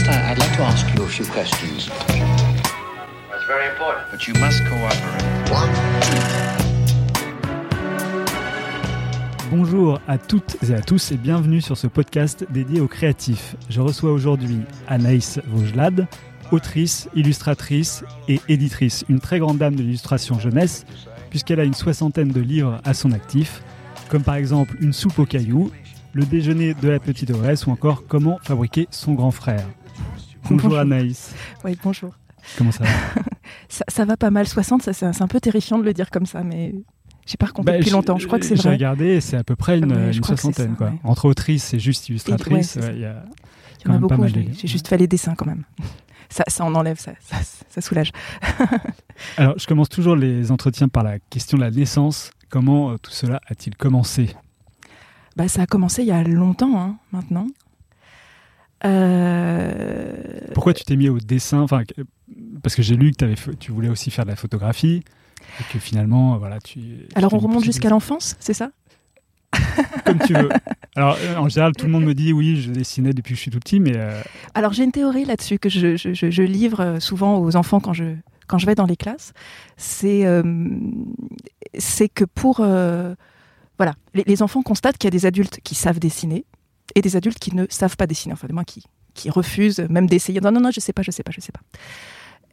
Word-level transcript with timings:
First, 0.00 0.08
I- 0.12 0.32
I'd 0.32 0.38
like 0.38 0.56
to 0.56 0.62
ask 0.62 0.86
you 0.96 1.02
a 1.02 1.06
few 1.06 1.26
questions. 1.26 1.88
That's 3.28 3.46
very 3.46 3.66
important. 3.68 4.10
But 4.10 4.26
you 4.26 4.34
must 4.40 4.62
cooperate. 4.64 5.00
Bonjour 9.50 10.00
à 10.08 10.16
toutes 10.16 10.56
et 10.62 10.72
à 10.74 10.80
tous 10.80 11.12
et 11.12 11.16
bienvenue 11.16 11.60
sur 11.60 11.76
ce 11.76 11.86
podcast 11.86 12.46
dédié 12.50 12.80
aux 12.80 12.88
créatifs. 12.88 13.56
Je 13.68 13.80
reçois 13.82 14.12
aujourd'hui 14.12 14.60
Anaïs 14.88 15.38
Vaugelade, 15.48 16.06
autrice, 16.50 17.08
illustratrice 17.14 18.02
et 18.28 18.40
éditrice, 18.48 19.04
une 19.10 19.20
très 19.20 19.38
grande 19.38 19.58
dame 19.58 19.74
de 19.74 19.82
l'illustration 19.82 20.38
jeunesse, 20.38 20.86
puisqu'elle 21.28 21.60
a 21.60 21.64
une 21.64 21.74
soixantaine 21.74 22.28
de 22.30 22.40
livres 22.40 22.80
à 22.84 22.94
son 22.94 23.12
actif, 23.12 23.62
comme 24.08 24.22
par 24.22 24.36
exemple 24.36 24.76
Une 24.80 24.92
soupe 24.94 25.18
aux 25.18 25.26
cailloux, 25.26 25.70
Le 26.12 26.24
déjeuner 26.24 26.74
de 26.74 26.88
la 26.88 26.98
petite 27.00 27.30
Aurès 27.30 27.66
ou 27.66 27.70
encore 27.70 28.04
Comment 28.08 28.38
fabriquer 28.42 28.88
son 28.90 29.12
grand 29.14 29.30
frère. 29.30 29.64
Bonjour, 30.44 30.58
Bonjour. 30.70 30.78
Anaïs, 30.78 31.34
Oui, 31.64 31.78
bonjour. 31.82 32.14
comment 32.56 32.72
ça 32.72 32.84
va 32.84 32.90
Ça, 33.68 33.84
ça 33.88 34.04
va 34.04 34.16
pas 34.16 34.30
mal, 34.30 34.46
60, 34.46 34.82
ça, 34.82 34.92
c'est 34.92 35.22
un 35.22 35.28
peu 35.28 35.40
terrifiant 35.40 35.78
de 35.78 35.84
le 35.84 35.92
dire 35.92 36.10
comme 36.10 36.26
ça, 36.26 36.42
mais 36.42 36.74
j'ai 37.26 37.36
pas 37.36 37.46
recompté 37.46 37.72
Bah, 37.72 37.78
depuis 37.78 37.90
longtemps. 37.90 38.18
Je 38.18 38.26
crois 38.26 38.38
que 38.38 38.44
c'est 38.46 38.56
J'ai 38.56 38.62
vrai. 38.62 38.72
regardé, 38.72 39.06
et 39.06 39.20
c'est 39.20 39.36
à 39.36 39.44
peu 39.44 39.54
près 39.56 39.78
une, 39.78 40.12
soixantaine. 40.12 40.70
ça, 40.70 40.74
quoi. 40.76 40.86
ouais. 40.88 40.98
Entre 41.04 41.26
autrice 41.26 41.74
et 41.74 41.78
juste 41.78 42.08
illustratrice, 42.08 42.76
ouais, 42.76 42.94
il 42.94 43.00
y 43.00 43.04
a 43.04 43.22
y 43.80 43.84
quand 43.84 43.90
en 43.90 43.94
a 43.96 43.98
même 43.98 44.08
pas 44.08 44.16
beaucoup, 44.16 44.20
mal 44.22 44.32
l'ai- 44.32 44.40
livres. 44.42 44.56
j'ai 44.58 44.68
juste 44.68 44.88
fait 44.88 44.96
les 44.96 45.06
dessins 45.06 45.34
quand 45.34 45.46
même. 45.46 45.64
Ça, 46.32 46.44
ça 46.46 46.64
en 46.64 46.72
enlève, 46.76 46.96
ça, 47.00 47.10
ça, 47.20 47.38
ça 47.68 47.80
soulage. 47.80 48.12
Alors, 49.36 49.58
je 49.58 49.66
commence 49.66 49.88
toujours 49.88 50.14
les 50.14 50.52
entretiens 50.52 50.86
par 50.86 51.02
la 51.02 51.18
question 51.18 51.58
de 51.58 51.64
la 51.64 51.72
naissance. 51.72 52.30
Comment 52.50 52.92
euh, 52.92 52.96
tout 53.02 53.10
cela 53.10 53.40
a-t-il 53.48 53.74
commencé? 53.74 54.30
Bah, 55.36 55.48
ça 55.48 55.62
a 55.62 55.66
commencé 55.66 56.02
il 56.02 56.06
y 56.08 56.12
a 56.12 56.22
longtemps, 56.22 56.80
hein, 56.80 56.98
maintenant. 57.10 57.48
Euh, 58.84 60.12
Pourquoi 60.54 60.74
tu 60.74 60.84
t'es 60.84 60.96
mis 60.96 61.08
au 61.08 61.18
dessin 61.18 61.60
enfin, 61.60 61.82
Parce 62.62 62.74
que 62.74 62.82
j'ai 62.82 62.96
lu 62.96 63.12
que 63.12 63.50
tu 63.58 63.72
voulais 63.72 63.88
aussi 63.88 64.10
faire 64.10 64.24
de 64.24 64.30
la 64.30 64.36
photographie 64.36 65.02
et 65.60 65.72
que 65.72 65.78
finalement, 65.78 66.38
voilà, 66.38 66.58
tu. 66.60 66.80
Alors 67.14 67.34
on 67.34 67.38
remonte 67.38 67.64
jusqu'à 67.64 67.88
l'enfance, 67.90 68.36
c'est 68.40 68.54
ça? 68.54 68.70
Comme 70.04 70.18
tu 70.20 70.32
veux. 70.34 70.48
Alors, 70.96 71.16
euh, 71.20 71.36
en 71.36 71.48
général, 71.48 71.72
tout 71.76 71.86
le 71.86 71.92
monde 71.92 72.04
me 72.04 72.14
dit 72.14 72.32
oui, 72.32 72.60
je 72.60 72.70
dessinais 72.70 73.12
depuis 73.12 73.32
que 73.32 73.36
je 73.36 73.42
suis 73.42 73.50
tout 73.50 73.58
petit, 73.58 73.80
mais 73.80 73.96
euh, 73.96 74.20
Alors 74.54 74.72
j'ai 74.72 74.84
une 74.84 74.92
théorie 74.92 75.24
là-dessus 75.24 75.58
que 75.58 75.68
je, 75.68 75.96
je- 75.96 76.14
je- 76.14 76.30
je 76.30 76.42
livre 76.42 76.98
souvent 77.00 77.38
aux 77.40 77.56
enfants 77.56 77.80
quand 77.80 77.92
je, 77.92 78.14
quand 78.46 78.58
je 78.58 78.66
vais 78.66 78.74
dans 78.74 78.86
les 78.86 78.96
classes. 78.96 79.32
C'est 79.76 80.24
euh, 80.26 80.42
c'est 81.78 82.08
que 82.08 82.24
pour... 82.24 82.56
voilà, 82.58 83.94
les, 84.14 84.24
les 84.26 84.42
enfants 84.42 84.62
constatent 84.62 84.98
qu'il 84.98 85.06
y 85.08 85.12
a 85.12 85.18
des 85.18 85.26
adultes 85.26 85.60
qui 85.64 85.74
savent 85.74 85.98
dessiner 85.98 86.44
et 86.94 87.02
des 87.02 87.16
adultes 87.16 87.38
qui 87.38 87.54
ne 87.54 87.66
savent 87.68 87.96
pas 87.96 88.06
dessiner, 88.06 88.32
enfin 88.32 88.46
du 88.46 88.54
moins 88.54 88.64
qui, 88.64 88.84
qui 89.14 89.30
refusent 89.30 89.80
même 89.90 90.08
d'essayer. 90.08 90.40
Non, 90.40 90.52
non, 90.52 90.60
non, 90.60 90.70
je 90.70 90.80
sais 90.80 90.92
pas, 90.92 91.02
je 91.02 91.10
sais 91.10 91.22
pas, 91.22 91.32
je 91.32 91.40
sais 91.40 91.52
pas. 91.52 91.60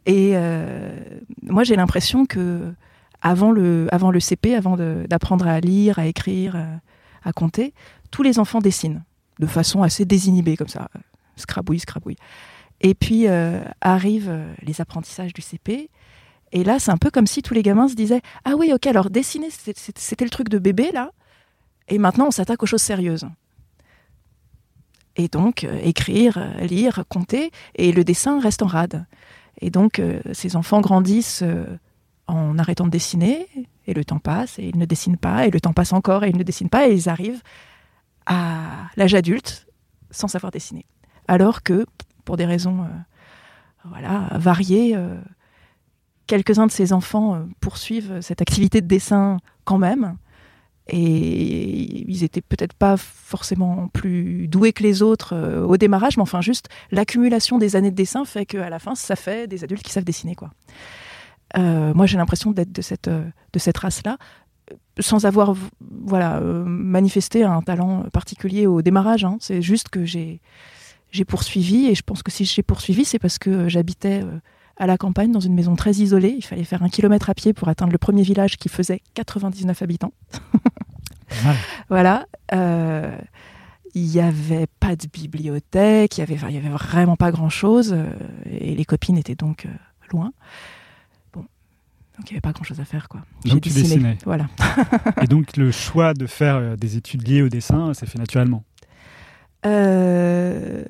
Et 0.06 0.32
euh, 0.34 0.98
moi 1.42 1.64
j'ai 1.64 1.76
l'impression 1.76 2.24
que 2.24 2.72
avant 3.20 3.50
le, 3.50 3.88
avant 3.90 4.10
le 4.10 4.20
CP, 4.20 4.54
avant 4.54 4.76
d'apprendre 4.76 5.46
à 5.46 5.60
lire, 5.60 5.98
à 5.98 6.06
écrire, 6.06 6.56
à 7.24 7.32
compter, 7.32 7.74
tous 8.10 8.22
les 8.22 8.38
enfants 8.38 8.60
dessinent 8.60 9.02
de 9.40 9.46
façon 9.46 9.82
assez 9.82 10.04
désinhibée 10.04 10.56
comme 10.56 10.68
ça 10.68 10.88
scrabouille, 11.38 11.80
scrabouille. 11.80 12.16
Et 12.80 12.94
puis 12.94 13.26
euh, 13.26 13.60
arrivent 13.80 14.38
les 14.62 14.80
apprentissages 14.80 15.32
du 15.32 15.42
CP. 15.42 15.90
Et 16.52 16.64
là, 16.64 16.78
c'est 16.78 16.90
un 16.90 16.96
peu 16.96 17.10
comme 17.10 17.26
si 17.26 17.42
tous 17.42 17.54
les 17.54 17.62
gamins 17.62 17.88
se 17.88 17.94
disaient 17.94 18.22
Ah 18.44 18.54
oui, 18.56 18.72
ok, 18.72 18.86
alors 18.86 19.10
dessiner, 19.10 19.48
c'était 19.50 20.24
le 20.24 20.30
truc 20.30 20.48
de 20.48 20.58
bébé, 20.58 20.90
là. 20.92 21.12
Et 21.88 21.98
maintenant, 21.98 22.28
on 22.28 22.30
s'attaque 22.30 22.62
aux 22.62 22.66
choses 22.66 22.82
sérieuses. 22.82 23.26
Et 25.18 25.26
donc, 25.26 25.64
euh, 25.64 25.78
écrire, 25.82 26.38
lire, 26.60 27.04
compter. 27.08 27.50
Et 27.74 27.92
le 27.92 28.04
dessin 28.04 28.40
reste 28.40 28.62
en 28.62 28.66
rade. 28.66 29.04
Et 29.60 29.68
donc, 29.68 29.98
euh, 29.98 30.20
ces 30.32 30.54
enfants 30.54 30.80
grandissent 30.80 31.42
euh, 31.42 31.66
en 32.28 32.56
arrêtant 32.56 32.86
de 32.86 32.90
dessiner. 32.90 33.46
Et 33.86 33.94
le 33.94 34.04
temps 34.04 34.20
passe, 34.20 34.58
et 34.58 34.64
ils 34.64 34.78
ne 34.78 34.86
dessinent 34.86 35.16
pas. 35.16 35.46
Et 35.46 35.50
le 35.50 35.60
temps 35.60 35.72
passe 35.72 35.92
encore, 35.92 36.24
et 36.24 36.30
ils 36.30 36.36
ne 36.36 36.44
dessinent 36.44 36.70
pas. 36.70 36.88
Et 36.88 36.94
ils 36.94 37.08
arrivent 37.08 37.42
à 38.26 38.86
l'âge 38.96 39.14
adulte 39.14 39.66
sans 40.10 40.28
savoir 40.28 40.50
dessiner 40.52 40.86
alors 41.28 41.62
que, 41.62 41.84
pour 42.24 42.38
des 42.38 42.46
raisons 42.46 42.86
variées, 43.84 44.96
quelques-uns 46.26 46.66
de 46.66 46.72
ces 46.72 46.94
enfants 46.94 47.46
poursuivent 47.60 48.20
cette 48.22 48.40
activité 48.40 48.80
de 48.80 48.86
dessin 48.86 49.36
quand 49.64 49.78
même. 49.78 50.16
Et 50.90 52.04
ils 52.10 52.24
étaient 52.24 52.40
peut-être 52.40 52.72
pas 52.72 52.96
forcément 52.96 53.88
plus 53.88 54.48
doués 54.48 54.72
que 54.72 54.82
les 54.82 55.02
autres 55.02 55.34
euh, 55.34 55.62
au 55.64 55.76
démarrage, 55.76 56.16
mais 56.16 56.22
enfin 56.22 56.40
juste 56.40 56.68
l'accumulation 56.90 57.58
des 57.58 57.76
années 57.76 57.90
de 57.90 57.96
dessin 57.96 58.24
fait 58.24 58.46
qu'à 58.46 58.70
la 58.70 58.78
fin, 58.78 58.94
ça 58.94 59.14
fait 59.14 59.46
des 59.46 59.64
adultes 59.64 59.82
qui 59.82 59.92
savent 59.92 60.04
dessiner. 60.04 60.34
Quoi. 60.34 60.50
Euh, 61.56 61.94
moi, 61.94 62.06
j'ai 62.06 62.16
l'impression 62.16 62.52
d'être 62.52 62.72
de 62.72 62.82
cette, 62.82 63.08
euh, 63.08 63.24
de 63.52 63.58
cette 63.58 63.78
race-là, 63.78 64.18
euh, 64.70 64.74
sans 64.98 65.24
avoir 65.24 65.54
voilà, 65.80 66.40
manifesté 66.40 67.44
un 67.44 67.62
talent 67.62 68.04
particulier 68.12 68.66
au 68.66 68.82
démarrage. 68.82 69.24
hein. 69.24 69.36
C'est 69.40 69.62
juste 69.62 69.88
que 69.88 70.04
j'ai 70.04 70.40
j'ai 71.10 71.24
poursuivi 71.24 71.86
et 71.86 71.94
je 71.94 72.02
pense 72.02 72.22
que 72.22 72.30
si 72.30 72.44
j'ai 72.44 72.62
poursuivi, 72.62 73.06
c'est 73.06 73.18
parce 73.18 73.38
que 73.38 73.66
j'habitais 73.66 74.22
à 74.78 74.86
la 74.86 74.96
campagne 74.96 75.32
dans 75.32 75.40
une 75.40 75.54
maison 75.54 75.76
très 75.76 75.92
isolée. 75.92 76.34
Il 76.36 76.42
fallait 76.44 76.64
faire 76.64 76.82
un 76.82 76.88
kilomètre 76.88 77.28
à 77.30 77.34
pied 77.34 77.52
pour 77.52 77.68
atteindre 77.68 77.92
le 77.92 77.98
premier 77.98 78.22
village 78.22 78.56
qui 78.56 78.68
faisait 78.68 79.02
99 79.14 79.82
habitants. 79.82 80.12
Voilà. 81.90 82.26
Euh, 82.54 83.16
il 83.94 84.04
n'y 84.04 84.20
avait 84.20 84.66
pas 84.80 84.96
de 84.96 85.06
bibliothèque, 85.06 86.16
il 86.16 86.20
y 86.20 86.22
avait, 86.22 86.34
enfin, 86.34 86.48
vraiment 86.70 87.16
pas 87.16 87.30
grand-chose 87.30 87.92
euh, 87.92 88.06
et 88.46 88.74
les 88.74 88.84
copines 88.84 89.18
étaient 89.18 89.34
donc 89.34 89.66
euh, 89.66 89.70
loin. 90.10 90.32
Bon, 91.32 91.40
donc 91.40 92.22
il 92.22 92.32
n'y 92.32 92.32
avait 92.32 92.40
pas 92.40 92.52
grand-chose 92.52 92.80
à 92.80 92.84
faire 92.84 93.08
quoi. 93.08 93.20
Donc 93.44 93.60
tu 93.60 93.70
dessinais. 93.70 94.16
Voilà. 94.24 94.48
et 95.22 95.26
donc 95.26 95.56
le 95.56 95.70
choix 95.70 96.14
de 96.14 96.26
faire 96.26 96.76
des 96.76 96.96
études 96.96 97.26
liées 97.26 97.42
au 97.42 97.48
dessin, 97.48 97.92
s'est 97.94 98.06
fait 98.06 98.18
naturellement? 98.18 98.64
Euh, 99.66 100.84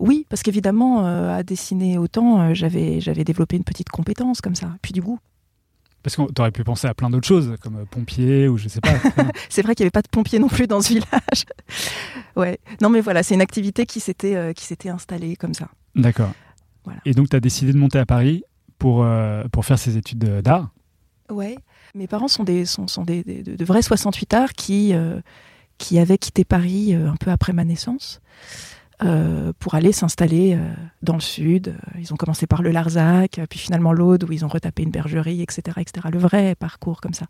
Oui, 0.00 0.26
parce 0.30 0.42
qu'évidemment, 0.42 1.04
euh, 1.06 1.36
à 1.36 1.42
dessiner 1.42 1.98
autant, 1.98 2.40
euh, 2.40 2.54
j'avais 2.54 3.00
j'avais 3.00 3.22
développé 3.22 3.56
une 3.56 3.64
petite 3.64 3.90
compétence 3.90 4.40
comme 4.40 4.54
ça, 4.54 4.74
puis 4.82 4.92
du 4.92 5.00
goût. 5.02 5.18
Parce 6.02 6.16
que 6.16 6.22
tu 6.32 6.40
aurais 6.40 6.50
pu 6.50 6.64
penser 6.64 6.88
à 6.88 6.94
plein 6.94 7.10
d'autres 7.10 7.28
choses, 7.28 7.54
comme 7.60 7.76
euh, 7.76 7.84
pompier 7.84 8.48
ou 8.48 8.56
je 8.56 8.68
sais 8.68 8.80
pas. 8.80 8.94
C'est 9.50 9.60
vrai 9.60 9.74
qu'il 9.74 9.84
n'y 9.84 9.88
avait 9.88 9.90
pas 9.90 10.00
de 10.00 10.08
pompiers 10.08 10.38
non 10.38 10.48
plus 10.48 10.66
dans 10.66 10.80
ce 10.80 10.88
village. 10.94 11.44
ouais. 12.36 12.58
Non, 12.80 12.88
mais 12.88 13.02
voilà, 13.02 13.22
c'est 13.22 13.34
une 13.34 13.42
activité 13.42 13.84
qui 13.84 14.00
s'était 14.00 14.34
euh, 14.36 14.54
qui 14.54 14.64
s'était 14.64 14.88
installée 14.88 15.36
comme 15.36 15.52
ça. 15.52 15.68
D'accord. 15.94 16.32
Voilà. 16.84 17.00
Et 17.04 17.12
donc 17.12 17.28
tu 17.28 17.36
as 17.36 17.40
décidé 17.40 17.74
de 17.74 17.78
monter 17.78 17.98
à 17.98 18.06
Paris 18.06 18.42
pour, 18.78 19.06
pour 19.52 19.66
faire 19.66 19.78
ces 19.78 19.98
études 19.98 20.20
de- 20.20 20.40
d'art? 20.40 20.70
Ouais. 21.30 21.58
Mes 21.94 22.06
parents 22.06 22.28
sont 22.28 22.44
des 22.44 22.64
sont, 22.64 22.88
sont 22.88 23.04
des, 23.04 23.22
des- 23.22 23.42
de, 23.42 23.54
de 23.56 23.64
vrais 23.66 23.82
68 23.82 24.32
arts 24.32 24.52
qui 24.54 24.94
qui 25.76 25.98
avaient 25.98 26.16
quitté 26.16 26.44
Paris 26.46 26.94
un 26.94 27.16
peu 27.16 27.30
après 27.30 27.52
ma 27.52 27.64
naissance. 27.64 28.22
Euh, 29.02 29.52
pour 29.58 29.74
aller 29.74 29.92
s'installer 29.92 30.54
euh, 30.54 30.68
dans 31.02 31.14
le 31.14 31.20
sud. 31.20 31.68
Euh, 31.68 31.98
Ils 32.00 32.12
ont 32.12 32.16
commencé 32.16 32.46
par 32.46 32.62
le 32.62 32.70
Larzac, 32.70 33.40
puis 33.48 33.58
finalement 33.58 33.92
l'Aude, 33.92 34.24
où 34.24 34.32
ils 34.32 34.44
ont 34.44 34.48
retapé 34.48 34.82
une 34.82 34.90
bergerie, 34.90 35.42
etc., 35.42 35.78
etc. 35.80 36.08
Le 36.12 36.18
vrai 36.18 36.54
parcours 36.54 37.00
comme 37.00 37.14
ça. 37.14 37.26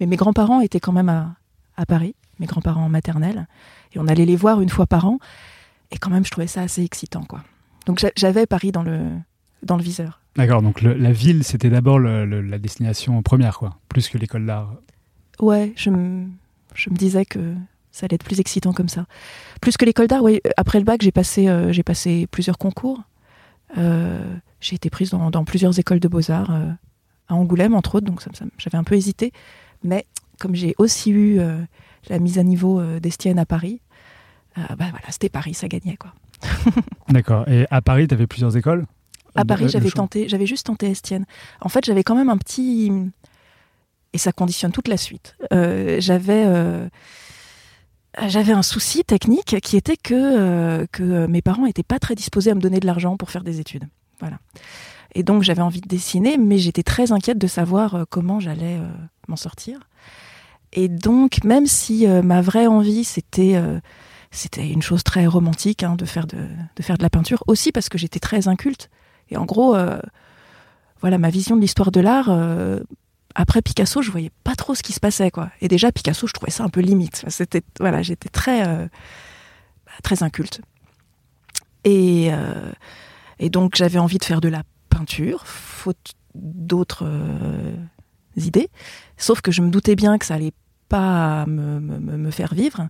Mais 0.00 0.06
mes 0.06 0.16
grands-parents 0.16 0.60
étaient 0.60 0.80
quand 0.80 0.92
même 0.92 1.08
à, 1.08 1.34
à 1.76 1.86
Paris, 1.86 2.14
mes 2.38 2.46
grands-parents 2.46 2.88
maternels, 2.88 3.46
et 3.94 3.98
on 3.98 4.06
allait 4.06 4.26
les 4.26 4.36
voir 4.36 4.60
une 4.60 4.68
fois 4.68 4.86
par 4.86 5.06
an. 5.06 5.18
Et 5.90 5.96
quand 5.98 6.10
même, 6.10 6.24
je 6.24 6.30
trouvais 6.30 6.46
ça 6.46 6.60
assez 6.62 6.84
excitant, 6.84 7.24
quoi. 7.24 7.42
Donc 7.86 7.98
j'a- 7.98 8.12
j'avais 8.16 8.46
Paris 8.46 8.72
dans 8.72 8.82
le 8.82 9.00
dans 9.64 9.76
le 9.76 9.82
viseur. 9.82 10.20
D'accord, 10.36 10.62
donc 10.62 10.82
le- 10.82 10.94
la 10.94 11.10
ville, 11.10 11.42
c'était 11.42 11.68
d'abord 11.70 11.98
la 11.98 12.58
destination 12.60 13.20
première, 13.22 13.58
quoi, 13.58 13.76
plus 13.88 14.08
que 14.08 14.18
l'école 14.18 14.46
d'art. 14.46 14.72
Ouais, 15.40 15.72
je 15.76 15.90
me, 15.90 16.26
je 16.74 16.90
me 16.90 16.94
disais 16.96 17.24
que 17.24 17.54
ça 17.98 18.04
allait 18.06 18.14
être 18.14 18.24
plus 18.24 18.38
excitant 18.38 18.72
comme 18.72 18.88
ça. 18.88 19.06
Plus 19.60 19.76
que 19.76 19.84
l'école 19.84 20.06
d'art, 20.06 20.22
oui. 20.22 20.40
Après 20.56 20.78
le 20.78 20.84
bac, 20.84 21.02
j'ai 21.02 21.10
passé, 21.10 21.48
euh, 21.48 21.72
j'ai 21.72 21.82
passé 21.82 22.28
plusieurs 22.30 22.56
concours. 22.56 23.02
Euh, 23.76 24.22
j'ai 24.60 24.76
été 24.76 24.88
prise 24.88 25.10
dans, 25.10 25.30
dans 25.32 25.44
plusieurs 25.44 25.76
écoles 25.80 25.98
de 25.98 26.06
beaux-arts, 26.06 26.50
euh, 26.52 26.70
à 27.26 27.34
Angoulême, 27.34 27.74
entre 27.74 27.96
autres, 27.96 28.06
donc 28.06 28.22
ça, 28.22 28.30
ça- 28.34 28.44
j'avais 28.56 28.78
un 28.78 28.84
peu 28.84 28.94
hésité. 28.94 29.32
Mais 29.82 30.06
comme 30.38 30.54
j'ai 30.54 30.74
aussi 30.78 31.10
eu 31.10 31.40
la 32.08 32.18
mise 32.20 32.38
à 32.38 32.44
niveau 32.44 32.80
d'Estienne 33.00 33.38
à 33.40 33.46
Paris, 33.46 33.80
bah 34.56 34.64
voilà, 34.78 35.10
c'était 35.10 35.28
Paris, 35.28 35.54
ça 35.54 35.66
gagnait, 35.68 35.96
quoi. 35.96 36.14
D'accord. 37.08 37.48
Et 37.48 37.66
à 37.70 37.82
Paris, 37.82 38.06
tu 38.08 38.14
avais 38.14 38.26
plusieurs 38.28 38.56
écoles? 38.56 38.86
À 39.34 39.44
Paris, 39.44 39.68
j'avais 39.68 39.90
tenté, 39.90 40.28
j'avais 40.28 40.46
juste 40.46 40.66
tenté 40.66 40.90
Estienne. 40.90 41.26
En 41.60 41.68
fait, 41.68 41.84
j'avais 41.84 42.02
quand 42.04 42.14
même 42.16 42.28
un 42.30 42.38
petit, 42.38 42.90
et 44.12 44.18
ça 44.18 44.32
conditionne 44.32 44.72
toute 44.72 44.88
la 44.88 44.96
suite. 44.96 45.36
J'avais, 45.50 46.44
j'avais 48.26 48.52
un 48.52 48.62
souci 48.62 49.04
technique 49.04 49.60
qui 49.60 49.76
était 49.76 49.96
que 49.96 50.14
euh, 50.14 50.86
que 50.90 51.26
mes 51.26 51.42
parents 51.42 51.66
n'étaient 51.66 51.82
pas 51.82 51.98
très 51.98 52.14
disposés 52.14 52.50
à 52.50 52.54
me 52.54 52.60
donner 52.60 52.80
de 52.80 52.86
l'argent 52.86 53.16
pour 53.16 53.30
faire 53.30 53.44
des 53.44 53.60
études. 53.60 53.88
Voilà. 54.20 54.38
Et 55.14 55.22
donc 55.22 55.42
j'avais 55.42 55.62
envie 55.62 55.80
de 55.80 55.88
dessiner, 55.88 56.36
mais 56.38 56.58
j'étais 56.58 56.82
très 56.82 57.12
inquiète 57.12 57.38
de 57.38 57.46
savoir 57.46 57.94
euh, 57.94 58.04
comment 58.08 58.40
j'allais 58.40 58.76
euh, 58.78 58.88
m'en 59.26 59.36
sortir. 59.36 59.80
Et 60.72 60.88
donc, 60.88 61.42
même 61.44 61.66
si 61.66 62.06
euh, 62.06 62.22
ma 62.22 62.42
vraie 62.42 62.66
envie, 62.66 63.04
c'était 63.04 63.60
c'était 64.30 64.68
une 64.68 64.82
chose 64.82 65.02
très 65.02 65.26
romantique 65.26 65.82
hein, 65.82 65.96
de, 65.96 66.04
faire 66.04 66.26
de, 66.26 66.36
de, 66.76 66.82
faire 66.82 66.98
de 66.98 67.02
la 67.02 67.08
peinture, 67.08 67.42
aussi 67.46 67.72
parce 67.72 67.88
que 67.88 67.96
j'étais 67.96 68.20
très 68.20 68.46
inculte. 68.46 68.90
Et 69.30 69.38
en 69.38 69.46
gros, 69.46 69.74
voilà, 71.00 71.16
ma 71.16 71.30
vision 71.30 71.56
de 71.56 71.62
l'histoire 71.62 71.90
de 71.90 72.00
l'art, 72.00 72.30
après 73.38 73.62
Picasso, 73.62 74.02
je 74.02 74.10
voyais 74.10 74.32
pas 74.42 74.56
trop 74.56 74.74
ce 74.74 74.82
qui 74.82 74.92
se 74.92 74.98
passait, 74.98 75.30
quoi. 75.30 75.50
Et 75.60 75.68
déjà, 75.68 75.92
Picasso, 75.92 76.26
je 76.26 76.32
trouvais 76.32 76.50
ça 76.50 76.64
un 76.64 76.68
peu 76.68 76.80
limite. 76.80 77.24
C'était, 77.28 77.62
voilà, 77.78 78.02
j'étais 78.02 78.28
très, 78.28 78.66
euh, 78.66 78.88
bah, 79.86 79.92
très 80.02 80.24
inculte. 80.24 80.60
Et, 81.84 82.30
euh, 82.32 82.72
et 83.38 83.48
donc, 83.48 83.76
j'avais 83.76 84.00
envie 84.00 84.18
de 84.18 84.24
faire 84.24 84.40
de 84.40 84.48
la 84.48 84.64
peinture, 84.90 85.46
faute 85.46 86.14
d'autres 86.34 87.04
euh, 87.06 87.76
idées. 88.34 88.70
Sauf 89.16 89.40
que 89.40 89.52
je 89.52 89.62
me 89.62 89.70
doutais 89.70 89.94
bien 89.94 90.18
que 90.18 90.26
ça 90.26 90.34
allait 90.34 90.52
pas 90.88 91.46
me, 91.46 91.78
me, 91.78 91.98
me 91.98 92.30
faire 92.32 92.54
vivre. 92.54 92.88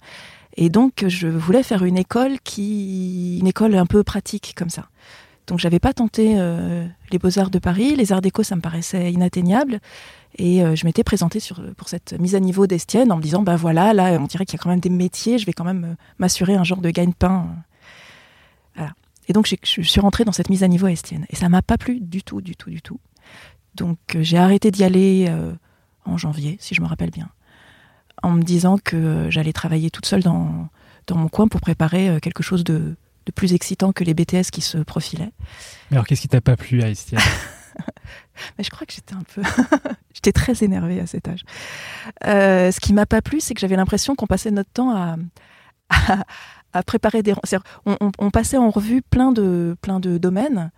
Et 0.56 0.70
donc, 0.70 1.04
je 1.06 1.28
voulais 1.28 1.62
faire 1.62 1.84
une 1.84 1.98
école 1.98 2.40
qui, 2.42 3.38
une 3.38 3.48
école 3.48 3.74
un 3.74 3.84
peu 3.84 4.02
pratique 4.02 4.54
comme 4.56 4.70
ça. 4.70 4.88
Donc, 5.48 5.58
j'avais 5.58 5.78
pas 5.78 5.94
tenté 5.94 6.34
euh, 6.36 6.86
les 7.10 7.18
beaux-arts 7.18 7.50
de 7.50 7.58
Paris. 7.58 7.96
Les 7.96 8.12
arts 8.12 8.20
déco, 8.20 8.42
ça 8.42 8.54
me 8.54 8.60
paraissait 8.60 9.10
inatteignable. 9.10 9.80
Et 10.36 10.62
euh, 10.62 10.76
je 10.76 10.84
m'étais 10.84 11.02
présentée 11.02 11.40
pour 11.76 11.88
cette 11.88 12.12
mise 12.20 12.34
à 12.34 12.40
niveau 12.40 12.66
d'Estienne 12.66 13.10
en 13.10 13.16
me 13.16 13.22
disant, 13.22 13.42
bah 13.42 13.56
voilà, 13.56 13.94
là, 13.94 14.18
on 14.20 14.26
dirait 14.26 14.44
qu'il 14.44 14.58
y 14.58 14.60
a 14.60 14.62
quand 14.62 14.68
même 14.68 14.80
des 14.80 14.90
métiers. 14.90 15.38
Je 15.38 15.46
vais 15.46 15.54
quand 15.54 15.64
même 15.64 15.84
euh, 15.84 15.94
m'assurer 16.18 16.54
un 16.54 16.64
genre 16.64 16.82
de 16.82 16.90
gagne-pain. 16.90 17.46
Voilà. 18.76 18.92
Et 19.26 19.32
donc, 19.32 19.48
je 19.62 19.82
suis 19.82 20.00
rentrée 20.00 20.24
dans 20.24 20.32
cette 20.32 20.50
mise 20.50 20.62
à 20.62 20.68
niveau 20.68 20.86
à 20.86 20.92
Estienne. 20.92 21.24
Et 21.30 21.36
ça 21.36 21.48
m'a 21.48 21.62
pas 21.62 21.78
plu 21.78 21.98
du 21.98 22.22
tout, 22.22 22.42
du 22.42 22.54
tout, 22.54 22.68
du 22.68 22.82
tout. 22.82 23.00
Donc, 23.74 23.98
j'ai 24.20 24.36
arrêté 24.36 24.70
d'y 24.70 24.84
aller 24.84 25.30
en 26.04 26.16
janvier, 26.16 26.56
si 26.60 26.74
je 26.74 26.80
me 26.80 26.86
rappelle 26.86 27.10
bien 27.10 27.28
en 28.24 28.32
me 28.32 28.42
disant 28.42 28.78
que 28.78 29.26
j'allais 29.30 29.52
travailler 29.52 29.90
toute 29.90 30.04
seule 30.04 30.24
dans, 30.24 30.68
dans 31.06 31.16
mon 31.16 31.28
coin 31.28 31.46
pour 31.46 31.60
préparer 31.60 32.18
quelque 32.20 32.42
chose 32.42 32.64
de, 32.64 32.96
de 33.28 33.32
plus 33.32 33.52
excitant 33.52 33.92
que 33.92 34.04
les 34.04 34.14
BTS 34.14 34.50
qui 34.50 34.62
se 34.62 34.78
profilaient. 34.78 35.32
Mais 35.90 35.96
alors, 35.96 36.06
qu'est-ce 36.06 36.22
qui 36.22 36.28
t'a 36.28 36.40
pas 36.40 36.56
plu 36.56 36.82
à 36.82 36.86
Mais 38.56 38.64
je 38.64 38.70
crois 38.70 38.86
que 38.86 38.94
j'étais 38.94 39.14
un 39.14 39.22
peu. 39.34 39.42
j'étais 40.14 40.32
très 40.32 40.64
énervée 40.64 40.98
à 40.98 41.06
cet 41.06 41.28
âge. 41.28 41.42
Euh, 42.24 42.72
ce 42.72 42.80
qui 42.80 42.94
m'a 42.94 43.04
pas 43.04 43.20
plu, 43.20 43.40
c'est 43.40 43.52
que 43.52 43.60
j'avais 43.60 43.76
l'impression 43.76 44.14
qu'on 44.14 44.26
passait 44.26 44.50
notre 44.50 44.70
temps 44.70 44.96
à, 44.96 45.16
à, 45.90 46.24
à 46.72 46.82
préparer 46.82 47.22
des. 47.22 47.34
On, 47.84 47.96
on, 48.00 48.10
on, 48.18 48.30
passait 48.30 48.56
en 48.56 48.70
revue 48.70 49.02
plein 49.02 49.30
de, 49.30 49.76
plein 49.82 50.00
de 50.00 50.16
domaines. 50.16 50.70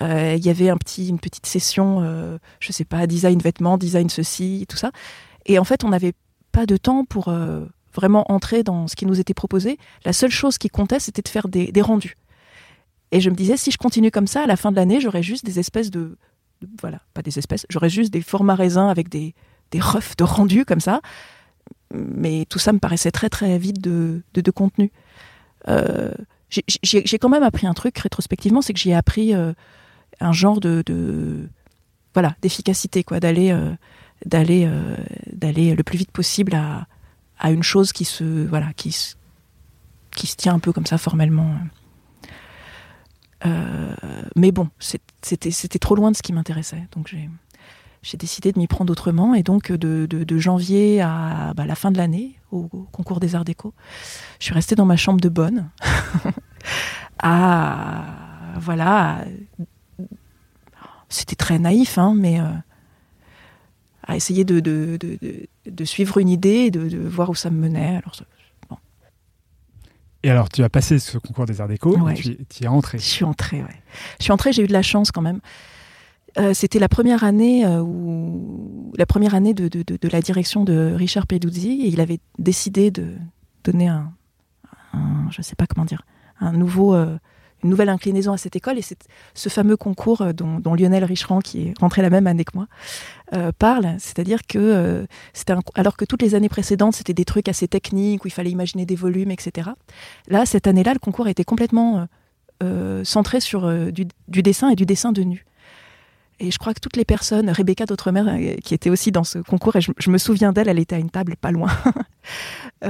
Il 0.00 0.06
euh, 0.06 0.36
y 0.36 0.50
avait 0.50 0.70
un 0.70 0.76
petit, 0.76 1.08
une 1.08 1.20
petite 1.20 1.46
session, 1.46 2.00
euh, 2.02 2.38
je 2.60 2.72
sais 2.72 2.84
pas, 2.84 3.06
design 3.06 3.38
vêtements, 3.38 3.78
design 3.78 4.08
ceci, 4.08 4.66
tout 4.68 4.76
ça. 4.76 4.90
Et 5.46 5.58
en 5.58 5.64
fait, 5.64 5.84
on 5.84 5.88
n'avait 5.88 6.14
pas 6.50 6.66
de 6.66 6.76
temps 6.76 7.04
pour 7.04 7.28
euh, 7.28 7.66
vraiment 7.98 8.30
entrer 8.30 8.62
dans 8.62 8.86
ce 8.86 8.96
qui 8.96 9.06
nous 9.06 9.20
était 9.20 9.34
proposé. 9.34 9.78
La 10.04 10.12
seule 10.12 10.30
chose 10.30 10.58
qui 10.58 10.68
comptait, 10.68 11.00
c'était 11.00 11.22
de 11.22 11.28
faire 11.28 11.48
des, 11.48 11.82
rendus. 11.82 12.16
Et 13.12 13.20
je 13.20 13.30
me 13.30 13.34
disais, 13.34 13.56
si 13.56 13.70
je 13.70 13.78
continue 13.78 14.10
comme 14.10 14.26
ça, 14.26 14.42
à 14.42 14.46
la 14.46 14.56
fin 14.56 14.70
de 14.70 14.76
l'année, 14.76 15.00
j'aurais 15.00 15.22
juste 15.22 15.44
des 15.44 15.58
espèces 15.58 15.90
de, 15.90 16.16
Voilà, 16.80 17.00
pas 17.14 17.22
des 17.22 17.38
espèces, 17.38 17.66
j'aurais 17.70 17.90
juste 17.90 18.12
des 18.12 18.22
formats 18.22 18.54
raisins 18.54 18.88
avec 18.88 19.08
des, 19.08 19.34
des 19.70 19.80
refs 19.80 20.16
de 20.16 20.24
rendus 20.24 20.64
comme 20.64 20.80
ça. 20.80 21.00
Mais 21.92 22.44
tout 22.48 22.58
ça 22.58 22.72
me 22.72 22.78
paraissait 22.78 23.10
très 23.10 23.30
très 23.30 23.58
vide 23.58 23.80
de, 23.80 24.22
de, 24.34 24.40
de 24.40 24.50
contenu. 24.50 24.92
Euh, 25.68 26.12
j'ai 26.50 27.18
quand 27.18 27.28
même 27.28 27.42
appris 27.42 27.66
un 27.66 27.74
truc 27.74 27.98
rétrospectivement, 27.98 28.62
c'est 28.62 28.72
que 28.72 28.78
j'ai 28.78 28.94
appris 28.94 29.34
euh, 29.34 29.52
un 30.20 30.32
genre 30.32 30.60
de, 30.60 30.82
de 30.86 31.48
voilà 32.14 32.34
d'efficacité 32.42 33.04
quoi, 33.04 33.20
d'aller 33.20 33.50
euh, 33.52 33.70
d'aller 34.24 34.64
euh, 34.66 34.96
d'aller 35.32 35.74
le 35.74 35.82
plus 35.82 35.98
vite 35.98 36.10
possible 36.10 36.54
à, 36.54 36.86
à 37.38 37.50
une 37.50 37.62
chose 37.62 37.92
qui 37.92 38.04
se 38.04 38.24
voilà 38.46 38.72
qui 38.74 38.92
se, 38.92 39.14
qui 40.10 40.26
se 40.26 40.36
tient 40.36 40.54
un 40.54 40.58
peu 40.58 40.72
comme 40.72 40.86
ça 40.86 40.98
formellement. 40.98 41.54
Euh, 43.46 43.94
mais 44.34 44.52
bon 44.52 44.68
c'était 44.78 45.78
trop 45.78 45.94
loin 45.94 46.10
de 46.10 46.16
ce 46.16 46.22
qui 46.22 46.32
m'intéressait. 46.32 46.88
Donc 46.92 47.14
j'ai 48.02 48.18
décidé 48.18 48.52
de 48.52 48.58
m'y 48.58 48.66
prendre 48.66 48.90
autrement 48.90 49.34
et 49.34 49.42
donc 49.42 49.70
de, 49.70 50.06
de, 50.06 50.38
janvier 50.38 51.00
à 51.00 51.52
bah, 51.54 51.66
la 51.66 51.74
fin 51.74 51.90
de 51.90 51.98
l'année 51.98 52.34
au, 52.50 52.68
au, 52.72 52.88
concours 52.90 53.20
des 53.20 53.34
arts 53.34 53.44
déco 53.44 53.74
je 54.38 54.46
suis 54.46 54.54
restée 54.54 54.74
dans 54.76 54.86
ma 54.86 54.96
chambre 54.96 55.20
de 55.20 55.28
bonne 55.28 55.68
à 57.18 58.04
voilà 58.58 59.24
c'était 61.08 61.36
très 61.36 61.58
naïf 61.58 61.98
hein, 61.98 62.14
mais 62.16 62.40
euh, 62.40 62.44
à 64.08 64.16
essayer 64.16 64.44
de, 64.44 64.58
de, 64.58 64.98
de, 64.98 65.18
de, 65.70 65.84
suivre 65.84 66.18
une 66.18 66.30
idée, 66.30 66.70
de, 66.70 66.88
de 66.88 66.98
voir 66.98 67.28
où 67.30 67.34
ça 67.34 67.50
me 67.50 67.58
menait. 67.60 67.96
Alors, 67.96 68.14
bon. 68.68 68.76
Et 70.22 70.30
alors, 70.30 70.48
tu 70.48 70.64
as 70.64 70.70
passé 70.70 70.98
ce 70.98 71.18
concours 71.18 71.44
des 71.44 71.60
arts 71.60 71.68
déco, 71.68 71.96
ouais, 71.98 72.14
tu, 72.14 72.38
y 72.60 72.64
es 72.64 72.66
entrée. 72.66 72.98
Je 72.98 73.04
suis 73.04 73.24
entrée, 73.24 73.62
ouais. 73.62 73.82
Je 74.18 74.24
suis 74.24 74.32
entrée, 74.32 74.52
j'ai 74.52 74.64
eu 74.64 74.66
de 74.66 74.72
la 74.72 74.82
chance 74.82 75.12
quand 75.12 75.22
même. 75.22 75.40
Euh, 76.38 76.54
C'était 76.54 76.78
la 76.78 76.88
première 76.88 77.22
année 77.22 77.64
euh, 77.66 77.82
où 77.82 78.92
la 78.96 79.06
première 79.06 79.34
année 79.34 79.54
de, 79.54 79.68
de, 79.68 79.82
de, 79.82 79.98
de 80.00 80.08
la 80.08 80.20
direction 80.20 80.64
de 80.64 80.92
Richard 80.94 81.26
Peduzzi 81.26 81.82
et 81.82 81.88
il 81.88 82.00
avait 82.00 82.20
décidé 82.38 82.90
de 82.90 83.14
donner 83.64 83.88
un, 83.88 84.12
un 84.92 85.30
je 85.30 85.42
sais 85.42 85.54
pas 85.54 85.66
comment 85.66 85.84
dire, 85.86 86.02
un 86.40 86.52
nouveau 86.52 86.94
euh, 86.94 87.18
une 87.64 87.70
nouvelle 87.70 87.88
inclinaison 87.88 88.32
à 88.32 88.36
cette 88.36 88.56
école 88.56 88.78
et 88.78 88.82
c'est 88.82 88.98
ce 89.34 89.48
fameux 89.48 89.76
concours 89.76 90.22
euh, 90.22 90.32
dont, 90.32 90.74
Lionel 90.74 91.04
Richerand 91.04 91.40
qui 91.40 91.68
est 91.68 91.74
rentré 91.78 92.02
la 92.02 92.10
même 92.10 92.26
année 92.26 92.44
que 92.44 92.56
moi 92.56 92.66
euh, 93.34 93.52
parle. 93.58 93.96
C'est-à-dire 93.98 94.40
que 94.46 94.58
euh, 94.58 95.06
c'était 95.32 95.54
alors 95.74 95.96
que 95.96 96.04
toutes 96.04 96.22
les 96.22 96.34
années 96.34 96.48
précédentes 96.48 96.94
c'était 96.94 97.14
des 97.14 97.24
trucs 97.24 97.48
assez 97.48 97.68
techniques 97.68 98.24
où 98.24 98.28
il 98.28 98.32
fallait 98.32 98.50
imaginer 98.50 98.86
des 98.86 98.96
volumes 98.96 99.30
etc 99.30 99.70
là 100.28 100.46
cette 100.46 100.66
année-là 100.66 100.92
le 100.92 100.98
concours 100.98 101.28
était 101.28 101.44
complètement 101.44 102.06
centré 103.04 103.38
sur 103.38 103.70
du, 103.92 104.42
dessin 104.42 104.70
et 104.70 104.74
du 104.74 104.84
dessin 104.84 105.12
de 105.12 105.22
nu. 105.22 105.46
Et 106.40 106.50
je 106.50 106.58
crois 106.58 106.72
que 106.72 106.80
toutes 106.80 106.96
les 106.96 107.04
personnes 107.04 107.50
Rebecca 107.50 107.84
d'Outremer 107.84 108.22
euh, 108.26 108.56
qui 108.62 108.74
était 108.74 108.90
aussi 108.90 109.10
dans 109.10 109.24
ce 109.24 109.38
concours 109.38 109.76
et 109.76 109.80
je, 109.80 110.10
me 110.10 110.18
souviens 110.18 110.52
d'elle 110.52 110.68
elle 110.68 110.78
était 110.78 110.94
à 110.94 110.98
une 110.98 111.10
table 111.10 111.36
pas 111.36 111.50
loin 111.50 111.70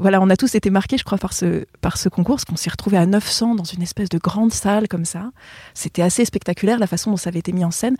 voilà, 0.00 0.20
on 0.20 0.30
a 0.30 0.36
tous 0.36 0.54
été 0.54 0.70
marqués, 0.70 0.96
je 0.96 1.04
crois, 1.04 1.18
par 1.18 1.32
ce, 1.32 1.66
par 1.80 1.98
ce 1.98 2.08
concours, 2.08 2.36
parce 2.36 2.46
qu'on 2.46 2.56
s'est 2.56 2.70
retrouvé 2.70 2.96
à 2.96 3.04
900 3.04 3.54
dans 3.54 3.64
une 3.64 3.82
espèce 3.82 4.08
de 4.08 4.18
grande 4.18 4.52
salle 4.52 4.88
comme 4.88 5.04
ça. 5.04 5.30
C'était 5.74 6.02
assez 6.02 6.24
spectaculaire 6.24 6.78
la 6.78 6.86
façon 6.86 7.10
dont 7.10 7.16
ça 7.18 7.28
avait 7.28 7.38
été 7.38 7.52
mis 7.52 7.64
en 7.64 7.70
scène. 7.70 7.96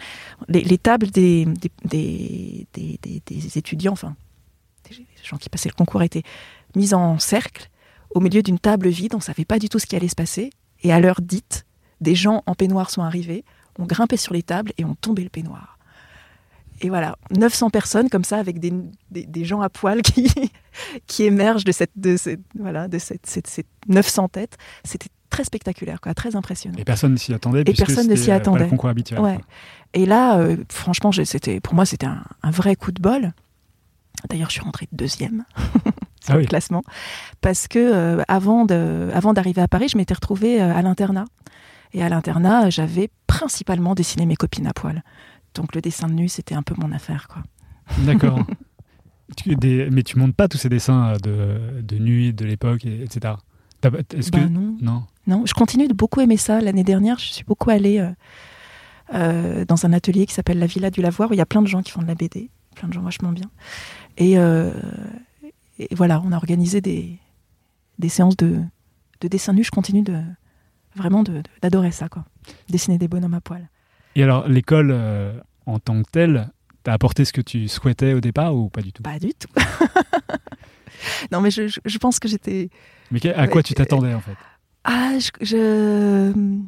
Les, 0.49 0.62
les 0.62 0.79
tables 0.79 1.08
des, 1.11 1.44
des, 1.44 2.67
des, 2.73 2.99
des, 3.02 3.23
des 3.26 3.58
étudiants, 3.58 3.93
enfin, 3.93 4.17
des 4.88 4.97
gens 5.23 5.37
qui 5.37 5.50
passaient 5.50 5.69
le 5.69 5.75
concours 5.75 6.02
étaient 6.02 6.23
mises 6.75 6.94
en 6.94 7.19
cercle 7.19 7.69
au 8.14 8.20
milieu 8.20 8.43
d'une 8.43 8.58
table 8.58 8.88
vide. 8.88 9.14
On 9.14 9.19
ne 9.19 9.23
savait 9.23 9.44
pas 9.44 9.58
du 9.58 9.69
tout 9.69 9.79
ce 9.79 9.87
qui 9.87 9.94
allait 9.94 10.08
se 10.08 10.14
passer. 10.14 10.50
Et 10.82 10.93
à 10.93 11.00
l'heure 11.00 11.20
dite, 11.20 11.67
des 12.00 12.14
gens 12.14 12.43
en 12.47 12.54
peignoir 12.54 12.88
sont 12.90 13.02
arrivés, 13.02 13.45
ont 13.78 13.85
grimpé 13.85 14.16
sur 14.16 14.33
les 14.33 14.42
tables 14.42 14.73
et 14.78 14.87
ont 14.87 14.95
tombé 14.95 15.23
le 15.23 15.28
peignoir 15.28 15.78
et 16.80 16.88
voilà 16.88 17.16
900 17.37 17.70
personnes 17.70 18.08
comme 18.08 18.25
ça 18.25 18.38
avec 18.38 18.58
des, 18.58 18.72
des, 19.10 19.26
des 19.26 19.44
gens 19.44 19.60
à 19.60 19.68
poil 19.68 20.02
qui 20.02 20.30
qui 21.06 21.25
émergent 21.25 21.64
de 21.64 21.72
cette 21.72 21.92
de 21.96 22.16
cette 22.16 22.40
voilà 22.58 22.88
de 22.88 22.99
cette, 22.99 23.26
cette, 23.26 23.46
cette 23.46 23.66
900 23.88 24.28
têtes. 24.28 24.56
C'était 24.84 25.08
très 25.28 25.44
spectaculaire 25.44 26.00
quoi 26.00 26.14
très 26.14 26.37
impressionnant. 26.37 26.78
Et 26.78 26.84
personne 26.84 27.12
ne 27.12 27.16
s'y 27.16 27.32
attendait 27.32 27.60
et 27.60 27.75
personne 27.75 28.08
ne 28.08 28.16
s'y 28.16 28.30
attendait. 28.30 28.64
le 28.64 28.70
concours 28.70 28.88
habituel 28.88 29.20
ouais. 29.20 29.38
et 29.94 30.06
là 30.06 30.38
euh, 30.38 30.56
franchement 30.68 31.12
c'était 31.12 31.60
pour 31.60 31.75
moi 31.75 31.84
c'était 31.84 32.06
un, 32.06 32.22
un 32.42 32.50
vrai 32.50 32.76
coup 32.76 32.92
de 32.92 33.00
bol. 33.00 33.32
D'ailleurs 34.28 34.49
je 34.49 34.54
suis 34.54 34.62
rentrée 34.62 34.88
deuxième 34.92 35.44
sur 36.20 36.32
ah 36.32 36.34
le 36.34 36.40
oui. 36.40 36.46
classement 36.46 36.82
parce 37.40 37.68
que 37.68 37.78
euh, 37.78 38.22
avant 38.28 38.64
de 38.64 39.10
avant 39.14 39.32
d'arriver 39.32 39.62
à 39.62 39.68
Paris 39.68 39.88
je 39.88 39.96
m'étais 39.96 40.14
retrouvée 40.14 40.60
euh, 40.62 40.75
à 40.75 40.82
l'internat. 40.82 41.26
Et 41.92 42.04
à 42.04 42.08
l'internat 42.08 42.70
j'avais 42.70 43.10
principalement 43.26 43.94
dessiné 43.94 44.25
mes 44.25 44.37
copines 44.37 44.66
à 44.66 44.72
poil 44.72 45.02
donc 45.54 45.75
le 45.75 45.80
dessin 45.80 46.09
de 46.09 46.14
nu 46.14 46.28
c'était 46.28 46.54
un 46.54 46.62
peu 46.62 46.75
mon 46.78 46.92
affaire 46.92 47.28
quoi. 47.28 47.42
D'accord. 48.04 48.40
Mais 49.47 50.02
tu 50.02 50.19
montes 50.19 50.35
pas 50.35 50.49
tous 50.49 50.59
ces 50.59 50.69
dessins 50.69 51.16
de, 51.23 51.80
de 51.83 51.99
nuit 51.99 52.33
de 52.33 52.45
l'époque 52.45 52.85
etc 52.85 53.35
est-ce 54.14 54.30
bah 54.30 54.40
que 54.40 54.45
non. 54.45 54.76
non. 54.80 55.04
Non 55.26 55.47
je 55.47 55.54
continue 55.54 55.88
de 55.88 55.95
beaucoup 55.95 56.21
aimer 56.21 56.37
ça. 56.37 56.61
L'année 56.61 56.85
dernière 56.85 57.19
je 57.19 57.33
suis 57.33 57.45
beaucoup 57.45 57.71
allée 57.71 57.99
euh, 57.99 58.11
euh, 59.14 59.64
dans 59.64 59.87
un 59.87 59.92
atelier 59.92 60.26
qui 60.26 60.35
s'appelle 60.35 60.59
la 60.59 60.66
villa 60.66 60.90
du 60.90 61.00
lavoir 61.00 61.30
où 61.30 61.35
il 61.35 61.38
y 61.38 61.42
a 61.42 61.47
plein 61.47 61.62
de 61.62 61.66
gens 61.66 61.83
qui 61.83 61.90
font 61.90 62.02
de 62.02 62.07
la 62.07 62.14
BD 62.14 62.50
plein 62.76 62.88
de 62.88 62.92
gens 62.92 63.02
vachement 63.02 63.33
bien. 63.33 63.50
Et, 64.16 64.38
euh, 64.38 64.73
et 65.78 65.95
voilà 65.95 66.23
on 66.25 66.33
a 66.33 66.37
organisé 66.37 66.80
des, 66.80 67.19
des 67.99 68.09
séances 68.09 68.37
de, 68.37 68.61
de 69.21 69.28
dessin 69.28 69.52
nu. 69.52 69.64
Je 69.64 69.71
continue 69.71 70.02
de 70.02 70.21
vraiment 70.95 71.23
d'adorer 71.62 71.88
de, 71.88 71.95
ça 71.95 72.09
quoi. 72.09 72.25
Dessiner 72.69 72.99
des 72.99 73.09
bonhommes 73.09 73.35
à 73.35 73.40
poil 73.40 73.69
et 74.14 74.23
alors, 74.23 74.49
l'école 74.49 74.90
euh, 74.93 75.33
en 75.67 75.79
tant 75.79 76.02
que 76.02 76.11
telle, 76.11 76.50
t'as 76.83 76.93
apporté 76.93 77.25
ce 77.25 77.33
que 77.33 77.40
tu 77.40 77.69
souhaitais 77.69 78.14
au 78.14 78.21
départ 78.21 78.55
ou 78.55 78.69
pas 78.69 78.83
du 78.83 78.93
tout? 78.93 79.02
Pas 79.02 79.19
du 79.19 79.33
tout. 79.35 79.49
non, 81.33 81.40
mais 81.40 81.50
je, 81.50 81.69
je, 81.69 81.81
je 81.85 81.99
pense 81.99 82.19
que 82.19 82.29
j'étais. 82.29 82.71
Mais 83.11 83.25
à 83.33 83.49
quoi 83.49 83.62
tu 83.62 83.75
t'attendais 83.75 84.14
en 84.14 84.21
fait? 84.21 84.37
Ah, 84.85 85.12
je. 85.19 85.31
je... 85.45 86.59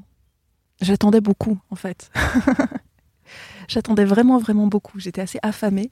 J'attendais 0.80 1.20
beaucoup 1.20 1.58
en 1.70 1.76
fait. 1.76 2.10
J'attendais 3.68 4.04
vraiment, 4.04 4.38
vraiment 4.38 4.66
beaucoup. 4.66 4.98
J'étais 4.98 5.20
assez 5.20 5.38
affamée. 5.42 5.90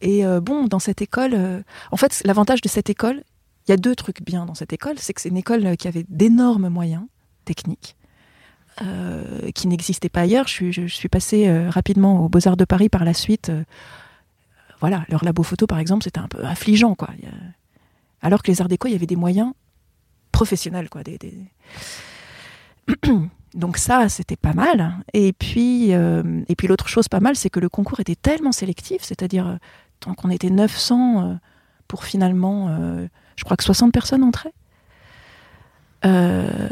Et 0.00 0.24
euh, 0.24 0.40
bon, 0.40 0.66
dans 0.66 0.78
cette 0.78 1.02
école, 1.02 1.34
euh, 1.34 1.62
en 1.90 1.96
fait, 1.96 2.22
l'avantage 2.24 2.60
de 2.60 2.68
cette 2.68 2.90
école, 2.90 3.22
il 3.66 3.70
y 3.70 3.74
a 3.74 3.76
deux 3.76 3.94
trucs 3.94 4.22
bien 4.22 4.44
dans 4.46 4.54
cette 4.54 4.72
école. 4.72 4.98
C'est 4.98 5.12
que 5.12 5.20
c'est 5.20 5.28
une 5.28 5.36
école 5.36 5.76
qui 5.76 5.88
avait 5.88 6.04
d'énormes 6.08 6.68
moyens 6.68 7.04
techniques. 7.44 7.96
Euh, 8.82 9.50
qui 9.52 9.68
n'existaient 9.68 10.08
pas 10.08 10.22
ailleurs. 10.22 10.48
Je 10.48 10.86
suis, 10.86 11.08
passée 11.08 11.48
euh, 11.48 11.70
rapidement 11.70 12.24
aux 12.24 12.28
Beaux-Arts 12.28 12.56
de 12.56 12.64
Paris 12.64 12.88
par 12.88 13.04
la 13.04 13.14
suite. 13.14 13.48
euh, 13.50 13.64
voilà, 14.80 15.04
leur 15.08 15.24
labo 15.24 15.42
photo, 15.42 15.66
par 15.66 15.78
exemple, 15.78 16.04
c'était 16.04 16.20
un 16.20 16.28
peu 16.28 16.44
affligeant. 16.44 16.94
Quoi. 16.94 17.08
Alors 18.22 18.42
que 18.42 18.50
les 18.50 18.60
arts 18.60 18.68
déco, 18.68 18.86
il 18.86 18.92
y 18.92 18.94
avait 18.94 19.06
des 19.06 19.16
moyens 19.16 19.52
professionnels. 20.30 20.88
Quoi, 20.88 21.02
Donc 23.54 23.76
ça, 23.76 24.08
c'était 24.08 24.36
pas 24.36 24.52
mal. 24.52 24.94
Et 25.14 25.32
puis, 25.32 25.90
et 25.90 26.56
puis 26.56 26.68
l'autre 26.68 26.88
chose 26.88 27.08
pas 27.08 27.18
mal, 27.18 27.34
c'est 27.34 27.50
que 27.50 27.58
le 27.58 27.68
concours 27.68 27.98
était 27.98 28.14
tellement 28.14 28.52
sélectif, 28.52 29.02
c'est-à-dire 29.02 29.58
tant 29.98 30.14
qu'on 30.14 30.30
était 30.30 30.50
900 30.50 31.22
euh, 31.22 31.34
pour 31.88 32.04
finalement, 32.04 32.68
je 33.34 33.44
crois 33.44 33.56
que 33.56 33.64
60 33.64 33.92
personnes 33.92 34.22
entraient, 34.22 34.52
euh, 36.04 36.68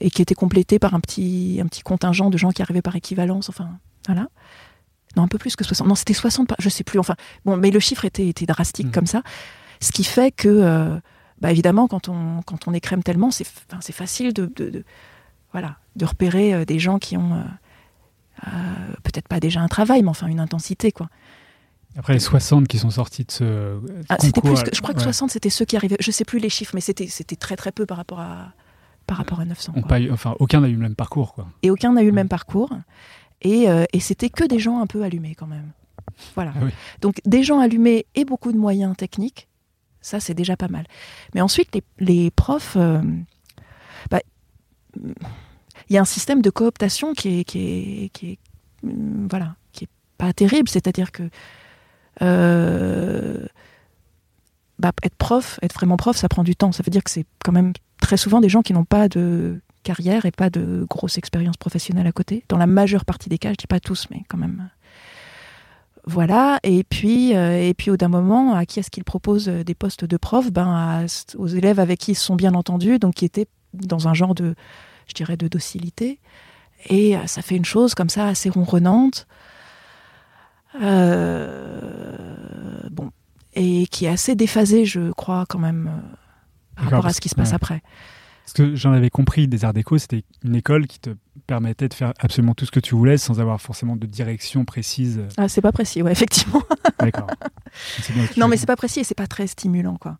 et 0.00 0.10
qui 0.10 0.22
était 0.22 0.34
complété 0.34 0.78
par 0.78 0.94
un 0.94 1.00
petit, 1.00 1.58
un 1.62 1.66
petit 1.66 1.82
contingent 1.82 2.30
de 2.30 2.38
gens 2.38 2.50
qui 2.50 2.62
arrivaient 2.62 2.82
par 2.82 2.96
équivalence. 2.96 3.48
Enfin, 3.48 3.70
voilà. 4.06 4.28
Non, 5.16 5.22
un 5.24 5.28
peu 5.28 5.38
plus 5.38 5.56
que 5.56 5.64
60. 5.64 5.86
Non, 5.88 5.94
c'était 5.94 6.14
60, 6.14 6.52
je 6.58 6.68
sais 6.68 6.84
plus. 6.84 6.98
Enfin, 6.98 7.14
bon, 7.44 7.56
mais 7.56 7.70
le 7.70 7.80
chiffre 7.80 8.04
était, 8.04 8.26
était 8.28 8.46
drastique 8.46 8.86
Mhm. 8.86 8.92
comme 8.92 9.06
ça. 9.06 9.22
Ce 9.80 9.90
qui 9.92 10.04
fait 10.04 10.30
que, 10.32 10.48
euh, 10.48 10.98
bah, 11.40 11.50
évidemment, 11.50 11.88
quand 11.88 12.08
on, 12.08 12.42
quand 12.42 12.68
on 12.68 12.74
écrème 12.74 13.02
tellement, 13.02 13.30
c'est 13.30 13.46
enfin, 13.72 13.80
facile 13.92 14.32
de, 14.34 14.46
de, 14.56 14.70
de- 14.70 14.84
voilà, 15.52 15.76
de 15.96 16.04
repérer 16.04 16.52
euh, 16.54 16.64
des 16.64 16.78
gens 16.78 16.98
qui 16.98 17.16
ont 17.16 17.42
euh, 18.46 18.50
peut-être 19.02 19.28
pas 19.28 19.40
déjà 19.40 19.60
un 19.60 19.68
travail, 19.68 20.02
mais 20.02 20.08
enfin 20.10 20.26
une 20.26 20.40
intensité. 20.40 20.92
Quoi. 20.92 21.08
Après 21.96 22.12
les 22.12 22.20
60 22.20 22.68
qui 22.68 22.78
sont 22.78 22.90
sortis 22.90 23.24
de 23.24 23.30
ce 23.32 23.80
Ah, 24.08 24.16
concours, 24.16 24.42
plus 24.42 24.62
que, 24.62 24.74
je 24.76 24.80
crois 24.80 24.94
que 24.94 24.98
ouais, 24.98 25.04
60, 25.04 25.30
c'était 25.30 25.50
ceux 25.50 25.64
qui 25.64 25.76
arrivaient. 25.76 25.96
Je 26.00 26.10
sais 26.10 26.24
plus 26.24 26.38
les 26.38 26.50
chiffres, 26.50 26.72
mais 26.74 26.80
c'était 26.80 27.08
c'était 27.08 27.34
très 27.36 27.56
très 27.56 27.72
peu 27.72 27.86
par 27.86 27.96
rapport 27.96 28.20
à, 28.20 28.52
par 29.08 29.16
rapport 29.16 29.40
à 29.40 29.44
900. 29.44 29.72
ont 29.74 29.80
quoi. 29.80 29.88
pas 29.88 30.00
eu- 30.00 30.12
enfin, 30.12 30.36
aucun 30.38 30.60
n'a 30.60 30.68
eu 30.68 30.74
le 30.74 30.78
même 30.78 30.94
parcours. 30.94 31.34
Quoi. 31.34 31.48
Et 31.64 31.70
aucun 31.70 31.92
n'a 31.94 32.02
eu 32.02 32.06
le 32.06 32.12
même 32.12 32.28
parcours. 32.28 32.70
Et, 33.42 33.68
euh, 33.68 33.84
et 33.92 33.98
c'était 34.00 34.28
que 34.30 34.44
des 34.44 34.58
gens 34.60 34.80
un 34.80 34.86
peu 34.86 35.02
allumés 35.02 35.34
quand 35.34 35.46
même. 35.48 35.72
Voilà. 36.34 36.52
Ah 36.56 36.60
oui. 36.64 36.70
Donc 37.00 37.20
des 37.24 37.42
gens 37.42 37.58
allumés 37.58 38.06
et 38.14 38.24
beaucoup 38.24 38.52
de 38.52 38.58
moyens 38.58 38.96
techniques, 38.96 39.48
ça 40.00 40.20
c'est 40.20 40.34
déjà 40.34 40.56
pas 40.56 40.68
mal. 40.68 40.86
Mais 41.34 41.40
ensuite, 41.40 41.74
les, 41.74 41.82
les 41.98 42.30
profs, 42.30 42.76
euh, 42.76 43.00
bah, 44.10 44.20
il 44.96 45.94
y 45.94 45.96
a 45.96 46.00
un 46.00 46.04
système 46.04 46.42
de 46.42 46.50
cooptation 46.50 47.12
qui 47.14 47.40
est, 47.40 47.44
qui 47.44 47.58
est, 47.60 48.08
qui 48.12 48.30
est, 48.32 48.38
hum, 48.84 49.26
voilà, 49.30 49.54
qui 49.72 49.84
est 49.84 49.88
pas 50.18 50.32
terrible. 50.32 50.68
C'est-à-dire 50.68 51.12
que 51.12 51.30
euh, 52.22 53.46
bah, 54.78 54.92
être 55.02 55.16
prof, 55.16 55.58
être 55.62 55.74
vraiment 55.74 55.96
prof, 55.96 56.16
ça 56.16 56.28
prend 56.28 56.44
du 56.44 56.56
temps. 56.56 56.72
Ça 56.72 56.82
veut 56.84 56.90
dire 56.90 57.02
que 57.02 57.10
c'est 57.10 57.26
quand 57.44 57.52
même 57.52 57.72
très 58.00 58.16
souvent 58.16 58.40
des 58.40 58.48
gens 58.48 58.62
qui 58.62 58.72
n'ont 58.72 58.84
pas 58.84 59.08
de 59.08 59.60
carrière 59.82 60.26
et 60.26 60.30
pas 60.30 60.50
de 60.50 60.86
grosse 60.88 61.18
expérience 61.18 61.56
professionnelle 61.56 62.06
à 62.06 62.12
côté. 62.12 62.44
Dans 62.48 62.58
la 62.58 62.66
majeure 62.66 63.04
partie 63.04 63.28
des 63.28 63.38
cas, 63.38 63.50
je 63.50 63.56
dis 63.56 63.66
pas 63.66 63.80
tous, 63.80 64.06
mais 64.10 64.22
quand 64.28 64.38
même. 64.38 64.68
Voilà, 66.04 66.58
et 66.62 66.84
puis, 66.84 67.36
euh, 67.36 67.60
et 67.60 67.74
puis 67.74 67.90
au 67.90 67.98
d'un 67.98 68.08
moment, 68.08 68.54
à 68.54 68.64
qui 68.64 68.80
est-ce 68.80 68.90
qu'il 68.90 69.04
propose 69.04 69.48
euh, 69.48 69.62
des 69.62 69.74
postes 69.74 70.06
de 70.06 70.16
prof? 70.16 70.50
Ben, 70.50 71.04
Aux 71.36 71.48
élèves 71.48 71.78
avec 71.80 71.98
qui 71.98 72.12
ils 72.12 72.14
sont 72.14 72.34
bien 72.34 72.54
entendus, 72.54 72.98
donc 72.98 73.16
qui 73.16 73.26
étaient 73.26 73.46
dans 73.74 74.08
un 74.08 74.14
genre 74.14 74.34
de, 74.34 74.54
je 75.06 75.12
dirais, 75.14 75.36
de 75.36 75.48
docilité. 75.48 76.18
Et 76.86 77.14
euh, 77.16 77.26
ça 77.26 77.42
fait 77.42 77.56
une 77.56 77.66
chose 77.66 77.94
comme 77.94 78.08
ça 78.08 78.26
assez 78.26 78.48
ronronnante. 78.48 79.26
Bon, 80.74 80.80
et 83.58 83.86
qui 83.88 84.06
est 84.06 84.08
assez 84.08 84.34
déphasée, 84.34 84.84
je 84.84 85.10
crois, 85.12 85.44
quand 85.48 85.58
même, 85.58 85.86
euh, 85.88 86.00
par 86.76 86.84
D'accord, 86.84 86.98
rapport 86.98 87.06
à 87.06 87.12
ce 87.12 87.20
qui 87.20 87.28
se 87.28 87.34
passe 87.34 87.50
ouais. 87.50 87.54
après. 87.54 87.82
Parce 88.44 88.52
que 88.54 88.74
j'en 88.76 88.92
avais 88.92 89.10
compris 89.10 89.46
des 89.46 89.64
arts 89.66 89.74
déco, 89.74 89.98
c'était 89.98 90.24
une 90.42 90.54
école 90.56 90.86
qui 90.86 90.98
te 91.00 91.10
permettait 91.46 91.88
de 91.88 91.92
faire 91.94 92.14
absolument 92.18 92.54
tout 92.54 92.64
ce 92.64 92.70
que 92.70 92.80
tu 92.80 92.94
voulais 92.94 93.18
sans 93.18 93.40
avoir 93.40 93.60
forcément 93.60 93.94
de 93.96 94.06
direction 94.06 94.64
précise. 94.64 95.20
Ah, 95.36 95.48
c'est 95.48 95.60
pas 95.60 95.72
précis, 95.72 96.00
ouais, 96.02 96.12
effectivement. 96.12 96.62
D'accord. 96.98 97.26
Non, 98.38 98.48
mais 98.48 98.56
c'est 98.56 98.66
pas 98.66 98.76
précis 98.76 99.00
et 99.00 99.04
c'est 99.04 99.14
pas 99.14 99.26
très 99.26 99.46
stimulant, 99.46 99.96
quoi. 99.96 100.16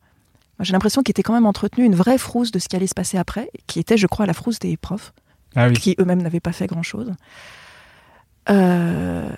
J'ai 0.61 0.73
l'impression 0.73 1.03
qu'il 1.03 1.13
était 1.13 1.23
quand 1.23 1.33
même 1.33 1.47
entretenu 1.47 1.85
une 1.85 1.95
vraie 1.95 2.19
frousse 2.19 2.51
de 2.51 2.59
ce 2.59 2.69
qui 2.69 2.77
allait 2.77 2.87
se 2.87 2.95
passer 2.95 3.17
après, 3.17 3.51
qui 3.67 3.79
était, 3.79 3.97
je 3.97 4.07
crois, 4.07 4.27
la 4.27 4.35
frousse 4.35 4.59
des 4.59 4.77
profs, 4.77 5.13
Ah 5.57 5.69
oui. 5.69 5.75
qui 5.75 5.97
eux-mêmes 6.01 6.21
n'avaient 6.21 6.41
pas 6.41 6.53
fait 6.53 6.67
grand-chose. 6.67 7.13
Euh, 8.51 9.29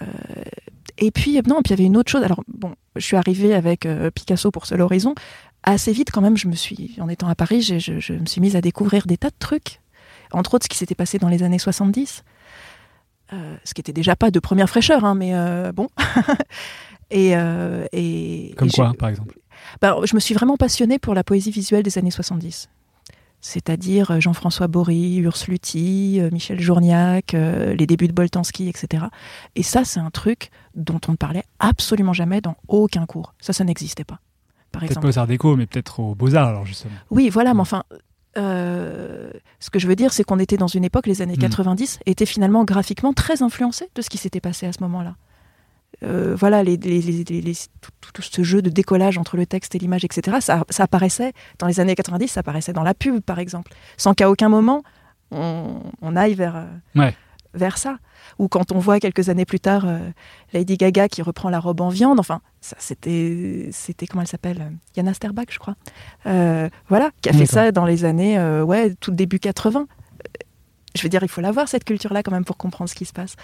Et 0.99 1.11
puis, 1.11 1.35
non, 1.47 1.63
puis 1.63 1.69
il 1.69 1.71
y 1.71 1.73
avait 1.75 1.85
une 1.85 1.97
autre 1.97 2.11
chose. 2.11 2.23
Alors, 2.23 2.43
bon, 2.49 2.75
je 2.97 3.01
suis 3.05 3.17
arrivée 3.17 3.55
avec 3.55 3.87
euh, 3.87 4.11
Picasso 4.11 4.51
pour 4.51 4.67
Seul 4.67 4.81
Horizon. 4.83 5.15
Assez 5.63 5.93
vite, 5.93 6.11
quand 6.11 6.21
même, 6.21 6.37
je 6.37 6.47
me 6.49 6.55
suis, 6.55 6.97
en 7.01 7.09
étant 7.09 7.29
à 7.29 7.35
Paris, 7.35 7.63
je, 7.63 7.79
je 7.79 8.13
me 8.15 8.27
suis 8.27 8.41
mise 8.41 8.57
à 8.57 8.61
découvrir 8.61 9.07
des 9.07 9.17
tas 9.17 9.31
de 9.31 9.35
trucs. 9.39 9.81
Entre 10.33 10.55
autres, 10.55 10.65
ce 10.65 10.69
qui 10.69 10.77
s'était 10.79 10.95
passé 10.95 11.19
dans 11.19 11.29
les 11.29 11.43
années 11.43 11.59
70. 11.59 12.23
Euh, 13.33 13.57
ce 13.65 13.75
qui 13.75 13.81
était 13.81 13.93
déjà 13.93 14.17
pas 14.17 14.31
de 14.31 14.41
première 14.41 14.69
fraîcheur, 14.69 15.05
hein, 15.05 15.15
mais 15.15 15.35
euh, 15.35 15.73
bon. 15.73 15.89
et, 17.11 17.31
et, 17.31 18.55
Comme 18.57 18.69
et 18.69 18.73
quoi, 18.73 18.91
je- 18.93 18.97
par 18.99 19.09
exemple? 19.09 19.37
Ben, 19.81 19.97
je 20.05 20.15
me 20.15 20.21
suis 20.21 20.35
vraiment 20.35 20.57
passionnée 20.57 20.99
pour 20.99 21.15
la 21.15 21.23
poésie 21.25 21.51
visuelle 21.51 21.83
des 21.83 21.99
années 21.99 22.11
70. 22.11 22.69
C'est-à-dire 23.41 24.11
euh, 24.11 24.21
Jean-François 24.21 24.69
Bory, 24.69 25.17
Urs 25.17 25.45
Luthi, 25.49 26.19
euh, 26.21 26.31
Michel 26.31 26.61
Journiac, 26.61 27.35
euh, 27.35 27.75
les 27.75 27.87
débuts 27.87 28.09
de 28.09 28.13
Boltanski, 28.13 28.69
etc. 28.69 29.05
Et 29.57 29.63
ça, 29.63 29.85
c'est 29.85 30.01
un 30.01 30.11
truc 30.11 30.51
dont 30.75 31.01
on 31.09 31.13
ne 31.13 31.17
parlait 31.17 31.45
absolument 31.59 32.13
jamais 32.13 32.41
dans 32.41 32.57
aucun 32.69 33.07
cours. 33.07 33.35
Ça, 33.41 33.53
ça 33.53 33.65
n'existait 33.65 34.05
pas, 34.05 34.21
Peut-être 34.73 35.01
pas 35.01 35.09
aux 35.09 35.19
arts 35.19 35.27
déco, 35.27 35.57
mais 35.57 35.67
peut-être 35.67 36.01
aux 36.01 36.15
beaux-arts, 36.15 36.49
alors 36.49 36.67
justement. 36.67 36.95
Oui, 37.11 37.29
voilà, 37.31 37.55
mais 37.55 37.61
enfin, 37.61 37.83
euh, 38.39 39.31
ce 39.59 39.71
que 39.71 39.79
je 39.79 39.87
veux 39.89 39.97
dire, 39.97 40.13
c'est 40.13 40.25
qu'on 40.25 40.39
était 40.39 40.57
dans 40.57 40.69
une 40.69 40.85
époque, 40.85 41.07
les 41.07 41.23
années 41.23 41.37
Mm. 41.37 41.41
90 41.41 41.99
étaient 42.07 42.27
finalement 42.27 42.65
graphiquement 42.65 43.13
très 43.13 43.43
influencés 43.43 43.89
de 43.95 44.03
ce 44.03 44.11
qui 44.11 44.19
s'était 44.19 44.41
passé 44.41 44.67
à 44.67 44.73
ce 44.73 44.81
moment-là. 44.83 45.17
Euh, 46.03 46.35
voilà, 46.35 46.63
les, 46.63 46.77
les- 46.77 47.01
les- 47.03 47.55
tout, 47.81 47.91
tout- 48.13 48.23
ce 48.23 48.43
jeu 48.43 48.63
de 48.63 48.71
décollage 48.71 49.19
entre 49.19 49.37
le 49.37 49.45
texte 49.47 49.75
et 49.75 49.79
l'image, 49.79 50.05
etc., 50.05 50.39
ça, 50.41 50.65
ça 50.71 50.85
apparaissait 50.85 51.33
dans 51.59 51.67
les 51.67 51.79
années 51.81 51.95
90, 51.95 52.29
ça 52.29 52.41
apparaissait 52.41 52.73
dans 52.73 52.83
la 52.83 52.95
pub, 52.95 53.21
par 53.21 53.39
exemple, 53.39 53.73
sans 53.97 54.15
qu'à 54.15 54.31
aucun 54.31 54.49
moment 54.49 54.83
on, 55.31 55.83
on 56.03 56.17
aille 56.17 56.35
vers, 56.35 56.57
euh, 56.57 56.65
Ouais. 56.97 57.15
vers 57.55 57.77
ça. 57.79 57.99
Ou 58.39 58.49
quand 58.49 58.73
on 58.73 58.79
voit 58.79 58.99
quelques 58.99 59.29
années 59.29 59.45
plus 59.45 59.61
tard 59.61 59.85
euh, 59.87 59.99
Lady 60.53 60.77
Gaga 60.77 61.09
qui 61.09 61.21
reprend 61.23 61.51
la 61.51 61.61
robe 61.61 61.81
en 61.83 61.89
viande, 61.91 62.19
enfin, 62.19 62.41
ça 62.61 62.77
c'était, 62.79 63.69
c'était 63.73 64.07
comment 64.07 64.23
elle 64.23 64.27
s'appelle 64.29 64.73
Yana 64.97 65.13
Sterbach, 65.15 65.47
je 65.51 65.59
crois. 65.59 65.77
Euh, 66.27 66.69
voilà, 66.89 67.11
qui 67.21 67.29
a 67.29 67.33
fait 67.33 67.47
ça 67.47 67.73
dans 67.73 67.85
les 67.85 68.05
années, 68.05 68.41
ouais, 68.63 68.95
tout 69.01 69.11
début 69.13 69.39
80. 69.39 69.81
Euh, 69.81 69.85
Je 70.97 71.03
veux 71.03 71.09
dire, 71.09 71.23
il 71.23 71.29
faut 71.29 71.41
l'avoir 71.41 71.69
cette 71.69 71.85
culture-là 71.85 72.23
quand 72.25 72.33
même 72.33 72.45
pour 72.45 72.57
comprendre 72.57 72.89
ce 72.91 72.95
qui 72.97 73.05
se 73.05 73.13
passe. 73.13 73.37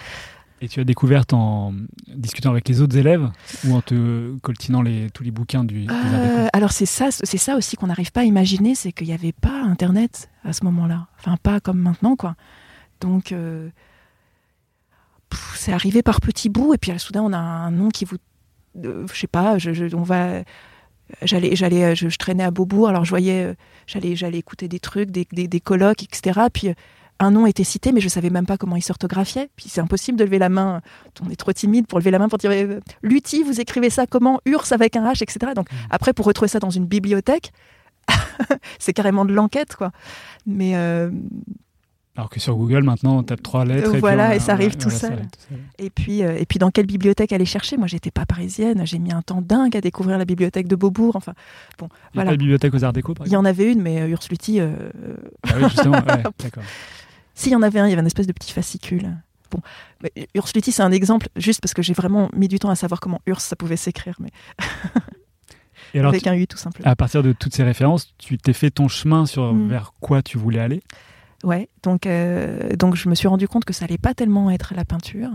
Et 0.59 0.67
tu 0.67 0.79
as 0.79 0.83
découvert 0.83 1.23
en 1.33 1.73
discutant 2.07 2.49
avec 2.49 2.67
les 2.67 2.81
autres 2.81 2.97
élèves 2.97 3.29
ou 3.65 3.75
en 3.75 3.81
te 3.81 4.35
coltinant 4.39 4.81
les, 4.81 5.09
tous 5.11 5.21
les 5.23 5.29
bouquins 5.29 5.63
du, 5.63 5.85
des 5.85 5.93
Euh, 5.93 6.47
alors 6.51 6.71
c'est 6.71 6.87
ça, 6.87 7.09
c'est 7.11 7.37
ça 7.37 7.55
aussi 7.55 7.75
qu'on 7.75 7.87
n'arrive 7.87 8.11
pas 8.11 8.21
à 8.21 8.23
imaginer, 8.23 8.73
c'est 8.73 8.91
qu'il 8.91 9.05
n'y 9.07 9.13
avait 9.13 9.33
pas 9.33 9.61
Internet 9.63 10.29
à 10.43 10.53
ce 10.53 10.63
moment-là. 10.65 11.07
Enfin, 11.19 11.37
pas 11.37 11.59
comme 11.59 11.77
maintenant, 11.79 12.15
quoi. 12.15 12.35
Donc, 13.01 13.31
euh, 13.31 13.69
c'est 15.55 15.73
arrivé 15.73 16.01
par 16.01 16.21
petits 16.21 16.49
bouts, 16.49 16.73
et 16.73 16.77
puis 16.79 16.91
là, 16.91 16.97
soudain, 16.97 17.21
on 17.21 17.33
a 17.33 17.37
un 17.37 17.69
nom 17.69 17.89
qui 17.89 18.05
vous, 18.05 18.17
euh, 18.83 19.05
je 19.13 19.19
sais 19.19 19.27
pas, 19.27 19.59
je, 19.59 19.73
je- 19.73 19.95
on 19.95 20.01
va, 20.01 20.41
j'allais, 21.21 21.55
j'allais, 21.55 21.83
euh, 21.83 21.95
je, 21.95 22.09
je 22.09 22.17
traînais 22.17 22.43
à 22.43 22.49
Beaubourg, 22.51 22.87
alors 22.89 23.05
je 23.05 23.09
voyais, 23.11 23.43
euh, 23.43 23.53
j'allais, 23.85 24.15
j'allais 24.15 24.39
écouter 24.39 24.67
des 24.67 24.79
trucs, 24.79 25.11
des, 25.11 25.27
des, 25.31 25.47
des 25.47 25.59
colloques, 25.59 26.01
etc. 26.01 26.39
Puis 26.51 26.69
euh, 26.69 26.73
un 27.19 27.31
nom 27.31 27.45
était 27.47 27.63
cité, 27.63 27.91
mais 27.91 27.99
je 28.01 28.09
savais 28.09 28.29
même 28.29 28.45
pas 28.45 28.57
comment 28.57 28.75
il 28.75 28.81
s'orthographiait. 28.83 29.49
Puis 29.55 29.67
c'est 29.69 29.81
impossible 29.81 30.17
de 30.19 30.23
lever 30.23 30.37
la 30.39 30.49
main. 30.49 30.81
On 31.25 31.29
est 31.29 31.35
trop 31.35 31.51
timide 31.53 31.87
pour 31.87 31.97
lever 31.99 32.11
la 32.11 32.19
main 32.19 32.29
pour 32.29 32.37
dire 32.37 32.51
euh, 32.53 32.79
Lutti, 33.01 33.43
vous 33.43 33.59
écrivez 33.59 33.89
ça 33.89 34.05
comment? 34.05 34.39
Urs 34.45 34.65
avec 34.71 34.95
un 34.95 35.03
H, 35.11 35.23
etc. 35.23 35.53
Donc 35.55 35.67
après, 35.89 36.13
pour 36.13 36.25
retrouver 36.25 36.47
ça 36.49 36.59
dans 36.59 36.69
une 36.69 36.85
bibliothèque, 36.85 37.51
c'est 38.79 38.93
carrément 38.93 39.25
de 39.25 39.33
l'enquête, 39.33 39.75
quoi. 39.75 39.91
Mais 40.45 40.75
euh, 40.75 41.09
Alors 42.15 42.29
que 42.29 42.39
sur 42.39 42.55
Google, 42.55 42.83
maintenant, 42.83 43.17
on 43.17 43.23
tape 43.23 43.41
trois 43.43 43.65
lettres. 43.65 43.95
et 43.95 43.99
Voilà, 43.99 44.23
puis 44.25 44.29
on 44.29 44.33
a- 44.33 44.35
et 44.35 44.39
ça 44.39 44.53
arrive 44.53 44.77
tout 44.77 44.89
seul. 44.89 45.13
arrive 45.13 45.25
tout 45.25 45.39
seul. 45.49 45.57
et 45.79 45.89
puis 45.89 46.23
euh, 46.23 46.37
et 46.37 46.45
puis 46.45 46.59
dans 46.59 46.71
quelle 46.71 46.85
bibliothèque 46.85 47.33
aller 47.33 47.45
chercher? 47.45 47.77
Moi, 47.77 47.87
j'étais 47.87 48.11
pas 48.11 48.25
parisienne. 48.25 48.85
J'ai 48.85 48.99
mis 48.99 49.11
un 49.11 49.21
temps 49.21 49.41
dingue 49.41 49.75
à 49.75 49.81
découvrir 49.81 50.17
la 50.17 50.25
bibliothèque 50.25 50.67
de 50.67 50.75
Beaubourg. 50.75 51.15
Enfin, 51.15 51.33
bon, 51.79 51.87
Il 51.87 51.89
y 51.89 51.95
a 51.95 51.97
voilà. 52.13 52.29
pas 52.31 52.35
de 52.35 52.39
bibliothèque 52.39 52.73
aux 52.73 52.83
arts 52.83 52.93
déco, 52.93 53.13
par 53.13 53.25
Il 53.25 53.29
y 53.29 53.33
exemple? 53.33 53.45
en 53.45 53.49
avait 53.49 53.71
une, 53.71 53.81
mais 53.81 54.07
Urs 54.09 54.19
Luthi, 54.29 54.59
euh, 54.59 54.71
Ah 55.43 55.53
oui, 55.57 55.63
justement, 55.63 55.93
ouais, 55.97 56.23
d'accord. 56.39 56.63
S'il 57.37 57.51
y 57.51 57.55
en 57.55 57.61
avait 57.61 57.79
un, 57.79 57.85
il 57.85 57.89
y 57.91 57.93
avait 57.93 58.01
une 58.01 58.07
espèce 58.07 58.25
de 58.25 58.33
petit 58.33 58.51
fascicule. 58.51 59.15
Bon, 59.51 59.61
mais 60.01 60.11
c'est 60.61 60.81
un 60.81 60.91
exemple, 60.91 61.29
juste 61.35 61.61
parce 61.61 61.73
que 61.75 61.83
j'ai 61.83 61.93
vraiment 61.93 62.29
mis 62.35 62.47
du 62.47 62.57
temps 62.57 62.69
à 62.71 62.75
savoir 62.75 62.99
comment 62.99 63.21
Urs, 63.27 63.41
ça 63.41 63.55
pouvait 63.55 63.77
s'écrire, 63.77 64.15
mais 64.19 64.31
Et 65.93 65.99
alors, 65.99 66.09
avec 66.09 66.25
un 66.27 66.33
U 66.33 66.47
tout 66.47 66.57
simplement. 66.57 66.89
à 66.89 66.95
partir 66.95 67.21
de 67.23 67.31
toutes 67.31 67.53
ces 67.55 67.63
références, 67.63 68.13
tu 68.17 68.37
t'es 68.39 68.53
fait 68.53 68.71
ton 68.71 68.87
chemin 68.87 69.25
sur 69.25 69.53
Mm. 69.53 69.69
vers 69.69 69.93
quoi 70.01 70.21
tu 70.23 70.37
voulais 70.39 70.59
aller? 70.59 70.81
Ouais, 71.43 71.69
donc, 71.83 72.07
euh, 72.07 72.75
donc 72.75 72.95
je 72.95 73.07
me 73.07 73.15
suis 73.15 73.27
rendu 73.27 73.47
compte 73.47 73.63
que 73.63 73.71
ça 73.73 73.85
allait 73.85 73.99
pas 73.99 74.15
tellement 74.15 74.49
être 74.49 74.73
la 74.75 74.83
peinture. 74.83 75.29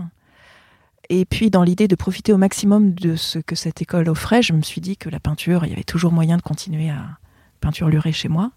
Et 1.09 1.25
puis, 1.25 1.49
dans 1.49 1.63
l'idée 1.63 1.87
de 1.87 1.95
profiter 1.95 2.33
au 2.33 2.37
maximum 2.37 2.93
de 2.93 3.15
ce 3.15 3.39
que 3.39 3.55
cette 3.55 3.81
école 3.81 4.09
offrait, 4.09 4.41
je 4.41 4.53
me 4.53 4.61
suis 4.61 4.81
dit 4.81 4.97
que 4.97 5.09
la 5.09 5.19
peinture, 5.19 5.65
il 5.65 5.69
y 5.69 5.73
avait 5.73 5.83
toujours 5.83 6.11
moyen 6.11 6.37
de 6.37 6.41
continuer 6.41 6.89
à 6.89 7.17
peinturer 7.61 8.11
chez 8.11 8.27
moi. 8.29 8.51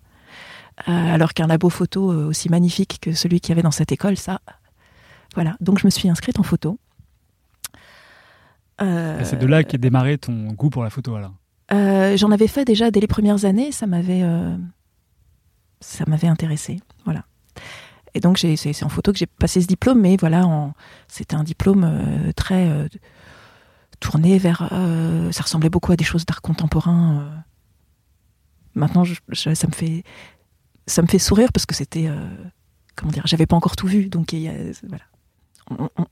Euh, 0.89 1.15
alors 1.15 1.33
qu'un 1.33 1.47
labo 1.47 1.71
photo 1.71 2.13
euh, 2.13 2.27
aussi 2.27 2.49
magnifique 2.49 2.99
que 3.01 3.13
celui 3.13 3.41
qu'il 3.41 3.51
y 3.51 3.53
avait 3.53 3.63
dans 3.63 3.71
cette 3.71 3.93
école, 3.93 4.17
ça. 4.17 4.41
Voilà. 5.35 5.57
Donc, 5.61 5.79
je 5.79 5.87
me 5.87 5.91
suis 5.91 6.09
inscrite 6.09 6.39
en 6.39 6.43
photo. 6.43 6.79
Et 8.81 9.25
c'est 9.25 9.39
de 9.39 9.47
là 9.47 9.65
qu'est 9.65 9.79
démarré 9.79 10.19
ton 10.19 10.53
goût 10.53 10.69
pour 10.69 10.85
la 10.85 10.91
photo, 10.91 11.15
alors 11.15 11.33
J'en 11.71 12.31
avais 12.31 12.47
fait 12.47 12.67
déjà 12.67 12.91
dès 12.91 13.01
les 13.01 13.07
premières 13.07 13.47
années, 13.47 13.73
ça 13.73 13.87
m'avait, 13.87 14.23
ça 15.81 16.05
m'avait 16.07 16.29
intéressé. 16.29 16.81
Voilà. 17.07 17.25
Et 18.17 18.21
donc, 18.21 18.39
c'est 18.39 18.83
en 18.83 18.89
photo 18.89 19.13
que 19.13 19.19
j'ai 19.19 19.27
passé 19.27 19.61
ce 19.61 19.67
diplôme, 19.67 20.01
mais 20.01 20.17
voilà, 20.19 20.73
c'était 21.07 21.35
un 21.35 21.45
diplôme 21.45 21.85
euh, 21.85 22.33
très 22.33 22.67
euh, 22.67 22.89
tourné 24.01 24.39
vers. 24.39 24.71
Euh, 24.73 25.31
ça 25.33 25.43
ressemblait 25.43 25.69
beaucoup 25.69 25.93
à 25.93 25.97
des 25.97 26.05
choses 26.05 26.25
d'art 26.25 26.41
contemporain. 26.41 27.31
Maintenant, 28.75 29.05
ça 29.35 29.51
me 29.51 29.73
fait 29.73 30.03
ça 30.87 31.03
me 31.03 31.07
fait 31.07 31.19
sourire 31.19 31.53
parce 31.53 31.67
que 31.67 31.75
c'était 31.75 32.09
comment 32.97 33.13
dire, 33.13 33.27
j'avais 33.27 33.47
pas 33.47 33.57
encore 33.57 33.77
tout 33.77 33.87
vu, 33.87 34.09
donc 34.09 34.35
voilà. 34.89 35.05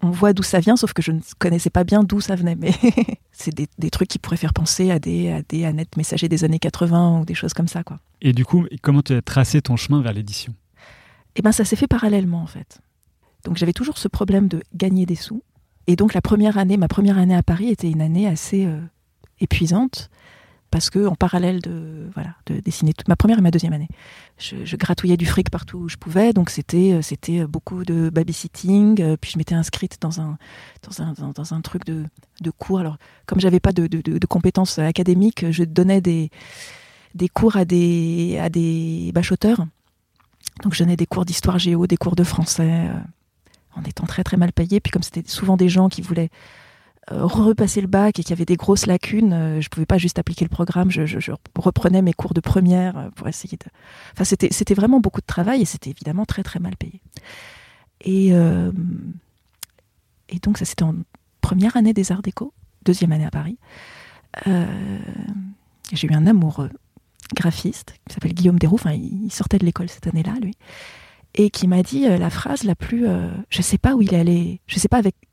On, 0.02 0.10
voit 0.10 0.32
d'où 0.32 0.42
ça 0.42 0.58
vient, 0.58 0.74
sauf 0.74 0.92
que 0.94 1.00
je 1.00 1.12
ne 1.12 1.20
connaissais 1.38 1.70
pas 1.70 1.84
bien 1.84 2.02
d'où 2.02 2.20
ça 2.20 2.34
venait. 2.34 2.56
Mais 2.56 2.72
c'est 3.32 3.54
des, 3.54 3.90
trucs 3.90 4.08
qui 4.08 4.18
pourraient 4.18 4.36
faire 4.36 4.52
penser 4.52 4.90
à 4.90 4.98
des, 4.98 5.30
à 5.30 5.42
des 5.42 5.64
Annette 5.64 5.96
Messager 5.96 6.28
des 6.28 6.42
années 6.42 6.58
80 6.58 7.20
ou 7.20 7.24
des 7.24 7.34
choses 7.34 7.54
comme 7.54 7.68
ça. 7.68 7.84
Quoi. 7.84 8.00
Et 8.20 8.32
du 8.32 8.44
coup, 8.44 8.66
comment 8.82 9.02
tu 9.02 9.14
as 9.14 9.22
tracé 9.22 9.62
ton 9.62 9.76
chemin 9.76 10.02
vers 10.02 10.12
l'édition? 10.12 10.54
Eh 11.36 11.42
ben 11.42 11.52
ça 11.52 11.64
s'est 11.64 11.76
fait 11.76 11.86
parallèlement 11.86 12.42
en 12.42 12.46
fait. 12.46 12.80
Donc 13.44 13.56
j'avais 13.56 13.72
toujours 13.72 13.98
ce 13.98 14.08
problème 14.08 14.48
de 14.48 14.62
gagner 14.74 15.06
des 15.06 15.16
sous. 15.16 15.42
Et 15.86 15.96
donc 15.96 16.14
la 16.14 16.22
première 16.22 16.58
année, 16.58 16.76
ma 16.76 16.88
première 16.88 17.18
année 17.18 17.34
à 17.34 17.42
Paris 17.42 17.68
était 17.68 17.90
une 17.90 18.00
année 18.00 18.26
assez 18.26 18.66
euh, 18.66 18.80
épuisante 19.40 20.10
parce 20.74 20.90
que 20.90 21.06
en 21.06 21.14
parallèle 21.14 21.60
de 21.62 22.10
voilà 22.14 22.34
de 22.46 22.58
dessiner 22.58 22.92
toute 22.92 23.06
ma 23.06 23.14
première 23.14 23.38
et 23.38 23.40
ma 23.40 23.52
deuxième 23.52 23.72
année, 23.72 23.86
je, 24.38 24.74
gratouillais 24.74 25.16
du 25.16 25.24
fric 25.24 25.48
partout 25.48 25.78
où 25.78 25.88
je 25.88 25.96
pouvais. 25.96 26.32
Donc 26.32 26.50
c'était 26.50 26.94
euh, 26.94 27.00
c'était 27.00 27.46
beaucoup 27.46 27.84
de 27.84 28.10
babysitting. 28.10 29.00
Euh, 29.00 29.16
puis 29.16 29.30
je 29.30 29.38
m'étais 29.38 29.54
inscrite 29.54 29.98
dans 30.00 30.20
un 30.20 30.36
dans 30.82 31.00
un 31.00 31.30
dans, 31.32 31.54
un 31.54 31.60
truc 31.60 31.84
de, 31.84 32.06
de 32.40 32.50
cours. 32.50 32.80
Alors 32.80 32.96
comme 33.26 33.38
j'avais 33.38 33.60
pas 33.60 33.70
de, 33.70 33.86
de, 33.86 34.26
compétences 34.26 34.80
académiques, 34.80 35.48
je 35.52 35.62
donnais 35.62 36.00
des 36.00 36.30
des 37.14 37.28
cours 37.28 37.56
à 37.56 37.64
des 37.64 38.36
à 38.40 38.48
des 38.48 39.12
bachoteurs 39.14 39.64
donc 40.64 40.74
je 40.74 40.82
donnais 40.82 40.96
des 40.96 41.06
cours 41.06 41.24
d'histoire 41.24 41.60
géo, 41.60 41.86
des 41.86 41.96
cours 41.96 42.16
de 42.16 42.24
français, 42.24 42.88
euh, 42.88 42.98
en 43.76 43.84
étant 43.84 44.06
très 44.06 44.24
très 44.24 44.36
mal 44.36 44.52
payé. 44.52 44.80
Puis 44.80 44.90
comme 44.90 45.04
c'était 45.04 45.22
souvent 45.28 45.56
des 45.56 45.68
gens 45.68 45.88
qui 45.88 46.02
voulaient 46.02 46.30
repasser 47.10 47.80
le 47.80 47.86
bac 47.86 48.18
et 48.18 48.24
qui 48.24 48.32
avaient 48.32 48.44
des 48.44 48.56
grosses 48.56 48.86
lacunes, 48.86 49.32
euh, 49.32 49.60
je 49.60 49.68
pouvais 49.68 49.86
pas 49.86 49.98
juste 49.98 50.18
appliquer 50.18 50.44
le 50.44 50.48
programme. 50.48 50.90
Je, 50.90 51.32
reprenais 51.56 52.02
mes 52.02 52.12
cours 52.12 52.34
de 52.34 52.40
première 52.40 53.10
pour 53.16 53.28
essayer 53.28 53.56
de. 53.56 53.66
Enfin, 54.12 54.24
c'était 54.24 54.48
c'était 54.50 54.74
vraiment 54.74 55.00
beaucoup 55.00 55.20
de 55.20 55.26
travail 55.26 55.62
et 55.62 55.64
c'était 55.64 55.90
évidemment 55.90 56.24
très 56.24 56.42
très 56.42 56.60
mal 56.60 56.76
payé. 56.76 57.00
Et 58.00 58.32
et 60.28 60.38
donc 60.42 60.58
ça 60.58 60.64
c'était 60.64 60.82
en 60.82 60.94
première 61.40 61.76
année 61.76 61.92
des 61.92 62.12
Arts 62.12 62.22
Déco, 62.22 62.52
deuxième 62.84 63.12
année 63.12 63.26
à 63.26 63.30
Paris. 63.30 63.58
j'ai 64.46 66.08
eu 66.08 66.14
un 66.14 66.26
amoureux 66.26 66.70
graphiste, 67.34 67.94
qui 68.06 68.14
s'appelle 68.14 68.34
Guillaume 68.34 68.58
Desroux, 68.58 68.76
enfin, 68.76 68.92
il 68.92 69.30
sortait 69.30 69.58
de 69.58 69.64
l'école 69.64 69.88
cette 69.88 70.06
année-là, 70.06 70.34
lui, 70.40 70.54
et 71.34 71.50
qui 71.50 71.66
m'a 71.66 71.82
dit 71.82 72.06
euh, 72.06 72.18
la 72.18 72.30
phrase 72.30 72.64
la 72.64 72.74
plus. 72.74 73.06
Euh, 73.06 73.28
je 73.50 73.62
sais 73.62 73.78
pas 73.78 73.94
où 73.94 74.02
il 74.02 74.14
allait, 74.14 74.60
je 74.66 74.78
sais 74.78 74.88
pas 74.88 74.98
avec 74.98 75.14
euh, 75.14 75.26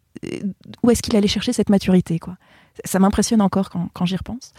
où 0.84 0.92
est-ce 0.92 1.02
qu'il 1.02 1.16
allait 1.16 1.28
chercher 1.28 1.54
cette 1.54 1.70
maturité, 1.70 2.20
quoi. 2.20 2.38
Ça 2.86 3.00
m'impressionne 3.00 3.42
encore 3.42 3.70
quand, 3.70 4.06
j'y 4.06 4.16
repense. 4.16 4.54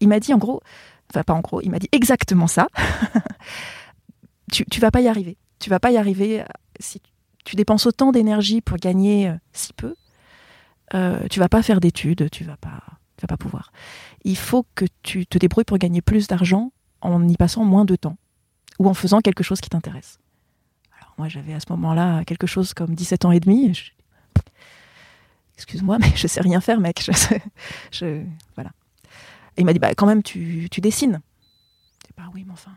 Il 0.00 0.08
m'a 0.08 0.20
dit 0.20 0.32
en 0.32 0.38
gros, 0.38 0.62
enfin 1.10 1.22
pas 1.24 1.34
en 1.34 1.40
gros, 1.40 1.60
il 1.60 1.70
m'a 1.70 1.78
dit 1.78 1.88
exactement 1.92 2.46
ça. 2.46 2.68
tu, 4.52 4.64
tu 4.66 4.80
vas 4.80 4.90
pas 4.90 5.00
y 5.00 5.08
arriver. 5.08 5.36
Tu 5.58 5.68
vas 5.68 5.80
pas 5.80 5.90
y 5.90 5.96
arriver 5.96 6.44
si 6.78 7.02
tu 7.44 7.56
dépenses 7.56 7.86
autant 7.86 8.12
d'énergie 8.12 8.60
pour 8.60 8.76
gagner 8.76 9.34
si 9.52 9.72
peu. 9.72 9.94
Euh, 10.94 11.26
tu 11.28 11.38
vas 11.38 11.48
pas 11.48 11.62
faire 11.62 11.80
d'études, 11.80 12.30
tu 12.30 12.44
vas 12.44 12.56
pas, 12.56 12.82
tu 13.16 13.22
vas 13.22 13.28
pas 13.28 13.36
pouvoir 13.36 13.72
il 14.24 14.36
faut 14.36 14.66
que 14.74 14.84
tu 15.02 15.26
te 15.26 15.38
débrouilles 15.38 15.64
pour 15.64 15.78
gagner 15.78 16.02
plus 16.02 16.26
d'argent 16.26 16.72
en 17.00 17.26
y 17.28 17.36
passant 17.36 17.64
moins 17.64 17.84
de 17.84 17.96
temps 17.96 18.16
ou 18.78 18.88
en 18.88 18.94
faisant 18.94 19.20
quelque 19.20 19.42
chose 19.42 19.60
qui 19.60 19.70
t'intéresse. 19.70 20.18
Alors 20.98 21.14
moi 21.18 21.28
j'avais 21.28 21.54
à 21.54 21.60
ce 21.60 21.66
moment-là 21.70 22.24
quelque 22.24 22.46
chose 22.46 22.74
comme 22.74 22.94
17 22.94 23.24
ans 23.24 23.32
et 23.32 23.40
demi. 23.40 23.72
Excuse-moi, 25.60 25.98
mais 25.98 26.10
je 26.14 26.26
sais 26.26 26.40
rien 26.40 26.62
faire, 26.62 26.80
mec. 26.80 27.04
Voilà. 28.54 28.70
Et 29.56 29.60
il 29.60 29.66
m'a 29.66 29.74
dit, 29.74 29.78
bah 29.78 29.94
quand 29.94 30.06
même, 30.06 30.22
tu, 30.22 30.70
dessines. 30.78 31.20
Je 32.00 32.06
dis, 32.06 32.14
bah 32.16 32.30
oui, 32.34 32.44
mais 32.46 32.52
enfin, 32.54 32.70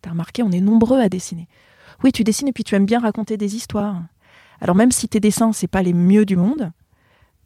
t'as 0.00 0.10
remarqué, 0.10 0.44
on 0.44 0.52
est 0.52 0.60
nombreux 0.60 1.00
à 1.00 1.08
dessiner. 1.08 1.48
Oui, 2.04 2.12
tu 2.12 2.22
dessines 2.22 2.46
et 2.46 2.52
puis 2.52 2.62
tu 2.62 2.76
aimes 2.76 2.86
bien 2.86 3.00
raconter 3.00 3.36
des 3.36 3.56
histoires. 3.56 4.00
Alors 4.60 4.76
même 4.76 4.92
si 4.92 5.08
tes 5.08 5.18
dessins, 5.18 5.52
c'est 5.52 5.66
pas 5.66 5.82
les 5.82 5.92
mieux 5.92 6.24
du 6.24 6.36
monde, 6.36 6.70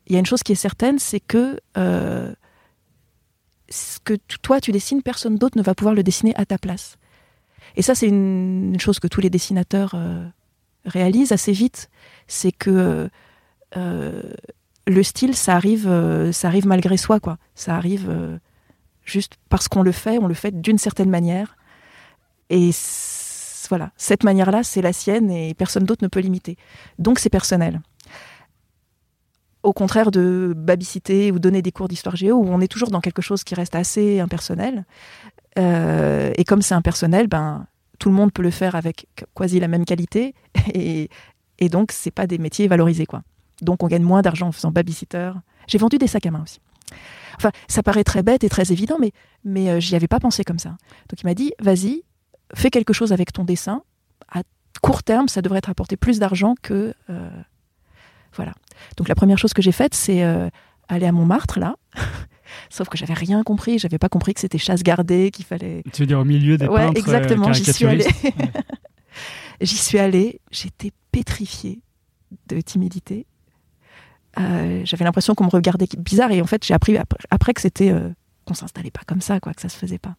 il 0.07 0.13
y 0.13 0.17
a 0.17 0.19
une 0.19 0.27
chose 0.27 0.43
qui 0.43 0.53
est 0.53 0.55
certaine, 0.57 0.99
c'est 0.99 1.21
que 1.21 1.59
euh, 1.79 2.35
ce 3.71 3.99
que 4.01 4.15
toi 4.43 4.61
tu 4.61 4.71
dessines, 4.71 5.03
personne 5.03 5.37
d'autre 5.37 5.57
ne 5.57 5.63
va 5.63 5.75
pouvoir 5.75 5.95
le 5.95 6.03
dessiner 6.03 6.35
à 6.37 6.45
ta 6.45 6.59
place. 6.59 6.99
Et 7.75 7.81
ça, 7.81 7.95
c'est 7.95 8.09
une, 8.09 8.79
chose 8.79 8.99
que 8.99 9.07
tous 9.07 9.23
les 9.23 9.31
dessinateurs 9.31 9.93
euh, 9.95 10.29
réalisent 10.85 11.33
assez 11.33 11.53
vite, 11.53 11.89
c'est 12.27 12.53
que 12.53 13.09
euh, 13.77 14.23
le 14.89 15.03
style, 15.03 15.35
ça 15.37 15.55
arrive, 15.55 15.87
euh, 15.87 16.33
ça 16.33 16.49
arrive 16.49 16.67
malgré 16.67 16.97
soi, 16.97 17.21
quoi. 17.21 17.39
Ça 17.55 17.77
arrive 17.77 18.11
juste 19.05 19.37
parce 19.49 19.69
qu'on 19.69 19.83
le 19.83 19.93
fait, 19.93 20.19
on 20.19 20.27
le 20.27 20.35
fait 20.35 20.61
d'une 20.61 20.79
certaine 20.79 21.11
manière. 21.11 21.57
Et 22.51 22.71
voilà, 23.69 23.91
cette 23.97 24.25
manière-là, 24.25 24.63
c'est 24.63 24.83
la 24.83 24.93
sienne 24.93 25.31
et 25.31 25.55
personne 25.55 25.85
d'autre 25.85 26.03
ne 26.03 26.09
peut 26.09 26.21
l'imiter. 26.21 26.57
Donc 26.99 27.19
c'est 27.19 27.31
personnel 27.31 27.81
au 29.63 29.73
contraire 29.73 30.11
de 30.11 30.55
babysiter 30.57 31.33
ou 31.33 31.39
donner 31.39 31.63
des 31.63 31.73
cours 31.73 31.89
d'histoire 31.89 32.17
géo, 32.17 32.37
où 32.37 32.49
on 32.49 32.61
est 32.61 32.69
toujours 32.69 32.91
dans 32.91 33.01
quelque 33.01 33.23
chose 33.23 33.45
qui 33.45 33.55
reste 33.55 33.75
assez 33.75 34.21
impersonnel. 34.21 34.85
Euh, 35.59 36.33
et 36.37 36.45
comme 36.45 36.63
c'est 36.63 36.75
impersonnel, 36.75 37.27
ben, 37.27 37.67
tout 37.99 38.09
le 38.09 38.15
monde 38.15 38.33
peut 38.33 38.43
le 38.43 38.51
faire 38.51 38.77
avec 38.77 39.07
quasi 39.35 39.61
la 39.61 39.69
même 39.69 39.85
qualité. 39.85 40.35
Et, 40.75 41.09
et 41.61 41.69
donc, 41.69 41.91
c'est 41.91 42.13
pas 42.13 42.29
des 42.29 42.39
métiers 42.39 42.69
valorisés. 42.69 43.07
quoi. 43.07 43.23
Donc, 43.63 43.83
on 43.83 43.87
gagne 43.87 44.03
moins 44.03 44.23
d'argent 44.23 44.49
en 44.49 44.53
faisant 44.53 44.71
babysitter. 44.71 45.33
J'ai 45.67 45.79
vendu 45.79 45.99
des 45.99 46.07
sacs 46.07 46.27
à 46.27 46.31
main 46.31 46.43
aussi. 46.43 46.61
Enfin, 47.37 47.51
ça 47.69 47.83
paraît 47.83 48.05
très 48.05 48.23
bête 48.23 48.45
et 48.45 48.49
très 48.49 48.73
évident, 48.73 48.97
mais, 49.01 49.13
mais 49.45 49.71
euh, 49.71 49.81
j'y 49.81 49.95
avais 49.95 50.09
pas 50.09 50.21
pensé 50.21 50.45
comme 50.45 50.59
ça. 50.59 50.71
Donc, 51.09 51.23
il 51.23 51.27
m'a 51.27 51.35
dit, 51.35 51.53
vas-y, 51.61 52.03
fais 52.55 52.71
quelque 52.71 52.93
chose 52.93 53.13
avec 53.13 53.33
ton 53.33 53.45
dessin. 53.45 53.83
À 54.33 54.43
court 54.83 55.03
terme, 55.03 55.29
ça 55.29 55.43
devrait 55.43 55.61
te 55.61 55.67
rapporter 55.69 55.97
plus 55.97 56.19
d'argent 56.19 56.55
que... 56.63 56.95
Euh, 57.11 57.31
voilà. 58.35 58.53
Donc 58.97 59.09
la 59.09 59.15
première 59.15 59.39
chose 59.39 59.53
que 59.53 59.63
j'ai 59.63 59.73
faite, 59.73 59.95
c'est 59.95 60.23
euh, 60.23 60.49
aller 60.89 61.07
à 61.07 61.13
Montmartre, 61.13 61.59
là. 61.59 61.77
Sauf 62.71 62.89
que 62.89 62.97
j'avais 62.97 63.15
rien 63.15 63.43
compris, 63.43 63.79
j'avais 63.79 63.99
pas 63.99 64.09
compris 64.09 64.35
que 64.35 64.41
c'était 64.41 64.59
chasse 64.59 64.83
gardée, 64.83 65.31
qu'il 65.31 65.45
fallait. 65.45 65.83
Tu 65.93 66.03
veux 66.03 66.07
dire 66.07 66.21
au 66.21 66.25
milieu 66.25 66.57
des 66.57 66.67
ouais, 66.67 66.87
peintres 66.87 66.99
exactement. 66.99 67.53
J'y 67.53 67.73
suis 67.73 67.87
allée. 67.87 68.07
j'y 69.61 69.77
suis 69.77 69.99
allée. 69.99 70.41
J'étais 70.51 70.93
pétrifiée 71.13 71.83
de 72.49 72.61
timidité. 72.61 73.27
Euh, 74.41 74.83
j'avais 74.85 75.05
l'impression 75.05 75.35
qu'on 75.35 75.45
me 75.45 75.51
regardait 75.51 75.89
bizarre 75.99 76.31
et 76.31 76.41
en 76.41 76.47
fait 76.47 76.65
j'ai 76.65 76.75
appris 76.75 76.97
après, 77.31 77.55
que 77.55 77.61
c'était 77.61 77.91
euh, 77.91 78.09
qu'on 78.45 78.55
s'installait 78.55 78.91
pas 78.91 79.03
comme 79.07 79.21
ça, 79.21 79.41
quoi, 79.41 79.53
que 79.55 79.61
ça 79.61 79.69
se 79.69 79.77
faisait 79.77 79.99
pas. 79.99 80.15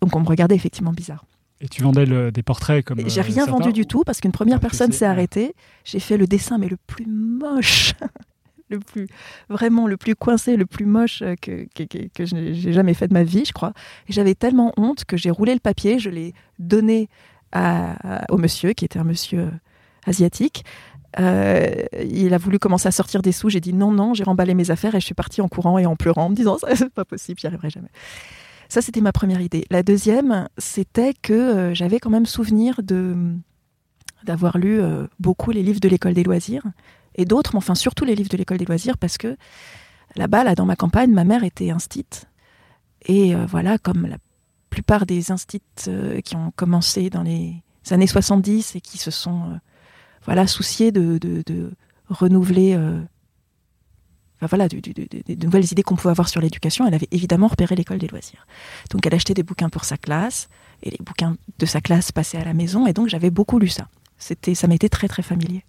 Donc 0.00 0.14
on 0.14 0.20
me 0.20 0.26
regardait 0.26 0.54
effectivement 0.54 0.92
bizarre. 0.92 1.24
Et 1.60 1.68
tu 1.68 1.82
vendais 1.82 2.32
des 2.32 2.42
portraits 2.42 2.84
comme. 2.84 3.08
J'ai 3.08 3.20
rien 3.20 3.46
vendu 3.46 3.72
du 3.72 3.86
tout 3.86 4.02
parce 4.04 4.20
qu'une 4.20 4.32
première 4.32 4.58
personne 4.58 4.90
s'est 4.90 5.06
arrêtée. 5.06 5.54
J'ai 5.84 6.00
fait 6.00 6.16
le 6.16 6.26
dessin, 6.26 6.58
mais 6.58 6.68
le 6.68 6.76
plus 6.76 7.06
moche, 7.06 7.94
le 8.68 8.80
plus 8.80 9.06
vraiment 9.48 9.86
le 9.86 9.96
plus 9.96 10.16
coincé, 10.16 10.56
le 10.56 10.66
plus 10.66 10.86
moche 10.86 11.22
que, 11.40 11.66
que, 11.72 12.34
n'ai 12.34 12.72
jamais 12.72 12.94
fait 12.94 13.06
de 13.06 13.14
ma 13.14 13.22
vie, 13.22 13.44
je 13.44 13.52
crois. 13.52 13.74
Et 14.08 14.12
j'avais 14.12 14.34
tellement 14.34 14.72
honte 14.76 15.04
que 15.04 15.16
j'ai 15.16 15.30
roulé 15.30 15.54
le 15.54 15.60
papier, 15.60 16.00
je 16.00 16.10
l'ai 16.10 16.34
donné 16.58 17.08
à, 17.52 18.24
au 18.32 18.38
monsieur, 18.38 18.72
qui 18.72 18.84
était 18.84 18.98
un 18.98 19.04
monsieur 19.04 19.48
asiatique. 20.04 20.64
Euh, 21.20 21.84
il 22.02 22.32
a 22.32 22.38
voulu 22.38 22.58
commencer 22.58 22.88
à 22.88 22.90
sortir 22.90 23.22
des 23.22 23.32
sous. 23.32 23.50
J'ai 23.50 23.60
dit 23.60 23.72
non, 23.72 23.92
non, 23.92 24.14
j'ai 24.14 24.24
remballé 24.24 24.54
mes 24.54 24.70
affaires 24.70 24.94
et 24.94 25.00
je 25.00 25.06
suis 25.06 25.14
partie 25.14 25.40
en 25.40 25.48
courant 25.48 25.78
et 25.78 25.86
en 25.86 25.96
pleurant 25.96 26.26
en 26.26 26.30
me 26.30 26.34
disant 26.34 26.56
c'est 26.74 26.92
pas 26.92 27.04
possible, 27.04 27.38
j'y 27.38 27.46
arriverai 27.46 27.70
jamais. 27.70 27.90
Ça, 28.68 28.80
c'était 28.80 29.02
ma 29.02 29.12
première 29.12 29.40
idée. 29.40 29.66
La 29.70 29.82
deuxième, 29.82 30.48
c'était 30.56 31.12
que 31.14 31.32
euh, 31.32 31.74
j'avais 31.74 31.98
quand 31.98 32.10
même 32.10 32.26
souvenir 32.26 32.82
de 32.82 33.34
d'avoir 34.24 34.56
lu 34.56 34.80
euh, 34.80 35.06
beaucoup 35.18 35.50
les 35.50 35.64
livres 35.64 35.80
de 35.80 35.88
l'école 35.88 36.14
des 36.14 36.22
loisirs 36.22 36.62
et 37.16 37.24
d'autres, 37.24 37.50
mais 37.54 37.58
enfin 37.58 37.74
surtout 37.74 38.04
les 38.04 38.14
livres 38.14 38.28
de 38.28 38.36
l'école 38.36 38.56
des 38.56 38.64
loisirs 38.64 38.96
parce 38.96 39.18
que 39.18 39.36
là-bas, 40.14 40.44
là 40.44 40.54
dans 40.54 40.64
ma 40.64 40.76
campagne, 40.76 41.10
ma 41.10 41.24
mère 41.24 41.42
était 41.42 41.70
instite 41.70 42.26
et 43.04 43.34
voilà, 43.34 43.78
comme 43.78 44.06
la 44.06 44.18
plupart 44.70 45.06
des 45.06 45.32
instits 45.32 45.60
qui 46.24 46.36
ont 46.36 46.52
commencé 46.54 47.10
dans 47.10 47.24
les 47.24 47.64
années 47.90 48.06
70 48.06 48.76
et 48.76 48.80
qui 48.80 48.96
se 48.96 49.10
sont 49.10 49.58
voilà 50.24 50.46
souciés 50.46 50.92
de, 50.92 51.18
renouveler 52.08 52.74
euh, 52.74 53.00
voilà, 54.40 54.68
des 54.68 55.36
nouvelles 55.36 55.70
idées 55.70 55.82
qu'on 55.82 55.96
pouvait 55.96 56.10
avoir 56.10 56.28
sur 56.28 56.40
l'éducation, 56.40 56.86
elle 56.86 56.94
avait 56.94 57.08
évidemment 57.10 57.46
repéré 57.46 57.74
l'école 57.74 57.98
des 57.98 58.08
loisirs. 58.08 58.46
Donc 58.90 59.06
elle 59.06 59.14
achetait 59.14 59.34
des 59.34 59.42
bouquins 59.42 59.68
pour 59.68 59.84
sa 59.84 59.96
classe, 59.96 60.48
et 60.82 60.90
les 60.90 60.98
bouquins 61.00 61.36
de 61.58 61.66
sa 61.66 61.80
classe 61.80 62.12
passaient 62.12 62.38
à 62.38 62.44
la 62.44 62.54
maison, 62.54 62.86
et 62.86 62.92
donc 62.92 63.08
j'avais 63.08 63.30
beaucoup 63.30 63.58
lu 63.58 63.68
ça. 63.68 63.88
C'était, 64.18 64.54
ça 64.54 64.66
m'était 64.66 64.88
très 64.88 65.08
très 65.08 65.22
familier. 65.22 65.64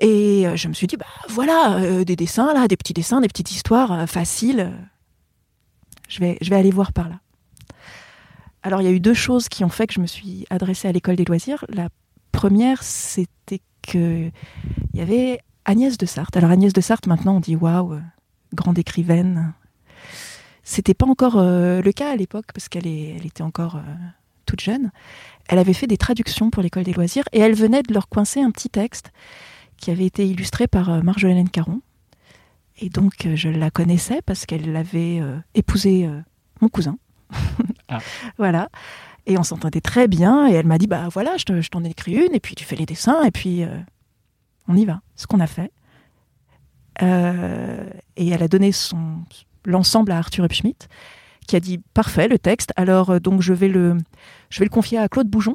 Et 0.00 0.46
euh, 0.46 0.56
je 0.56 0.68
me 0.68 0.72
suis 0.72 0.86
dit, 0.86 0.96
bah 0.96 1.06
voilà, 1.28 1.76
euh, 1.78 2.04
des 2.04 2.16
dessins 2.16 2.52
là, 2.52 2.68
des 2.68 2.76
petits 2.76 2.94
dessins, 2.94 3.20
des 3.20 3.28
petites 3.28 3.52
histoires 3.52 4.08
faciles. 4.08 4.72
Je 6.08 6.20
vais, 6.20 6.38
je 6.40 6.50
vais 6.50 6.56
aller 6.56 6.70
voir 6.70 6.92
par 6.92 7.08
là. 7.08 7.20
Alors 8.62 8.82
il 8.82 8.84
y 8.84 8.88
a 8.88 8.90
eu 8.90 9.00
deux 9.00 9.14
choses 9.14 9.48
qui 9.48 9.64
ont 9.64 9.68
fait 9.68 9.86
que 9.86 9.94
je 9.94 10.00
me 10.00 10.06
suis 10.06 10.46
adressée 10.50 10.88
à 10.88 10.92
l'école 10.92 11.16
des 11.16 11.24
loisirs. 11.24 11.64
La 11.68 11.88
première, 12.32 12.82
c'était 12.82 13.60
que 13.82 14.30
il 14.92 14.98
y 14.98 15.00
avait 15.00 15.40
Agnès 15.64 15.96
de 15.98 16.06
Sarthe. 16.06 16.36
Alors 16.36 16.50
Agnès 16.50 16.72
de 16.72 16.80
Sarthe, 16.80 17.06
maintenant 17.06 17.36
on 17.36 17.40
dit 17.40 17.56
waouh, 17.56 18.00
grande 18.54 18.78
écrivaine. 18.78 19.52
C'était 20.62 20.94
pas 20.94 21.06
encore 21.06 21.36
euh, 21.36 21.82
le 21.82 21.92
cas 21.92 22.12
à 22.12 22.16
l'époque 22.16 22.46
parce 22.54 22.68
qu'elle 22.68 22.86
elle 22.86 23.26
était 23.26 23.42
encore 23.42 23.76
euh, 23.76 23.94
toute 24.46 24.60
jeune. 24.60 24.90
Elle 25.48 25.58
avait 25.58 25.72
fait 25.72 25.86
des 25.86 25.96
traductions 25.96 26.50
pour 26.50 26.62
l'école 26.62 26.84
des 26.84 26.92
loisirs 26.92 27.24
et 27.32 27.40
elle 27.40 27.54
venait 27.54 27.82
de 27.82 27.92
leur 27.92 28.08
coincer 28.08 28.40
un 28.40 28.50
petit 28.50 28.68
texte 28.68 29.12
qui 29.78 29.90
avait 29.90 30.06
été 30.06 30.26
illustré 30.26 30.68
par 30.68 30.90
euh, 30.90 31.02
Marjolaine 31.02 31.48
Caron. 31.48 31.80
Et 32.78 32.88
donc 32.88 33.26
euh, 33.26 33.36
je 33.36 33.48
la 33.48 33.70
connaissais 33.70 34.22
parce 34.22 34.46
qu'elle 34.46 34.76
avait 34.76 35.20
épousé 35.54 36.08
mon 36.60 36.68
cousin. 36.68 36.98
Ah. 37.88 37.98
voilà. 38.38 38.68
Et 39.30 39.38
on 39.38 39.42
s'entendait 39.44 39.80
très 39.80 40.08
bien. 40.08 40.48
Et 40.48 40.52
elle 40.54 40.66
m'a 40.66 40.76
dit 40.76 40.86
bah 40.88 41.08
voilà, 41.08 41.36
je 41.36 41.44
te- 41.44 41.60
je 41.60 41.68
t'en 41.70 41.84
écris 41.84 42.14
une 42.14 42.34
et 42.34 42.40
puis 42.40 42.54
tu 42.56 42.64
fais 42.64 42.74
les 42.76 42.84
dessins 42.84 43.22
et 43.22 43.30
puis 43.30 43.62
euh, 43.62 43.68
on 44.66 44.74
y 44.76 44.84
va. 44.84 45.00
Ce 45.14 45.26
qu'on 45.28 45.38
a 45.40 45.46
fait. 45.46 45.70
Euh, 47.02 47.88
et 48.16 48.28
elle 48.28 48.42
a 48.42 48.48
donné 48.48 48.72
son 48.72 49.20
l'ensemble 49.64 50.12
à 50.12 50.18
Arthur 50.18 50.44
Epschmidt, 50.44 50.88
qui 51.46 51.54
a 51.56 51.60
dit 51.60 51.78
parfait 51.94 52.28
le 52.28 52.38
texte. 52.38 52.72
Alors 52.76 53.10
euh, 53.10 53.20
donc 53.20 53.40
je 53.40 53.52
vais 53.52 53.68
le 53.68 53.96
je 54.50 54.58
vais 54.58 54.64
le 54.64 54.70
confier 54.70 54.98
à 54.98 55.08
Claude 55.08 55.28
Boujon. 55.28 55.54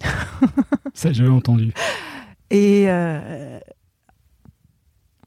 Ça, 0.94 1.12
j'avais 1.12 1.30
entendu. 1.30 1.72
Et 2.50 2.84
euh, 2.88 3.58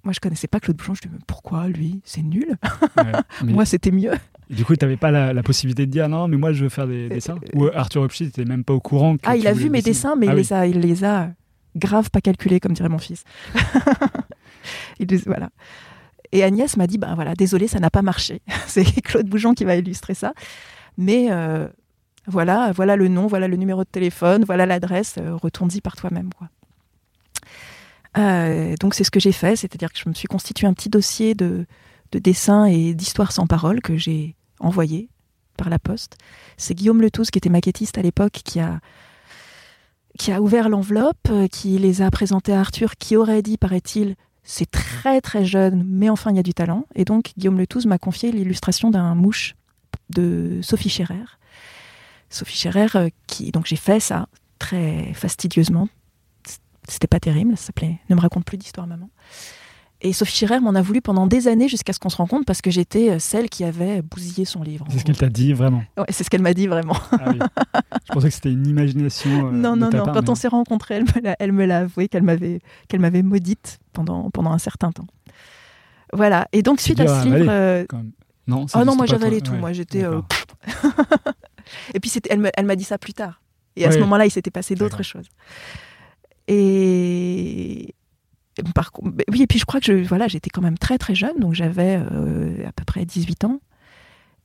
moi 0.04 0.14
je 0.14 0.20
connaissais 0.20 0.48
pas 0.48 0.60
Claude 0.60 0.78
Boujon. 0.78 0.94
Je 0.94 1.08
me 1.08 1.12
dis 1.14 1.18
mais 1.20 1.24
pourquoi 1.26 1.68
lui? 1.68 2.02
C'est 2.06 2.22
nul. 2.22 2.58
Ouais. 2.98 3.12
Mais- 3.44 3.54
Moi 3.54 3.66
c'était 3.66 3.92
mieux. 3.92 4.14
Du 4.50 4.64
coup, 4.66 4.76
tu 4.76 4.86
n'avais 4.86 4.98
pas 4.98 5.12
la, 5.12 5.34
la 5.34 5.44
possibilité 5.44 5.86
de 5.86 5.92
dire 5.92 6.08
non, 6.10 6.28
mais 6.28 6.38
moi, 6.38 6.52
je 6.54 6.64
veux 6.64 6.70
faire 6.70 6.88
des 6.88 7.10
dessins 7.10 7.38
Ou 7.54 7.66
euh, 7.66 7.72
Arthur 7.76 8.04
Upchit 8.04 8.26
n'était 8.26 8.46
même 8.46 8.64
pas 8.64 8.74
au 8.74 8.80
courant 8.80 9.18
que 9.18 9.24
Ah 9.26 9.36
il 9.36 9.48
a 9.48 9.54
vu 9.54 9.70
mes 9.70 9.82
dessins, 9.82 10.16
mais 10.16 10.28
Ah 10.30 10.32
il, 10.34 10.36
oui. 10.36 10.42
les 10.44 10.54
a, 10.54 10.68
il 10.68 10.80
les 10.80 11.04
a 11.04 11.32
grave 11.76 12.10
pas 12.10 12.22
calculés 12.22 12.60
comme 12.60 12.74
dirait 12.74 12.90
mon 12.90 12.98
fils. 13.00 13.24
Il 15.00 15.08
les- 15.08 15.18
voilà. 15.18 15.50
Et 16.32 16.44
Agnès 16.44 16.76
m'a 16.76 16.88
dit, 16.88 16.98
bah 16.98 17.14
voilà, 17.16 17.36
désolé, 17.36 17.68
ça 17.68 17.80
n'a 17.80 17.90
pas 17.90 18.02
marché. 18.02 18.42
C'est 18.68 18.84
Claude 19.02 19.28
Boujon 19.28 19.54
qui 19.54 19.64
va 19.64 19.76
illustrer 19.76 20.14
ça. 20.14 20.34
Mais 20.98 21.28
euh, 21.32 21.68
voilà, 22.26 22.72
voilà 22.74 22.96
le 22.96 23.08
nom, 23.08 23.28
voilà 23.28 23.48
le 23.48 23.56
numéro 23.56 23.84
de 23.84 23.90
téléphone, 23.90 24.44
voilà 24.46 24.66
l'adresse, 24.66 25.16
euh, 25.20 25.36
retourne-y 25.36 25.80
par 25.82 25.96
toi-même. 25.96 26.30
quoi. 26.34 26.50
Euh, 28.18 28.76
donc 28.80 28.94
c'est 28.96 29.04
ce 29.04 29.12
que 29.12 29.20
j'ai 29.20 29.32
fait, 29.32 29.56
c'est-à-dire 29.56 29.92
que 29.94 30.00
je 30.04 30.10
me 30.10 30.14
suis 30.14 30.28
constitué 30.28 30.66
un 30.68 30.74
petit 30.74 30.90
dossier 30.90 31.36
de, 31.36 31.66
de 32.12 32.20
dessins 32.20 32.66
et 32.66 32.94
d'histoires 32.94 33.32
sans 33.32 33.48
parole 33.48 33.82
que 33.82 33.98
j'ai 33.98 34.36
envoyé 34.60 35.10
par 35.58 35.70
la 35.70 35.80
poste. 35.80 36.18
C'est 36.56 36.76
Guillaume 36.76 37.02
Letouze, 37.02 37.32
qui 37.32 37.40
était 37.40 37.50
maquettiste 37.50 37.98
à 37.98 38.02
l'époque, 38.02 38.42
qui 38.44 38.60
a, 38.60 38.80
qui 40.18 40.32
a 40.32 40.42
ouvert 40.42 40.70
l'enveloppe, 40.70 41.30
euh, 41.30 41.48
qui 41.48 41.78
les 41.78 42.02
a 42.02 42.10
présentés 42.12 42.54
à 42.54 42.60
Arthur, 42.60 42.96
qui 42.98 43.16
aurait 43.18 43.42
dit, 43.42 43.58
paraît-il, 43.58 44.16
c'est 44.44 44.70
très 44.70 45.20
très 45.20 45.44
jeune, 45.44 45.84
mais 45.86 46.10
enfin 46.10 46.32
il 46.32 46.38
y 46.38 46.40
a 46.40 46.44
du 46.44 46.54
talent. 46.54 46.86
Et 46.96 47.04
donc 47.04 47.34
Guillaume 47.38 47.58
Letouze 47.58 47.86
m'a 47.86 47.98
confié 47.98 48.32
l'illustration 48.32 48.90
d'un 48.90 49.14
mouche 49.14 49.56
de 50.10 50.60
Sophie 50.62 50.90
Scherer. 50.90 51.26
Sophie 52.30 52.58
Scherer, 52.58 52.88
euh, 52.96 53.10
qui 53.28 53.52
donc 53.52 53.66
j'ai 53.66 53.76
fait 53.76 54.00
ça 54.00 54.30
très 54.58 55.14
fastidieusement. 55.14 55.90
C'était 56.88 57.08
pas 57.08 57.20
terrible, 57.20 57.58
ça 57.58 57.66
s'appelait 57.66 58.00
Ne 58.10 58.16
me 58.16 58.22
raconte 58.22 58.46
plus 58.46 58.58
d'histoire, 58.58 58.88
maman. 58.88 59.10
Et 60.02 60.14
Sophie 60.14 60.36
Scherer 60.36 60.60
m'en 60.60 60.76
a 60.76 60.82
voulu 60.84 61.02
pendant 61.02 61.26
des 61.26 61.48
années 61.48 61.68
jusqu'à 61.68 61.92
ce 61.92 61.98
qu'on 62.00 62.10
se 62.10 62.18
rende 62.18 62.30
compte 62.30 62.46
parce 62.46 62.62
que 62.62 62.70
j'étais 62.70 63.10
euh, 63.10 63.20
celle 63.20 63.50
qui 63.50 63.64
avait 63.64 64.04
bousillé 64.04 64.46
son 64.46 64.62
livre. 64.62 64.86
C'est 64.92 65.00
ce 65.00 65.04
qu'elle 65.04 65.18
t'a 65.18 65.30
dit 65.30 65.54
vraiment. 65.54 65.84
Ouais, 65.98 66.06
c'est 66.10 66.24
ce 66.24 66.30
qu'elle 66.30 66.44
m'a 66.44 66.54
dit 66.54 66.68
vraiment. 66.68 66.96
Ah 67.14 67.32
oui. 67.32 67.40
Je 68.08 68.14
pensais 68.14 68.28
que 68.30 68.34
c'était 68.36 68.52
une 68.52 68.68
imagination. 68.68 69.48
euh, 69.48 69.52
non, 69.52 69.76
non, 69.76 69.90
non. 69.90 70.06
part, 70.06 70.14
Quand 70.14 70.22
mais 70.22 70.30
on 70.30 70.36
s'est 70.36 70.48
rencontrés, 70.50 70.96
elle 70.96 71.04
me 71.06 71.22
l'a- 71.24 71.36
elle 71.40 71.52
me 71.52 71.66
l'a 71.66 71.80
avoué 71.80 72.08
qu'elle 72.10 72.22
m'avait 72.22 72.60
qu'elle 72.88 73.00
m'avait 73.00 73.24
maudite 73.24 73.80
pendant, 73.94 74.30
pendant 74.30 74.52
un 74.52 74.60
certain 74.60 74.92
temps. 74.92 75.08
Voilà. 76.14 76.48
Et 76.54 76.62
donc, 76.62 76.80
suite 76.80 77.00
à 77.00 77.08
ce 77.24 77.26
livre. 77.28 77.48
euh. 77.50 77.86
Non, 78.46 78.68
ça 78.68 78.80
Ah 78.80 78.86
non, 78.86 78.96
moi 78.96 79.08
j'avalais 79.08 79.42
tout. 79.42 79.54
Ouais, 79.54 79.60
Moi 79.60 79.74
j'étais. 79.74 80.04
euh. 80.04 80.22
Et 81.96 82.00
puis 82.00 82.10
c'était- 82.12 82.30
elle 82.32 82.40
me- 82.40 82.52
elle 82.56 82.66
m'a 82.66 82.76
dit 82.76 82.84
ça 82.86 82.98
plus 83.00 83.14
tard. 83.14 83.42
Et 83.76 83.84
à 83.86 83.92
ce 83.92 83.98
moment-là, 84.00 84.26
il 84.28 84.32
s'était 84.32 84.52
passé 84.52 84.76
d'autres 84.76 85.04
choses. 85.04 85.28
Et 86.48 87.94
oui, 89.32 89.42
et 89.42 89.48
puis 89.48 89.60
je 89.60 89.66
crois 89.66 89.80
que 89.80 89.86
je, 89.86 90.08
voilà, 90.08 90.28
j'étais 90.28 90.50
quand 90.50 90.62
même 90.62 90.78
très 90.78 90.98
très 90.98 91.16
jeune, 91.16 91.40
donc 91.40 91.54
j'avais 91.54 92.00
euh, 92.00 92.68
à 92.68 92.72
peu 92.72 92.84
près 92.86 93.06
18 93.06 93.46
ans, 93.46 93.62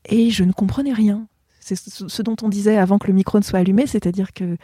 et 0.07 0.31
je 0.31 0.45
ne 0.45 0.53
comprenais 0.53 0.93
rien. 0.93 1.27
C'est 1.61 1.77
ce 1.77 2.23
dont 2.23 2.37
on 2.43 2.49
disait 2.49 2.77
avant 2.77 2.99
que 2.99 3.07
le 3.07 3.13
micro 3.13 3.39
ne 3.39 3.45
soit 3.45 3.61
allumé, 3.61 3.87
c'est-à-dire 3.87 4.33
que 4.33 4.57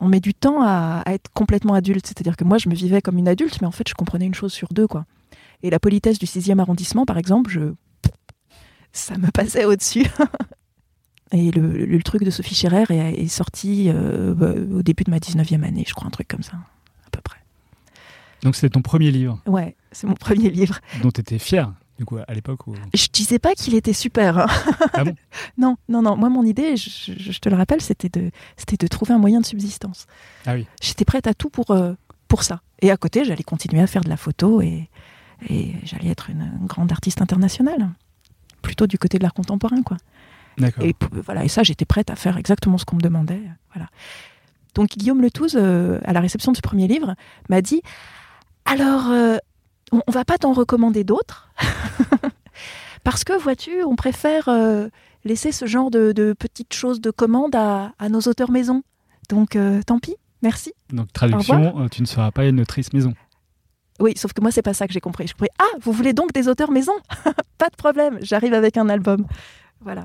on 0.00 0.08
met 0.08 0.20
du 0.20 0.34
temps 0.34 0.62
à, 0.62 1.02
être 1.06 1.30
complètement 1.32 1.74
adulte. 1.74 2.06
C'est-à-dire 2.06 2.36
que 2.36 2.44
moi, 2.44 2.58
je 2.58 2.68
me 2.68 2.74
vivais 2.74 3.00
comme 3.00 3.18
une 3.18 3.28
adulte, 3.28 3.60
mais 3.60 3.68
en 3.68 3.70
fait, 3.70 3.88
je 3.88 3.94
comprenais 3.94 4.26
une 4.26 4.34
chose 4.34 4.52
sur 4.52 4.68
deux, 4.72 4.88
quoi. 4.88 5.06
Et 5.62 5.70
la 5.70 5.78
politesse 5.78 6.18
du 6.18 6.26
6e 6.26 6.58
arrondissement, 6.58 7.06
par 7.06 7.18
exemple, 7.18 7.50
je, 7.50 7.72
ça 8.92 9.16
me 9.16 9.30
passait 9.30 9.64
au-dessus. 9.64 10.04
Et 11.32 11.50
le, 11.50 12.02
truc 12.02 12.24
de 12.24 12.30
Sophie 12.30 12.54
Scherer 12.54 12.84
est, 12.90 13.28
sorti 13.28 13.86
euh, 13.88 14.34
bah, 14.34 14.52
au 14.74 14.82
début 14.82 15.04
de 15.04 15.10
ma 15.10 15.18
19e 15.18 15.62
année, 15.62 15.84
je 15.86 15.94
crois, 15.94 16.06
un 16.06 16.10
truc 16.10 16.28
comme 16.28 16.42
ça. 16.42 16.58
Donc 18.42 18.56
c'était 18.56 18.70
ton 18.70 18.82
premier 18.82 19.10
livre 19.10 19.40
Ouais, 19.46 19.76
c'est 19.92 20.06
mon 20.06 20.14
premier 20.14 20.50
livre. 20.50 20.80
dont 21.02 21.10
tu 21.10 21.20
étais 21.20 21.38
fier, 21.38 21.72
du 21.98 22.04
coup, 22.04 22.18
à 22.26 22.34
l'époque 22.34 22.66
où... 22.66 22.74
Je 22.94 23.06
disais 23.12 23.38
pas 23.38 23.54
qu'il 23.54 23.74
était 23.74 23.92
super. 23.92 24.38
hein. 24.38 24.46
Ah 24.94 25.04
bon? 25.04 25.14
Non, 25.58 25.76
non, 25.88 26.02
non. 26.02 26.16
Moi, 26.16 26.28
mon 26.28 26.42
idée, 26.44 26.76
je, 26.76 27.38
te 27.38 27.48
le 27.48 27.56
rappelle, 27.56 27.80
c'était 27.80 28.08
de, 28.08 28.30
c'était 28.56 28.76
de 28.76 28.86
trouver 28.88 29.14
un 29.14 29.18
moyen 29.18 29.40
de 29.40 29.46
subsistance. 29.46 30.06
Ah 30.46 30.54
oui. 30.54 30.66
J'étais 30.80 31.04
prête 31.04 31.26
à 31.26 31.34
tout 31.34 31.50
pour, 31.50 31.70
euh, 31.70 31.92
pour 32.28 32.42
ça. 32.42 32.62
Et 32.80 32.90
à 32.90 32.96
côté, 32.96 33.24
j'allais 33.24 33.44
continuer 33.44 33.80
à 33.82 33.86
faire 33.86 34.02
de 34.02 34.08
la 34.08 34.16
photo 34.16 34.60
et, 34.60 34.88
et 35.48 35.74
j'allais 35.84 36.08
être 36.10 36.30
une, 36.30 36.50
une 36.60 36.66
grande 36.66 36.90
artiste 36.90 37.22
internationale. 37.22 37.90
Plutôt 38.62 38.86
du 38.88 38.98
côté 38.98 39.18
de 39.18 39.22
l'art 39.22 39.34
contemporain, 39.34 39.82
quoi. 39.82 39.96
D'accord. 40.58 40.84
Et, 40.84 40.94
voilà, 41.24 41.44
et 41.44 41.48
ça, 41.48 41.62
j'étais 41.62 41.84
prête 41.84 42.10
à 42.10 42.16
faire 42.16 42.36
exactement 42.36 42.78
ce 42.78 42.84
qu'on 42.84 42.96
me 42.96 43.00
demandait. 43.00 43.42
Voilà. 43.74 43.88
Donc 44.74 44.88
Guillaume 44.96 45.20
Letouze, 45.22 45.56
euh, 45.56 46.00
à 46.04 46.12
la 46.12 46.20
réception 46.20 46.50
de 46.52 46.56
ce 46.56 46.62
premier 46.62 46.88
livre, 46.88 47.14
m'a 47.48 47.60
dit 47.60 47.82
Alors, 48.64 49.10
euh, 49.10 49.36
on, 49.92 50.00
on 50.06 50.12
va 50.12 50.24
pas 50.24 50.38
t'en 50.38 50.52
recommander 50.52 51.04
d'autres 51.04 51.50
Parce 53.04 53.24
que, 53.24 53.32
vois-tu, 53.36 53.82
on 53.82 53.96
préfère 53.96 54.48
euh, 54.48 54.88
laisser 55.24 55.50
ce 55.50 55.66
genre 55.66 55.90
de, 55.90 56.12
de 56.12 56.34
petites 56.38 56.72
choses 56.72 57.00
de 57.00 57.10
commande 57.10 57.54
à, 57.56 57.92
à 57.98 58.08
nos 58.08 58.20
auteurs 58.20 58.50
maison. 58.52 58.82
Donc, 59.28 59.56
euh, 59.56 59.82
tant 59.84 59.98
pis, 59.98 60.14
merci. 60.42 60.72
Donc 60.90 61.12
traduction, 61.12 61.88
tu 61.90 62.02
ne 62.02 62.06
seras 62.06 62.30
pas 62.30 62.44
une 62.46 62.60
autrice 62.60 62.92
maison. 62.92 63.14
Oui, 63.98 64.12
sauf 64.16 64.32
que 64.32 64.40
moi, 64.40 64.50
c'est 64.50 64.62
pas 64.62 64.74
ça 64.74 64.86
que 64.86 64.92
j'ai 64.92 65.00
compris. 65.00 65.26
J'ai 65.26 65.32
compris 65.32 65.48
Ah, 65.58 65.76
vous 65.80 65.92
voulez 65.92 66.12
donc 66.12 66.32
des 66.32 66.48
auteurs 66.48 66.70
maison? 66.70 66.92
Pas 67.58 67.68
de 67.68 67.76
problème, 67.76 68.18
j'arrive 68.22 68.54
avec 68.54 68.76
un 68.76 68.88
album. 68.88 69.26
Voilà. 69.80 70.02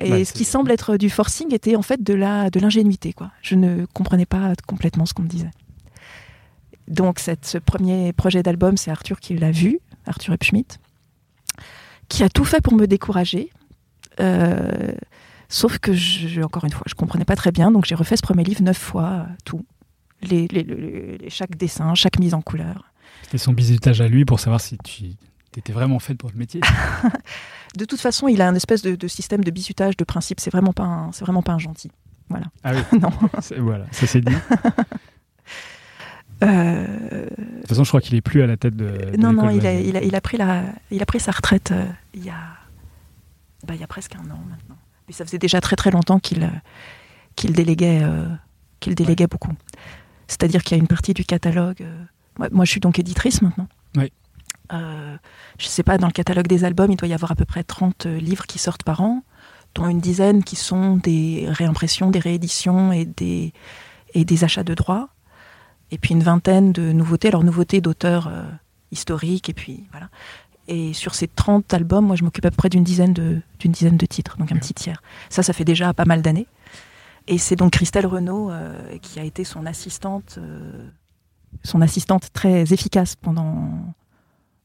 Et 0.00 0.10
Bah, 0.10 0.24
ce 0.24 0.32
qui 0.34 0.44
semble 0.44 0.70
être 0.70 0.96
du 0.96 1.08
forcing 1.08 1.54
était 1.54 1.76
en 1.76 1.82
fait 1.82 2.02
de 2.02 2.12
la 2.12 2.50
de 2.50 2.60
l'ingénuité, 2.60 3.12
quoi. 3.14 3.30
Je 3.40 3.54
ne 3.54 3.86
comprenais 3.94 4.26
pas 4.26 4.52
complètement 4.66 5.06
ce 5.06 5.14
qu'on 5.14 5.22
me 5.22 5.28
disait. 5.28 5.50
Donc, 6.88 7.18
cette, 7.18 7.44
ce 7.46 7.58
premier 7.58 8.12
projet 8.12 8.42
d'album, 8.42 8.76
c'est 8.76 8.90
Arthur 8.90 9.20
qui 9.20 9.36
l'a 9.36 9.50
vu, 9.50 9.80
Arthur 10.06 10.34
Epschmidt, 10.34 10.78
qui 12.08 12.22
a 12.22 12.28
tout 12.28 12.44
fait 12.44 12.60
pour 12.60 12.74
me 12.74 12.86
décourager. 12.86 13.50
Euh, 14.20 14.92
sauf 15.48 15.78
que, 15.78 15.92
je, 15.92 16.40
encore 16.42 16.64
une 16.64 16.70
fois, 16.72 16.84
je 16.86 16.94
comprenais 16.94 17.24
pas 17.24 17.36
très 17.36 17.52
bien, 17.52 17.70
donc 17.70 17.84
j'ai 17.86 17.94
refait 17.94 18.16
ce 18.16 18.22
premier 18.22 18.44
livre 18.44 18.62
neuf 18.62 18.78
fois, 18.78 19.08
euh, 19.10 19.24
tout. 19.44 19.64
Les, 20.22 20.46
les- 20.48 20.62
les- 20.62 21.18
les- 21.18 21.30
chaque 21.30 21.56
dessin, 21.56 21.94
chaque 21.94 22.18
mise 22.18 22.32
en 22.34 22.40
couleur. 22.40 22.92
C'était 23.22 23.38
son 23.38 23.52
bisutage 23.52 24.00
à 24.00 24.08
lui 24.08 24.24
pour 24.24 24.40
savoir 24.40 24.60
si 24.60 24.78
tu 24.78 25.10
étais 25.56 25.72
vraiment 25.72 25.98
faite 25.98 26.18
pour 26.18 26.30
le 26.30 26.36
métier. 26.38 26.60
De 27.76 27.84
toute 27.84 28.00
façon, 28.00 28.28
il 28.28 28.40
a 28.40 28.48
un 28.48 28.54
espèce 28.54 28.82
de, 28.82 28.94
de 28.94 29.08
système 29.08 29.42
de 29.44 29.50
bisutage, 29.50 29.96
de 29.96 30.04
principe. 30.04 30.40
C'est 30.40 30.50
vraiment 30.50 30.72
pas 30.72 30.84
un, 30.84 31.12
c'est 31.12 31.24
vraiment 31.24 31.42
pas 31.42 31.52
un 31.52 31.58
gentil. 31.58 31.90
Voilà. 32.30 32.46
Ah 32.64 32.72
oui, 32.74 32.98
non. 33.00 33.10
voilà, 33.58 33.84
ça 33.92 34.06
c'est 34.06 34.20
dit. 34.22 34.34
Euh, 36.42 36.86
De 36.86 37.60
toute 37.60 37.68
façon, 37.68 37.84
je 37.84 37.88
crois 37.88 38.00
qu'il 38.00 38.14
est 38.14 38.20
plus 38.20 38.42
à 38.42 38.46
la 38.46 38.56
tête 38.56 38.76
de. 38.76 39.12
de 39.12 39.16
non, 39.16 39.32
non, 39.32 39.50
il 39.50 39.66
a, 39.66 39.74
il, 39.74 39.96
a, 39.96 40.02
il 40.02 40.14
a 40.14 40.20
pris 40.20 40.36
la, 40.36 40.64
il 40.90 41.02
a 41.02 41.06
pris 41.06 41.20
sa 41.20 41.32
retraite 41.32 41.72
euh, 41.72 41.86
il 42.14 42.24
y 42.24 42.30
a, 42.30 42.34
bah, 43.66 43.74
il 43.74 43.80
y 43.80 43.84
a 43.84 43.86
presque 43.86 44.14
un 44.16 44.30
an 44.30 44.40
maintenant. 44.48 44.76
Mais 45.08 45.14
ça 45.14 45.24
faisait 45.24 45.38
déjà 45.38 45.60
très 45.60 45.76
très 45.76 45.90
longtemps 45.90 46.18
qu'il, 46.18 46.50
qu'il 47.36 47.52
déléguait, 47.52 48.00
euh, 48.02 48.26
qu'il 48.80 48.94
déléguait 48.94 49.28
beaucoup. 49.28 49.52
C'est-à-dire 50.28 50.62
qu'il 50.62 50.76
y 50.76 50.80
a 50.80 50.82
une 50.82 50.88
partie 50.88 51.14
du 51.14 51.24
catalogue 51.24 51.86
Moi, 52.38 52.48
moi, 52.50 52.64
je 52.64 52.70
suis 52.70 52.80
donc 52.80 52.98
éditrice 52.98 53.40
maintenant. 53.42 53.68
Oui. 53.96 54.12
Je 54.72 55.66
sais 55.68 55.84
pas, 55.84 55.96
dans 55.96 56.08
le 56.08 56.12
catalogue 56.12 56.48
des 56.48 56.64
albums, 56.64 56.90
il 56.90 56.96
doit 56.96 57.08
y 57.08 57.14
avoir 57.14 57.30
à 57.30 57.36
peu 57.36 57.44
près 57.44 57.62
30 57.62 58.06
livres 58.06 58.46
qui 58.46 58.58
sortent 58.58 58.82
par 58.82 59.00
an, 59.00 59.22
dont 59.76 59.88
une 59.88 60.00
dizaine 60.00 60.42
qui 60.42 60.56
sont 60.56 60.96
des 60.96 61.46
réimpressions, 61.48 62.10
des 62.10 62.18
rééditions 62.18 62.90
et 62.90 63.04
des, 63.04 63.52
et 64.14 64.24
des 64.24 64.42
achats 64.42 64.64
de 64.64 64.74
droits. 64.74 65.08
Et 65.90 65.98
puis 65.98 66.14
une 66.14 66.22
vingtaine 66.22 66.72
de 66.72 66.92
nouveautés, 66.92 67.28
alors 67.28 67.44
nouveautés 67.44 67.80
d'auteurs 67.80 68.28
euh, 68.28 68.42
historiques, 68.90 69.48
et 69.48 69.52
puis 69.54 69.84
voilà. 69.92 70.08
Et 70.68 70.92
sur 70.94 71.14
ces 71.14 71.28
30 71.28 71.72
albums, 71.74 72.04
moi, 72.06 72.16
je 72.16 72.24
m'occupe 72.24 72.44
à 72.44 72.50
peu 72.50 72.56
près 72.56 72.68
d'une 72.68 72.82
dizaine 72.82 73.12
de, 73.12 73.40
d'une 73.60 73.70
dizaine 73.70 73.96
de 73.96 74.06
titres, 74.06 74.36
donc 74.36 74.50
un 74.50 74.56
petit 74.56 74.74
tiers. 74.74 75.00
Ça, 75.30 75.44
ça 75.44 75.52
fait 75.52 75.64
déjà 75.64 75.94
pas 75.94 76.04
mal 76.04 76.22
d'années. 76.22 76.48
Et 77.28 77.38
c'est 77.38 77.54
donc 77.56 77.72
Christelle 77.72 78.06
Renaud 78.06 78.50
euh, 78.50 78.98
qui 78.98 79.20
a 79.20 79.24
été 79.24 79.44
son 79.44 79.64
assistante, 79.64 80.36
euh, 80.38 80.88
son 81.62 81.80
assistante 81.82 82.32
très 82.32 82.72
efficace 82.72 83.14
pendant 83.16 83.70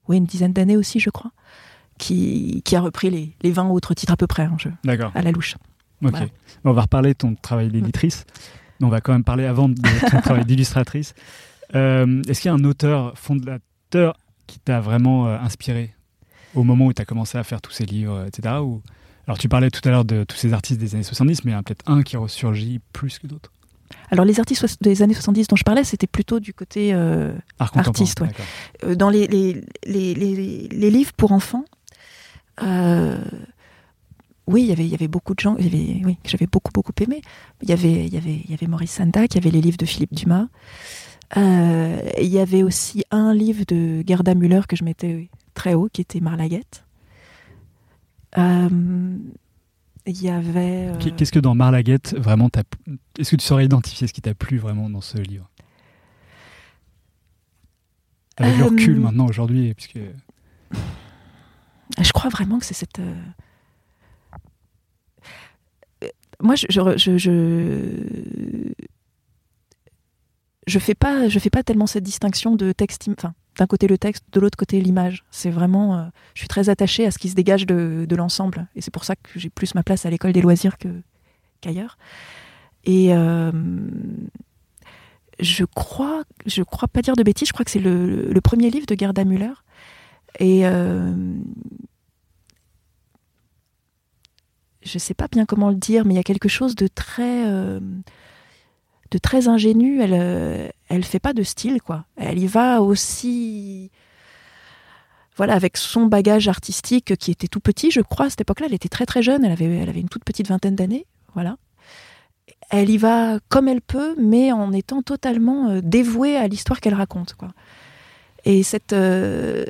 oui, 0.08 0.18
une 0.18 0.26
dizaine 0.26 0.54
d'années 0.54 0.78
aussi, 0.78 1.00
je 1.00 1.10
crois, 1.12 1.32
qui, 2.00 2.62
qui 2.66 2.76
a 2.76 2.82
repris 2.82 3.12
les, 3.12 3.36
les 3.44 3.52
20 3.52 3.70
autres 3.70 3.94
titres 3.94 4.14
à 4.14 4.18
peu 4.18 4.28
près, 4.28 4.44
hein, 4.44 4.56
je- 4.58 4.70
D'accord. 4.84 5.12
à 5.14 5.22
la 5.22 5.32
louche. 5.32 5.56
Ok. 6.04 6.10
Voilà. 6.12 6.26
On 6.64 6.74
va 6.74 6.82
reparler 6.82 7.10
de 7.10 7.18
ton 7.18 7.36
travail 7.36 7.70
d'éditrice. 7.70 8.26
Mais 8.82 8.88
on 8.88 8.90
va 8.90 9.00
quand 9.00 9.14
même 9.14 9.24
parler 9.24 9.46
avant 9.46 9.70
de 9.70 9.76
ton 10.10 10.20
travail 10.22 10.44
d'illustratrice. 10.46 11.14
Euh, 11.76 12.22
Est-ce 12.28 12.42
qu'il 12.42 12.50
y 12.50 12.52
a 12.52 12.56
un 12.56 12.64
auteur 12.66 13.18
fondateur 13.18 14.18
qui 14.48 14.60
t'a 14.60 14.82
vraiment 14.82 15.28
euh, 15.28 15.38
inspiré 15.40 15.94
au 16.56 16.64
moment 16.64 16.88
où 16.88 16.94
tu 16.94 17.02
as 17.02 17.06
commencé 17.06 17.38
à 17.38 17.44
faire 17.46 17.62
tous 17.62 17.72
ces 17.72 17.86
livres, 17.86 18.26
etc. 18.28 18.56
ou... 18.62 18.82
Alors 19.28 19.38
tu 19.38 19.48
parlais 19.48 19.70
tout 19.70 19.88
à 19.88 19.92
l'heure 19.92 20.04
de 20.04 20.24
tous 20.26 20.36
ces 20.36 20.52
artistes 20.52 20.80
des 20.82 20.96
années 20.96 21.04
70, 21.04 21.46
mais 21.46 21.52
il 21.52 21.54
y 21.54 21.56
en 21.56 21.60
a 21.60 21.64
peut-être 21.64 21.90
un 21.90 22.02
qui 22.02 22.18
ressurgit 22.18 22.82
plus 22.92 23.20
que 23.20 23.28
d'autres. 23.28 23.52
Alors 24.10 24.26
les 24.26 24.40
artistes 24.40 24.82
des 24.82 25.02
années 25.04 25.14
70 25.14 25.48
dont 25.48 25.56
je 25.56 25.64
parlais, 25.64 25.84
c'était 25.84 26.08
plutôt 26.08 26.40
du 26.40 26.54
côté 26.54 26.92
euh, 26.94 27.32
Art 27.60 27.72
Artiste, 27.78 28.22
ouais. 28.22 28.96
dans 28.96 29.10
les, 29.10 29.28
les, 29.28 29.64
les, 29.86 30.14
les- 30.16 30.68
les 30.70 30.90
livres 30.92 31.14
pour 31.14 31.32
enfants, 31.34 31.64
oui, 34.48 34.64
il 34.64 34.68
y 34.68 34.72
avait, 34.72 34.86
il 34.86 34.92
y 34.92 34.96
avait 34.96 35.08
beaucoup 35.08 35.34
de 35.34 35.40
gens, 35.40 35.56
il 35.58 35.66
y 35.66 35.68
avait, 35.68 36.06
oui, 36.06 36.18
que 36.24 36.30
j'avais 36.30 36.48
beaucoup, 36.48 36.72
beaucoup 36.74 36.92
aimé. 37.02 37.22
Il 37.62 37.70
y 37.70 37.74
avait, 37.74 38.06
il 38.06 38.14
y 38.14 38.18
avait, 38.18 38.42
il 38.44 38.50
y 38.50 38.54
avait 38.54 38.68
Maurice 38.68 38.92
Sendak, 38.92 39.34
il 39.34 39.36
y 39.36 39.38
avait 39.38 39.52
les 39.52 39.62
livres 39.62 39.78
de 39.78 39.86
Philippe 39.86 40.14
Dumas. 40.14 40.48
Euh, 41.38 42.02
il 42.20 42.28
y 42.28 42.40
avait 42.40 42.64
aussi 42.64 43.04
un 43.12 43.34
livre 43.34 43.64
de 43.68 44.04
Gerda 44.06 44.36
Müller 44.36 44.62
que 44.68 44.76
je 44.76 44.84
mettais 44.84 45.30
très 45.54 45.74
haut, 45.74 45.88
qui 45.94 46.02
était 46.02 46.20
Marlaguette. 46.20 46.84
Euh, 48.38 49.18
il 50.06 50.22
y 50.22 50.30
avait. 50.30 50.88
euh, 50.90 50.98
Qu'est- 51.00 51.12
Qu'est-ce 51.16 51.32
que 51.32 51.40
dans 51.40 51.56
Marlaguette, 51.56 52.16
vraiment, 52.18 52.50
est-ce 53.20 53.32
que 53.32 53.36
tu 53.38 53.46
saurais 53.46 53.66
identifier 53.66 54.08
ce 54.08 54.14
qui 54.14 54.22
t'a 54.22 54.34
plu 54.34 54.58
vraiment 54.58 54.90
dans 54.90 55.02
ce 55.02 55.18
livre? 55.20 55.50
Avec 58.38 58.58
le 58.58 58.64
recul 58.66 59.00
maintenant, 59.00 59.28
aujourd'hui, 59.28 59.74
puisque... 59.74 60.00
Je 62.02 62.12
crois 62.14 62.30
vraiment 62.30 62.58
que 62.60 62.66
c'est 62.66 62.74
cette. 62.74 63.00
Moi, 66.42 66.56
je 66.56 66.66
je, 66.70 67.18
je 67.18 68.78
je 70.68 70.80
fais 70.80 70.96
pas 70.96 71.28
je 71.28 71.40
fais 71.40 71.50
pas 71.50 71.64
tellement 71.64 71.88
cette 71.88 72.04
distinction 72.04 72.56
de 72.56 72.72
texte, 72.72 73.10
enfin 73.18 73.34
d'un 73.58 73.68
côté 73.68 73.88
le 73.88 73.98
texte, 73.98 74.24
de 74.32 74.40
l'autre 74.40 74.58
côté 74.58 74.82
l'image. 74.82 75.24
C'est 75.32 75.50
vraiment, 75.50 75.98
euh, 75.98 76.04
je 76.34 76.40
suis 76.40 76.48
très 76.48 76.70
attachée 76.70 77.06
à 77.06 77.12
ce 77.12 77.20
qui 77.20 77.30
se 77.30 77.36
dégage 77.36 77.66
de, 77.66 78.16
l'ensemble, 78.16 78.68
et 78.76 78.82
c'est 78.82 78.92
pour 78.92 79.04
ça 79.04 79.16
que 79.16 79.40
j'ai 79.40 79.50
plus 79.50 79.76
ma 79.76 79.84
place 79.84 80.06
à 80.06 80.10
l'école 80.10 80.34
des 80.34 80.42
loisirs 80.42 80.78
qu'ailleurs. 81.60 81.98
Et 82.84 83.14
euh, 83.14 83.52
je 85.40 85.66
crois, 85.66 86.24
je 86.46 86.64
crois 86.64 86.88
pas 86.88 87.02
dire 87.02 87.16
de 87.16 87.24
bêtises, 87.24 87.50
je 87.50 87.54
crois 87.54 87.66
que 87.66 87.72
c'est 87.72 87.80
le, 87.80 88.32
le 88.32 88.42
premier 88.42 88.70
livre 88.70 88.86
de 88.86 88.96
Gerda 88.98 89.24
Müller. 89.26 89.54
Et 90.40 90.66
euh, 90.66 91.14
je 94.84 94.98
sais 94.98 95.14
pas 95.14 95.28
bien 95.28 95.46
comment 95.46 95.70
le 95.70 95.76
dire, 95.76 96.06
mais 96.06 96.14
il 96.14 96.18
y 96.18 96.20
a 96.20 96.24
quelque 96.24 96.50
chose 96.50 96.76
de 96.76 96.88
très, 96.88 97.46
euh, 97.48 97.80
ingénu. 99.48 100.02
Elle, 100.02 100.14
euh, 100.14 100.70
elle 100.90 101.04
fait 101.04 101.20
pas 101.20 101.34
de 101.34 101.44
style, 101.44 101.82
quoi. 101.82 102.06
Elle 102.18 102.40
y 102.40 102.48
va 102.48 102.82
aussi, 102.82 103.92
voilà, 105.38 105.54
avec 105.54 105.78
son 105.78 106.06
bagage 106.06 106.48
artistique 106.48 107.16
qui 107.18 107.32
était 107.32 107.48
tout 107.48 107.60
petit, 107.60 107.92
je 107.92 108.02
crois. 108.02 108.28
À 108.28 108.30
cette 108.30 108.42
époque-là, 108.42 108.68
elle 108.68 108.76
était 108.76 108.90
très 108.90 109.06
très 109.06 109.22
jeune. 109.22 109.46
Elle 109.46 109.52
avait, 109.52 110.00
une 110.00 110.10
toute 110.10 110.24
petite 110.24 110.48
vingtaine 110.48 110.76
d'années, 110.76 111.06
voilà. 111.34 111.58
Elle 112.70 112.90
y 112.90 112.98
va 112.98 113.40
comme 113.50 113.68
elle 113.68 113.82
peut, 113.82 114.16
mais 114.18 114.52
en 114.52 114.72
étant 114.72 115.02
totalement 115.02 115.70
euh, 115.70 115.82
dévouée 115.84 116.38
à 116.38 116.48
l'histoire 116.48 116.80
qu'elle 116.80 116.94
raconte. 116.94 117.36
Et 118.46 118.64
cette, 118.64 118.94
euh, 118.94 119.66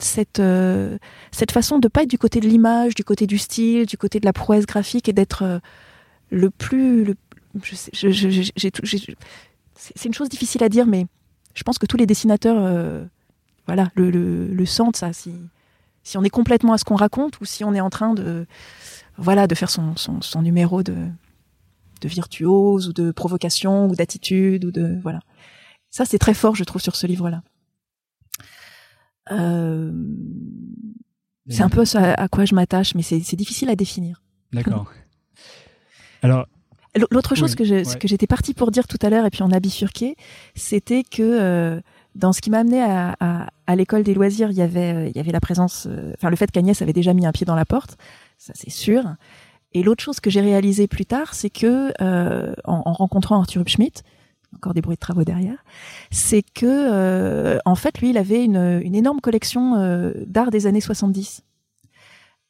cette, 0.00 0.38
euh, 0.40 0.98
cette 1.32 1.50
façon 1.52 1.78
de 1.78 1.88
pas 1.88 2.02
être 2.02 2.10
du 2.10 2.18
côté 2.18 2.40
de 2.40 2.46
l'image, 2.46 2.94
du 2.94 3.04
côté 3.04 3.26
du 3.26 3.38
style, 3.38 3.86
du 3.86 3.96
côté 3.96 4.20
de 4.20 4.26
la 4.26 4.32
prouesse 4.32 4.66
graphique 4.66 5.08
et 5.08 5.12
d'être 5.12 5.42
euh, 5.42 5.58
le 6.30 6.50
plus. 6.50 7.04
Le, 7.04 7.16
je 7.62 7.74
sais- 7.74 7.90
je- 7.94 8.10
je- 8.10 9.12
c'est 9.74 10.04
une 10.04 10.14
chose 10.14 10.28
difficile 10.28 10.62
à 10.62 10.68
dire, 10.68 10.86
mais 10.86 11.06
je 11.54 11.62
pense 11.62 11.78
que 11.78 11.86
tous 11.86 11.96
les 11.96 12.06
dessinateurs 12.06 12.56
euh, 12.60 13.04
voilà, 13.66 13.90
le, 13.94 14.10
le, 14.10 14.46
le 14.48 14.66
sentent, 14.66 14.96
ça. 14.96 15.12
Si, 15.12 15.32
si 16.02 16.16
on 16.18 16.24
est 16.24 16.30
complètement 16.30 16.72
à 16.72 16.78
ce 16.78 16.84
qu'on 16.84 16.96
raconte 16.96 17.40
ou 17.40 17.44
si 17.44 17.64
on 17.64 17.74
est 17.74 17.80
en 17.80 17.90
train 17.90 18.14
de, 18.14 18.46
voilà, 19.16 19.46
de 19.46 19.54
faire 19.54 19.70
son, 19.70 19.96
son, 19.96 20.20
son 20.20 20.42
numéro 20.42 20.82
de, 20.82 20.94
de 22.00 22.08
virtuose 22.08 22.88
ou 22.88 22.92
de 22.92 23.10
provocation 23.10 23.86
ou 23.88 23.94
d'attitude 23.94 24.64
ou 24.64 24.70
de. 24.70 24.98
Voilà. 25.02 25.20
Ça, 25.90 26.04
c'est 26.04 26.18
très 26.18 26.34
fort, 26.34 26.54
je 26.54 26.64
trouve, 26.64 26.82
sur 26.82 26.96
ce 26.96 27.06
livre-là. 27.06 27.42
Euh, 29.32 29.92
c'est 31.48 31.62
un 31.62 31.68
peu 31.68 31.84
ça 31.84 32.12
à 32.14 32.28
quoi 32.28 32.44
je 32.44 32.54
m'attache, 32.54 32.94
mais 32.94 33.02
c'est 33.02 33.36
difficile 33.36 33.70
à 33.70 33.76
définir. 33.76 34.22
D'accord. 34.52 34.92
Alors, 36.22 36.46
L'autre 37.10 37.34
chose 37.36 37.54
Oui, 37.58 37.66
que 37.68 37.74
ouais. 37.74 37.98
j'étais 38.04 38.26
partie 38.26 38.54
pour 38.54 38.70
dire 38.70 38.88
tout 38.88 38.98
à 39.02 39.10
l'heure, 39.10 39.24
et 39.24 39.30
puis 39.30 39.42
on 39.42 39.52
a 39.52 39.60
bifurqué, 39.60 40.16
c'était 40.56 41.04
que 41.04 41.22
euh, 41.22 41.80
dans 42.16 42.32
ce 42.32 42.40
qui 42.40 42.50
m'a 42.50 42.58
amené 42.60 42.80
à, 42.82 43.14
à, 43.20 43.46
à 43.66 43.76
l'école 43.76 44.02
des 44.02 44.14
loisirs, 44.14 44.50
il 44.50 44.56
y 44.56 44.62
avait, 44.62 44.94
euh, 44.94 45.06
il 45.08 45.16
y 45.16 45.20
avait 45.20 45.30
la 45.30 45.38
présence, 45.40 45.86
euh, 45.88 46.12
enfin 46.16 46.30
le 46.30 46.34
fait 46.36 46.50
qu'Agnès 46.50 46.80
avait 46.82 46.94
déjà 46.94 47.12
mis 47.14 47.24
un 47.26 47.30
pied 47.30 47.46
dans 47.46 47.54
la 47.54 47.66
porte, 47.66 47.96
ça 48.36 48.52
c'est 48.56 48.70
sûr. 48.70 49.04
Et 49.74 49.82
l'autre 49.84 50.02
chose 50.02 50.18
que 50.18 50.30
j'ai 50.30 50.40
réalisé 50.40 50.88
plus 50.88 51.04
tard, 51.06 51.34
c'est 51.34 51.50
que 51.50 51.92
euh, 52.00 52.52
en, 52.64 52.82
en 52.84 52.92
rencontrant 52.94 53.38
Arthur 53.38 53.62
Schmidt, 53.68 54.02
encore 54.54 54.74
des 54.74 54.80
bruits 54.80 54.96
de 54.96 55.00
travaux 55.00 55.24
derrière, 55.24 55.64
c'est 56.10 56.42
que 56.42 56.66
euh, 56.66 57.58
en 57.64 57.74
fait 57.74 58.00
lui, 58.00 58.10
il 58.10 58.18
avait 58.18 58.44
une, 58.44 58.80
une 58.82 58.94
énorme 58.94 59.20
collection 59.20 59.76
euh, 59.76 60.12
d'art 60.26 60.50
des 60.50 60.66
années 60.66 60.80
70 60.80 61.42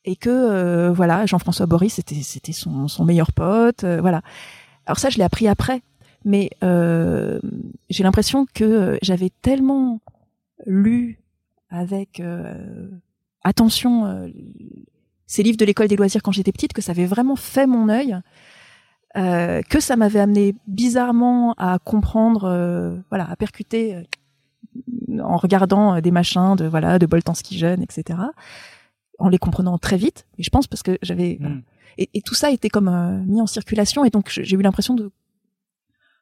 et 0.09 0.17
que 0.17 0.31
euh, 0.31 0.91
voilà 0.93 1.27
Jean-François 1.27 1.67
Boris 1.67 2.01
c'était 2.05 2.53
son, 2.53 2.89
son 2.89 3.05
meilleur 3.05 3.33
pote 3.33 3.85
euh, 3.85 4.01
voilà. 4.01 4.23
Alors 4.87 4.99
ça 4.99 5.11
je 5.11 5.19
l'ai 5.19 5.25
appris 5.25 5.47
après. 5.49 5.83
Mais 6.25 6.51
euh, 6.65 7.39
j'ai 7.91 8.03
l'impression 8.03 8.47
que 8.53 8.65
euh, 8.65 8.99
j'avais 9.03 9.31
tellement 9.41 10.01
lu 10.67 11.21
avec 11.71 12.23
attention 13.45 14.31
ces 15.27 15.43
livres 15.43 15.59
de 15.59 15.67
l'école 15.67 15.87
des 15.87 15.97
loisirs 15.97 16.23
quand 16.23 16.33
j'étais 16.33 16.51
petite 16.51 16.73
que 16.73 16.81
ça 16.81 16.93
avait 16.93 17.07
vraiment 17.07 17.37
fait 17.37 17.67
mon 17.67 17.91
œil 17.91 18.17
euh, 19.16 19.62
que 19.62 19.81
ça 19.81 19.97
m'avait 19.97 20.21
amené 20.21 20.55
bizarrement 20.66 21.55
à 21.55 21.79
comprendre 21.79 22.44
euh, 22.44 22.97
voilà 23.09 23.29
à 23.31 23.37
percuter 23.37 23.94
euh, 23.94 25.23
en 25.23 25.37
regardant 25.37 25.94
euh, 25.94 26.01
des 26.01 26.11
machins 26.11 26.57
de 26.57 26.66
voilà 26.66 26.99
de 26.99 27.07
Boltanski 27.07 27.59
jeune 27.59 27.83
etc 27.83 28.18
en 29.18 29.29
les 29.29 29.38
comprenant 29.38 29.79
très 29.79 29.97
vite. 29.97 30.27
Et 30.38 30.42
je 30.42 30.51
pense 30.51 30.66
parce 30.66 30.83
que 30.83 30.99
j'avais 31.03 31.38
voilà. 31.40 31.57
Mm. 31.57 31.62
et, 31.99 32.11
et 32.14 32.23
tout 32.23 32.35
ça 32.35 32.51
était 32.51 32.68
comme 32.68 32.88
euh, 32.88 33.18
mis 33.25 33.40
en 33.40 33.47
circulation 33.47 34.05
et 34.05 34.11
donc 34.11 34.29
j'ai 34.31 34.57
eu 34.57 34.62
l'impression 34.62 34.94
de 34.94 35.11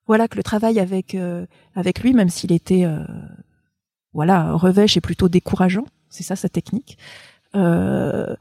voilà 0.06 0.28
que 0.28 0.36
le 0.36 0.42
travail 0.42 0.78
avec 0.78 1.14
euh, 1.14 1.46
avec 1.74 2.00
lui, 2.00 2.14
même 2.14 2.28
s'il 2.28 2.52
était 2.52 2.84
euh, 2.84 3.04
voilà 4.12 4.52
revêche 4.52 4.96
et 4.96 5.00
plutôt 5.00 5.28
décourageant, 5.28 5.86
c'est 6.08 6.22
ça 6.22 6.36
sa 6.36 6.48
technique. 6.48 6.96
Euh, 7.54 8.34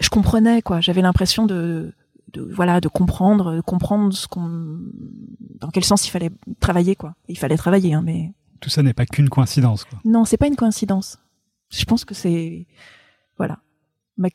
je 0.00 0.08
comprenais 0.08 0.62
quoi. 0.62 0.80
J'avais 0.80 1.02
l'impression 1.02 1.46
de, 1.46 1.54
de 1.54 1.94
voilà 2.42 2.80
de 2.80 2.88
comprendre, 2.88 3.56
de 3.56 3.60
comprendre 3.60 4.12
ce 4.12 4.26
qu'on 4.28 4.80
dans 5.60 5.70
quel 5.70 5.84
sens 5.84 6.06
il 6.06 6.10
fallait 6.10 6.30
travailler 6.60 6.96
quoi. 6.96 7.14
Il 7.28 7.38
fallait 7.38 7.56
travailler 7.56 7.94
hein, 7.94 8.02
mais 8.04 8.32
tout 8.60 8.70
ça 8.70 8.82
n'est 8.82 8.94
pas 8.94 9.06
qu'une 9.06 9.28
coïncidence. 9.28 9.84
Quoi. 9.84 9.98
non, 10.04 10.24
c'est 10.24 10.36
pas 10.36 10.46
une 10.46 10.56
coïncidence. 10.56 11.18
Je 11.70 11.84
pense 11.84 12.04
que 12.04 12.14
c'est 12.14 12.66
voilà. 13.38 13.58
Ma- 14.16 14.28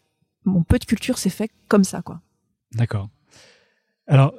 mon 0.46 0.64
peu 0.64 0.78
de 0.80 0.86
culture 0.86 1.18
s'est 1.18 1.30
fait 1.30 1.50
comme 1.68 1.84
ça, 1.84 2.02
quoi. 2.02 2.22
D'accord. 2.74 3.10
Alors, 4.08 4.34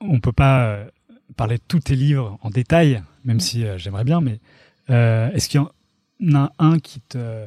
on 0.00 0.20
peut 0.20 0.32
pas 0.32 0.64
euh, 0.66 0.90
parler 1.36 1.56
de 1.58 1.62
tous 1.66 1.80
tes 1.80 1.96
livres 1.96 2.38
en 2.42 2.50
détail, 2.50 3.02
même 3.24 3.40
si 3.40 3.64
euh, 3.64 3.78
j'aimerais 3.78 4.04
bien, 4.04 4.20
mais 4.20 4.40
euh, 4.90 5.30
est-ce 5.32 5.48
qu'il 5.48 5.60
y 5.60 5.64
en 5.64 6.34
a 6.34 6.52
un 6.58 6.78
qui 6.78 7.00
te, 7.00 7.46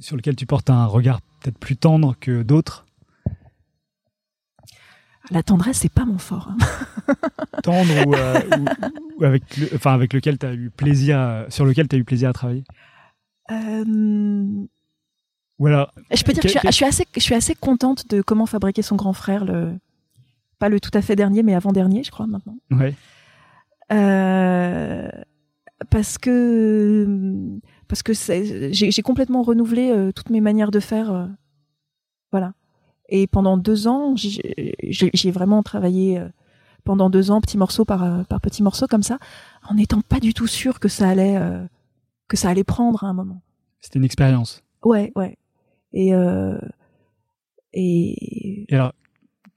sur 0.00 0.16
lequel 0.16 0.36
tu 0.36 0.46
portes 0.46 0.70
un 0.70 0.86
regard 0.86 1.20
peut-être 1.40 1.58
plus 1.58 1.76
tendre 1.76 2.14
que 2.20 2.42
d'autres? 2.42 2.83
La 5.30 5.42
tendresse, 5.42 5.78
c'est 5.78 5.92
pas 5.92 6.04
mon 6.04 6.18
fort. 6.18 6.50
hein. 6.50 6.56
Tendre 7.62 8.06
ou, 8.06 8.14
euh, 8.14 8.40
ou 9.18 9.24
avec, 9.24 9.56
le, 9.56 9.68
enfin, 9.74 9.92
avec 9.94 10.12
lequel 10.12 10.38
tu 10.38 10.46
as 10.46 10.52
eu 10.54 10.70
plaisir, 10.70 11.18
à- 11.18 11.46
sur 11.50 11.64
lequel 11.64 11.88
tu 11.88 11.96
as 11.96 11.98
eu 11.98 12.04
plaisir 12.04 12.28
à 12.28 12.32
travailler? 12.34 12.64
Euh, 13.50 14.44
Ou 15.58 15.66
alors, 15.66 15.92
je 16.12 16.22
peux 16.24 16.32
dire 16.32 16.42
que 16.42 16.48
je 16.48 16.52
suis, 16.52 16.60
Quel- 16.60 16.70
je 16.70 16.76
suis 16.76 16.84
assez, 16.84 17.06
je 17.14 17.20
suis 17.20 17.34
assez 17.34 17.54
contente 17.54 18.08
de 18.10 18.20
comment 18.22 18.46
fabriquer 18.46 18.82
son 18.82 18.96
grand 18.96 19.12
frère, 19.14 19.44
le, 19.44 19.72
pas 20.58 20.68
le 20.68 20.78
tout 20.80 20.90
à 20.94 21.00
fait 21.02 21.16
dernier, 21.16 21.42
mais 21.42 21.54
avant-dernier, 21.54 22.02
je 22.04 22.10
crois, 22.10 22.26
maintenant. 22.26 22.56
ouais, 22.70 22.94
Euh, 23.92 25.08
parce 25.90 26.16
que 26.18 27.58
parce 27.88 28.02
que 28.02 28.12
j'ai 28.14 28.90
j'ai 28.90 29.02
complètement 29.02 29.42
renouvelé 29.42 29.90
euh, 29.90 30.10
toutes 30.12 30.30
mes 30.30 30.40
manières 30.40 30.70
de 30.70 30.80
faire 30.80 31.12
euh, 31.12 31.26
voilà 32.32 32.54
et 33.08 33.26
pendant 33.26 33.56
deux 33.56 33.86
ans 33.86 34.14
j'ai 34.16 35.30
vraiment 35.30 35.62
travaillé 35.62 36.18
euh, 36.18 36.28
pendant 36.84 37.10
deux 37.10 37.30
ans 37.30 37.40
petit 37.40 37.58
morceau 37.58 37.84
par 37.84 38.02
euh, 38.02 38.22
par 38.24 38.40
petit 38.40 38.62
morceau 38.62 38.86
comme 38.86 39.02
ça 39.02 39.18
en 39.68 39.74
n'étant 39.74 40.00
pas 40.00 40.20
du 40.20 40.34
tout 40.34 40.46
sûr 40.46 40.80
que 40.80 40.88
ça 40.88 41.08
allait 41.08 41.36
euh, 41.36 41.64
que 42.28 42.36
ça 42.36 42.48
allait 42.50 42.64
prendre 42.64 43.04
à 43.04 43.08
un 43.08 43.12
moment 43.14 43.42
c'était 43.80 43.98
une 43.98 44.04
expérience. 44.04 44.62
ouais 44.84 45.12
ouais 45.16 45.36
et 45.92 46.14
euh, 46.14 46.58
et 47.72 48.66
Et 48.72 48.74
alors, 48.74 48.92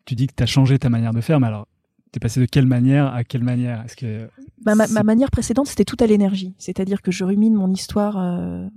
tu 0.06 0.16
dis 0.16 0.28
que 0.28 0.34
tu 0.36 0.44
as 0.44 0.48
changé 0.48 0.78
ta 0.80 0.90
manière 0.90 1.14
de 1.14 1.22
faire, 1.22 1.40
mais 1.40 1.48
alors, 1.48 1.68
t'es 2.12 2.20
passé 2.20 2.40
de 2.40 2.46
quelle 2.46 2.66
manière 2.66 3.14
à 3.14 3.24
quelle 3.24 3.44
manière? 3.44 3.84
Est-ce 3.86 3.96
que 3.96 4.30
Ma, 4.66 4.76
ma, 4.76 5.04
manière 5.04 5.32
précédente, 5.32 5.68
c'était 5.68 5.86
tout 5.86 5.98
à 6.00 6.08
l'énergie. 6.08 6.56
C'est-à-dire 6.58 7.02
que 7.02 7.12
je 7.12 7.24
rumine 7.24 7.54
mon 7.54 7.70
histoire. 7.72 8.18
euh, 8.18 8.68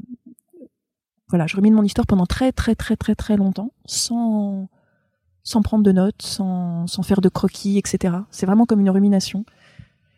Voilà, 1.30 1.46
je 1.46 1.56
rumine 1.56 1.74
mon 1.74 1.84
histoire 1.84 2.06
pendant 2.06 2.26
très, 2.26 2.52
très, 2.52 2.74
très, 2.74 2.96
très, 2.96 3.14
très 3.14 3.36
longtemps, 3.36 3.72
sans, 3.86 4.68
sans 5.44 5.62
prendre 5.62 5.84
de 5.84 5.92
notes, 5.92 6.22
sans, 6.22 6.86
sans 6.88 7.02
faire 7.02 7.20
de 7.20 7.28
croquis, 7.28 7.78
etc. 7.78 8.16
C'est 8.30 8.46
vraiment 8.46 8.66
comme 8.66 8.80
une 8.80 8.90
rumination. 8.90 9.44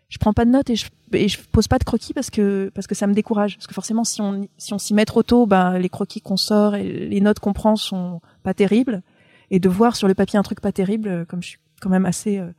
Je 0.08 0.18
prends 0.18 0.32
pas 0.32 0.44
de 0.44 0.50
notes 0.50 0.70
et 0.70 0.76
je, 0.76 0.86
et 1.12 1.28
je 1.28 1.38
pose 1.52 1.68
pas 1.68 1.78
de 1.78 1.84
croquis 1.84 2.14
parce 2.14 2.30
que, 2.30 2.70
parce 2.74 2.86
que 2.86 2.94
ça 2.94 3.06
me 3.06 3.12
décourage. 3.12 3.56
Parce 3.56 3.66
que 3.66 3.74
forcément, 3.74 4.04
si 4.04 4.20
on, 4.20 4.48
si 4.56 4.72
on 4.72 4.78
s'y 4.78 4.94
met 4.94 5.04
trop 5.04 5.22
tôt, 5.22 5.46
bah, 5.46 5.78
les 5.78 5.88
croquis 5.90 6.20
qu'on 6.22 6.36
sort 6.36 6.74
et 6.74 7.06
les 7.08 7.20
notes 7.20 7.40
qu'on 7.40 7.52
prend 7.52 7.76
sont 7.76 8.20
pas 8.42 8.54
terribles. 8.54 9.02
Et 9.50 9.60
de 9.60 9.68
voir 9.68 9.96
sur 9.96 10.08
le 10.08 10.14
papier 10.14 10.38
un 10.38 10.42
truc 10.42 10.60
pas 10.60 10.72
terrible, 10.72 11.08
euh, 11.08 11.24
comme 11.26 11.42
je 11.42 11.48
suis 11.48 11.58
quand 11.82 11.90
même 11.90 12.06
assez 12.06 12.38
euh, 12.38 12.50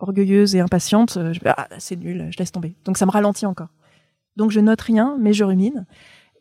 orgueilleuse 0.00 0.56
et 0.56 0.60
impatiente, 0.60 1.16
euh, 1.18 1.32
ah, 1.44 1.68
c'est 1.78 1.94
nul, 1.94 2.28
je 2.32 2.38
laisse 2.38 2.50
tomber. 2.50 2.74
Donc 2.84 2.98
ça 2.98 3.06
me 3.06 3.12
ralentit 3.12 3.46
encore. 3.46 3.68
Donc 4.36 4.50
je 4.50 4.58
note 4.58 4.80
rien, 4.80 5.16
mais 5.20 5.32
je 5.32 5.44
rumine. 5.44 5.86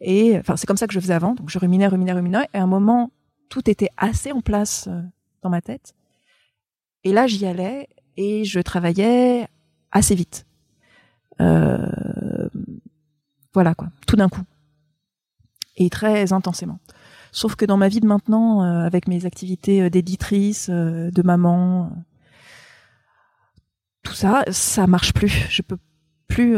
Et 0.02 0.38
enfin, 0.38 0.56
c'est 0.56 0.66
comme 0.66 0.78
ça 0.78 0.88
que 0.88 0.94
je 0.94 1.00
faisais 1.00 1.14
avant. 1.14 1.36
Donc 1.36 1.50
je 1.50 1.60
ruminais, 1.60 1.88
ruminais, 1.88 2.14
ruminais. 2.14 2.48
Et 2.54 2.58
à 2.58 2.64
un 2.64 2.68
moment, 2.68 3.12
tout 3.50 3.70
était 3.70 3.90
assez 3.98 4.32
en 4.32 4.42
place 4.42 4.88
euh, 4.88 5.02
dans 5.42 5.50
ma 5.50 5.62
tête. 5.62 5.94
Et 7.04 7.14
là, 7.14 7.28
j'y 7.28 7.46
allais 7.46 7.88
et 8.18 8.44
je 8.44 8.60
travaillais 8.60 9.48
assez 9.92 10.16
vite. 10.16 10.46
Euh, 11.42 12.50
voilà 13.54 13.74
quoi, 13.74 13.90
tout 14.08 14.16
d'un 14.16 14.30
coup. 14.30 14.44
Et 15.78 15.90
très 15.90 16.34
intensément. 16.34 16.80
Sauf 17.32 17.56
que 17.56 17.66
dans 17.66 17.78
ma 17.78 17.88
vie 17.88 18.02
de 18.02 18.08
maintenant, 18.08 18.64
euh, 18.64 18.86
avec 18.86 19.08
mes 19.08 19.26
activités 19.26 19.84
euh, 19.84 19.90
d'éditrice, 19.90 20.70
de 20.70 21.22
maman, 21.24 21.92
tout 24.04 24.14
ça, 24.14 24.44
ça 24.52 24.88
marche 24.88 25.14
plus. 25.14 25.48
Je 25.50 25.62
peux 25.62 25.78
plus, 26.28 26.56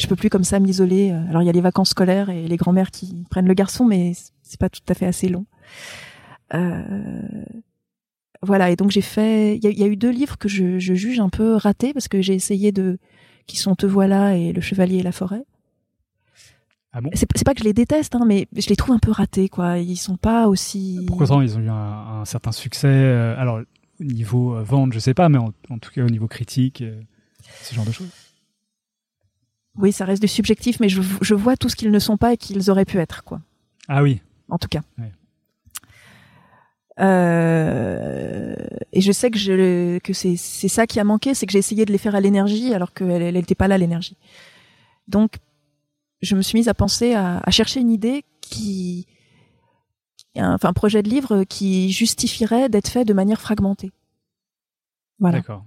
je 0.00 0.06
peux 0.08 0.16
plus 0.16 0.30
comme 0.30 0.44
ça 0.44 0.58
m'isoler. 0.60 1.10
Alors 1.28 1.42
il 1.42 1.46
y 1.46 1.48
a 1.48 1.52
les 1.52 1.60
vacances 1.60 1.90
scolaires 1.90 2.30
et 2.30 2.48
les 2.48 2.56
grands-mères 2.56 2.90
qui 2.90 3.24
prennent 3.30 3.46
le 3.48 3.54
garçon, 3.54 3.84
mais 3.84 4.12
c'est 4.42 4.58
pas 4.58 4.68
tout 4.68 4.80
à 4.88 4.94
fait 4.94 5.06
assez 5.06 5.28
long. 5.28 5.46
Euh, 6.54 7.44
voilà, 8.42 8.70
et 8.70 8.76
donc 8.76 8.90
j'ai 8.90 9.02
fait. 9.02 9.56
Il 9.56 9.64
y, 9.64 9.66
a- 9.66 9.70
il 9.70 9.78
y 9.78 9.82
a 9.82 9.86
eu 9.86 9.96
deux 9.96 10.10
livres 10.10 10.38
que 10.38 10.48
je, 10.48 10.78
je 10.78 10.94
juge 10.94 11.20
un 11.20 11.28
peu 11.28 11.54
ratés 11.54 11.92
parce 11.92 12.08
que 12.08 12.22
j'ai 12.22 12.34
essayé 12.34 12.72
de, 12.72 12.98
qui 13.46 13.56
sont 13.56 13.74
Te 13.76 13.86
voilà 13.86 14.36
et 14.36 14.52
Le 14.52 14.60
Chevalier 14.60 14.98
et 14.98 15.02
la 15.02 15.12
forêt. 15.12 15.44
Ah 16.92 17.00
bon? 17.00 17.10
C'est 17.14 17.44
pas 17.44 17.54
que 17.54 17.60
je 17.60 17.64
les 17.64 17.72
déteste, 17.72 18.16
hein, 18.16 18.24
mais 18.26 18.48
je 18.56 18.68
les 18.68 18.74
trouve 18.76 18.94
un 18.96 18.98
peu 18.98 19.12
ratés, 19.12 19.48
quoi. 19.48 19.78
Ils 19.78 19.96
sont 19.96 20.16
pas 20.16 20.48
aussi. 20.48 21.04
Pourquoi 21.06 21.28
tant 21.28 21.40
ils 21.40 21.56
ont 21.56 21.60
eu 21.60 21.68
un, 21.68 22.20
un 22.20 22.24
certain 22.24 22.50
succès 22.50 22.88
euh, 22.88 23.36
Alors, 23.38 23.60
au 24.00 24.04
niveau 24.04 24.56
euh, 24.56 24.62
vente, 24.64 24.92
je 24.92 24.98
sais 24.98 25.14
pas, 25.14 25.28
mais 25.28 25.38
en, 25.38 25.52
en 25.68 25.78
tout 25.78 25.90
cas 25.92 26.02
au 26.02 26.08
niveau 26.10 26.26
critique, 26.26 26.82
euh, 26.82 27.00
ce 27.62 27.74
genre 27.76 27.84
de 27.84 27.92
choses? 27.92 28.08
Oui, 29.80 29.92
ça 29.92 30.04
reste 30.04 30.20
du 30.22 30.28
subjectif, 30.28 30.78
mais 30.80 30.88
je, 30.88 31.00
je 31.22 31.34
vois 31.34 31.56
tout 31.56 31.68
ce 31.68 31.76
qu'ils 31.76 31.90
ne 31.90 31.98
sont 31.98 32.16
pas 32.16 32.34
et 32.34 32.36
qu'ils 32.36 32.70
auraient 32.70 32.84
pu 32.84 32.98
être, 32.98 33.24
quoi. 33.24 33.40
Ah 33.88 34.02
oui, 34.02 34.20
En 34.48 34.58
tout 34.58 34.68
cas. 34.68 34.80
Euh, 37.00 38.54
et 38.92 39.00
je 39.00 39.12
sais 39.12 39.30
que 39.30 39.38
je 39.38 39.98
que 39.98 40.12
c'est 40.12 40.36
c'est 40.36 40.68
ça 40.68 40.86
qui 40.86 41.00
a 41.00 41.04
manqué, 41.04 41.34
c'est 41.34 41.46
que 41.46 41.52
j'ai 41.52 41.58
essayé 41.58 41.84
de 41.84 41.92
les 41.92 41.98
faire 41.98 42.14
à 42.14 42.20
l'énergie 42.20 42.74
alors 42.74 42.92
qu'elle 42.92 43.22
elle 43.22 43.36
était 43.36 43.54
pas 43.54 43.68
là 43.68 43.78
l'énergie. 43.78 44.16
Donc 45.08 45.36
je 46.20 46.36
me 46.36 46.42
suis 46.42 46.58
mise 46.58 46.68
à 46.68 46.74
penser 46.74 47.14
à, 47.14 47.38
à 47.38 47.50
chercher 47.50 47.80
une 47.80 47.90
idée 47.90 48.24
qui 48.42 49.06
un- 50.36 50.54
enfin 50.54 50.68
un 50.68 50.72
projet 50.74 51.02
de 51.02 51.08
livre 51.08 51.44
qui 51.44 51.90
justifierait 51.92 52.68
d'être 52.68 52.88
fait 52.88 53.04
de 53.04 53.12
manière 53.14 53.40
fragmentée. 53.40 53.92
Voilà. 55.18 55.38
d'accord. 55.38 55.64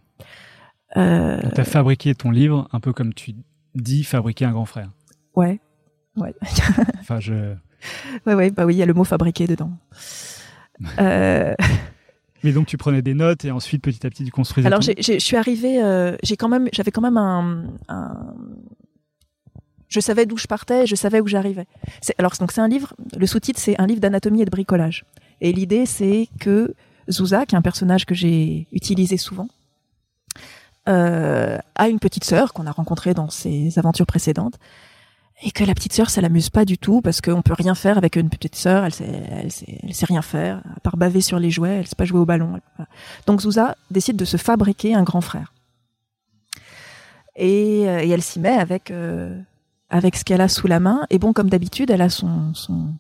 Euh, 0.97 1.41
Donc, 1.41 1.53
t'as 1.55 1.63
fabriqué 1.63 2.13
ton 2.13 2.29
livre 2.29 2.67
un 2.71 2.79
peu 2.79 2.93
comme 2.93 3.13
tu 3.13 3.33
dis 3.75 4.03
fabriquer 4.03 4.45
un 4.45 4.51
grand 4.51 4.65
frère. 4.65 4.89
ouais. 5.35 5.59
Ouais. 6.15 6.35
Enfin, 7.01 7.19
je. 7.19 7.55
ouais 8.27 8.35
ouais, 8.35 8.51
bah 8.51 8.65
oui, 8.67 8.75
il 8.75 8.77
y 8.77 8.83
a 8.83 8.85
le 8.85 8.93
mot 8.93 9.03
fabriqué 9.03 9.47
dedans. 9.47 9.71
Euh, 10.99 11.55
Mais 12.43 12.51
donc 12.51 12.67
tu 12.67 12.77
prenais 12.77 13.01
des 13.01 13.13
notes 13.15 13.45
et 13.45 13.51
ensuite 13.51 13.81
petit 13.81 14.05
à 14.05 14.09
petit 14.11 14.23
tu 14.25 14.31
construisais. 14.31 14.67
Alors 14.67 14.81
je 14.81 15.17
suis 15.19 15.37
arrivée, 15.37 15.81
euh, 15.83 16.15
j'ai 16.21 16.37
quand 16.37 16.49
même, 16.49 16.69
j'avais 16.71 16.91
quand 16.91 17.01
même 17.01 17.17
un, 17.17 17.63
un- 17.87 18.33
je 19.87 19.99
savais 19.99 20.25
d'où 20.25 20.37
je 20.37 20.45
partais, 20.47 20.83
et 20.83 20.85
je 20.87 20.95
savais 20.95 21.19
où 21.19 21.27
j'arrivais. 21.27 21.65
Alors 22.19 22.33
donc 22.39 22.51
c'est 22.51 22.61
un 22.61 22.67
livre, 22.67 22.93
le 23.17 23.25
sous-titre 23.25 23.59
c'est 23.59 23.79
un 23.81 23.87
livre 23.87 24.01
d'anatomie 24.01 24.41
et 24.41 24.45
de 24.45 24.51
bricolage. 24.51 25.05
Et 25.41 25.51
l'idée 25.51 25.85
c'est 25.87 26.27
que 26.39 26.73
Zouza, 27.09 27.45
qui 27.47 27.55
est 27.55 27.57
un 27.57 27.61
personnage 27.63 28.05
que 28.05 28.13
j'ai 28.15 28.67
utilisé 28.71 29.17
souvent, 29.17 29.47
euh, 30.89 31.57
a 31.75 31.89
une 31.89 31.99
petite 31.99 32.23
sœur 32.23 32.53
qu'on 32.53 32.67
a 32.67 32.71
rencontrée 32.71 33.13
dans 33.13 33.29
ses 33.29 33.77
aventures 33.79 34.05
précédentes. 34.05 34.55
Et 35.41 35.51
que 35.51 35.63
la 35.63 35.73
petite 35.73 35.93
sœur, 35.93 36.09
ça 36.09 36.21
l'amuse 36.21 36.49
pas 36.49 36.63
du 36.63 36.77
tout 36.77 37.01
parce 37.01 37.19
qu'on 37.19 37.41
peut 37.41 37.55
rien 37.57 37.75
faire 37.75 37.97
avec 37.97 38.15
une 38.15 38.29
petite 38.29 38.55
sœur. 38.55 38.85
Elle 38.85 38.93
sait, 38.93 39.23
elle 39.31 39.51
sait, 39.51 39.79
elle 39.83 39.93
sait 39.93 40.05
rien 40.05 40.21
faire 40.21 40.61
à 40.75 40.79
part 40.79 40.95
baver 40.95 41.21
sur 41.21 41.39
les 41.39 41.51
jouets. 41.51 41.79
Elle 41.79 41.87
sait 41.87 41.95
pas 41.95 42.05
jouer 42.05 42.19
au 42.19 42.25
ballon. 42.25 42.59
Donc 43.25 43.41
Zouza 43.41 43.75
décide 43.91 44.15
de 44.15 44.25
se 44.25 44.37
fabriquer 44.37 44.93
un 44.93 45.03
grand 45.03 45.21
frère. 45.21 45.53
Et, 47.35 47.89
euh, 47.89 48.03
et 48.03 48.09
elle 48.09 48.21
s'y 48.21 48.39
met 48.39 48.55
avec 48.55 48.91
euh, 48.91 49.37
avec 49.89 50.15
ce 50.15 50.23
qu'elle 50.23 50.41
a 50.41 50.47
sous 50.47 50.67
la 50.67 50.79
main. 50.79 51.05
Et 51.09 51.19
bon, 51.19 51.33
comme 51.33 51.49
d'habitude, 51.49 51.89
elle 51.89 52.01
a 52.01 52.09
son 52.09 52.53
son 52.53 52.93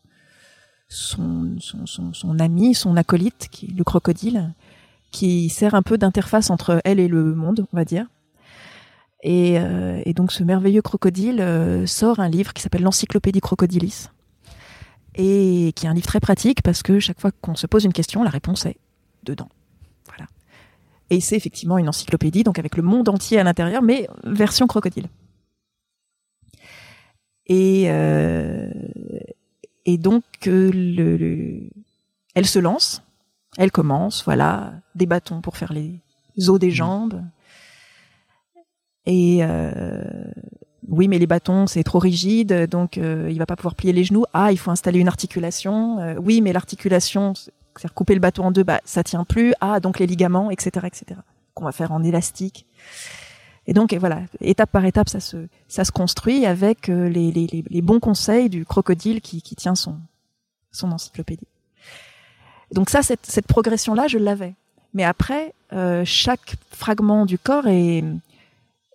son, 0.89 1.55
son, 1.59 1.85
son, 1.85 2.13
son 2.13 2.39
ami, 2.39 2.75
son 2.75 2.97
acolyte, 2.97 3.47
qui 3.51 3.67
est 3.67 3.73
le 3.75 3.83
crocodile, 3.83 4.53
qui 5.13 5.47
sert 5.49 5.75
un 5.75 5.83
peu 5.83 5.97
d'interface 5.97 6.49
entre 6.49 6.81
elle 6.83 6.99
et 6.99 7.07
le 7.07 7.33
monde, 7.35 7.65
on 7.71 7.77
va 7.77 7.85
dire. 7.85 8.07
Et, 9.21 9.57
euh, 9.57 10.01
donc 10.15 10.33
ce 10.33 10.43
merveilleux 10.43 10.81
crocodile 10.81 11.39
euh, 11.39 11.85
sort 11.85 12.19
un 12.19 12.27
livre 12.27 12.51
qui 12.51 12.61
s'appelle 12.61 12.81
l'Encyclopédie 12.81 13.39
Crocodilis, 13.39 14.07
et 15.15 15.71
qui 15.75 15.85
est 15.85 15.89
un 15.89 15.93
livre 15.93 16.07
très 16.07 16.19
pratique 16.19 16.61
parce 16.63 16.81
que 16.81 16.99
chaque 16.99 17.21
fois 17.21 17.31
qu'on 17.31 17.55
se 17.55 17.67
pose 17.67 17.85
une 17.85 17.93
question, 17.93 18.23
la 18.23 18.31
réponse 18.31 18.65
est 18.65 18.77
dedans. 19.23 19.47
Voilà. 20.07 20.25
Et 21.11 21.21
c'est 21.21 21.37
effectivement 21.37 21.77
une 21.77 21.87
encyclopédie, 21.87 22.43
donc 22.43 22.57
avec 22.57 22.75
le 22.75 22.81
monde 22.81 23.07
entier 23.07 23.39
à 23.39 23.43
l'intérieur, 23.43 23.83
mais 23.83 24.07
version 24.23 24.65
crocodile. 24.65 25.07
Et, 27.45 27.83
euh, 27.87 28.71
donc, 29.85 30.23
le, 30.45 31.17
le- 31.17 31.69
elle 32.33 32.47
se 32.47 32.57
lance, 32.57 33.02
elle 33.57 33.71
commence, 33.71 34.23
voilà, 34.23 34.73
des 34.95 35.05
bâtons 35.05 35.41
pour 35.41 35.57
faire 35.57 35.73
les 35.73 35.99
os 36.47 36.59
des 36.59 36.71
jambes. 36.71 37.21
Et 39.05 39.39
euh, 39.41 40.01
oui, 40.87 41.07
mais 41.07 41.19
les 41.19 41.27
bâtons, 41.27 41.67
c'est 41.67 41.83
trop 41.83 41.99
rigide, 41.99 42.67
donc 42.67 42.97
euh, 42.97 43.29
il 43.31 43.37
va 43.37 43.45
pas 43.45 43.55
pouvoir 43.55 43.75
plier 43.75 43.93
les 43.93 44.03
genoux. 44.03 44.25
Ah, 44.33 44.51
il 44.51 44.57
faut 44.57 44.71
installer 44.71 44.99
une 44.99 45.07
articulation. 45.07 45.99
Euh, 45.99 46.15
oui, 46.17 46.41
mais 46.41 46.53
l'articulation, 46.53 47.33
c'est-à-dire 47.35 47.93
couper 47.93 48.13
le 48.13 48.19
bâton 48.19 48.45
en 48.45 48.51
deux, 48.51 48.63
bah 48.63 48.81
ça 48.85 49.03
tient 49.03 49.23
plus. 49.23 49.53
Ah, 49.61 49.79
donc 49.79 49.99
les 49.99 50.07
ligaments, 50.07 50.51
etc., 50.51 50.87
etc. 50.87 51.19
Qu'on 51.53 51.65
va 51.65 51.71
faire 51.71 51.91
en 51.91 52.03
élastique. 52.03 52.65
Et 53.65 53.73
donc 53.73 53.93
et 53.93 53.97
voilà, 53.97 54.23
étape 54.41 54.71
par 54.71 54.83
étape, 54.85 55.07
ça 55.07 55.21
se 55.21 55.47
ça 55.69 55.85
se 55.85 55.91
construit 55.91 56.45
avec 56.45 56.89
euh, 56.89 57.07
les, 57.07 57.31
les, 57.31 57.47
les, 57.47 57.63
les 57.69 57.81
bons 57.81 58.01
conseils 58.01 58.49
du 58.49 58.65
crocodile 58.65 59.21
qui, 59.21 59.41
qui 59.41 59.55
tient 59.55 59.75
son 59.75 59.99
son 60.71 60.91
encyclopédie. 60.91 61.47
Donc 62.73 62.89
ça, 62.89 63.01
cette, 63.03 63.47
progression-là, 63.47 64.07
je 64.07 64.17
l'avais. 64.17 64.53
Mais 64.93 65.03
après, 65.03 65.53
euh, 65.71 66.03
chaque 66.05 66.55
fragment 66.71 67.25
du 67.25 67.37
corps 67.37 67.67
est 67.67 68.03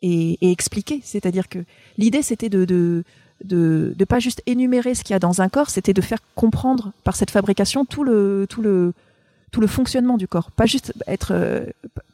expliqué. 0.02 1.00
C'est-à-dire 1.02 1.48
que 1.48 1.60
l'idée, 1.96 2.22
c'était 2.22 2.48
de, 2.48 2.64
de 3.44 4.04
pas 4.04 4.18
juste 4.18 4.42
énumérer 4.46 4.94
ce 4.94 5.04
qu'il 5.04 5.14
y 5.14 5.16
a 5.16 5.20
dans 5.20 5.40
un 5.40 5.48
corps, 5.48 5.70
c'était 5.70 5.92
de 5.92 6.00
faire 6.00 6.18
comprendre 6.34 6.92
par 7.04 7.16
cette 7.16 7.30
fabrication 7.30 7.84
tout 7.84 8.04
le 8.04 8.46
fonctionnement 9.66 10.16
du 10.16 10.28
corps, 10.28 10.50
pas 10.50 10.66
juste 10.66 10.92
être 11.06 11.32
euh, 11.32 11.66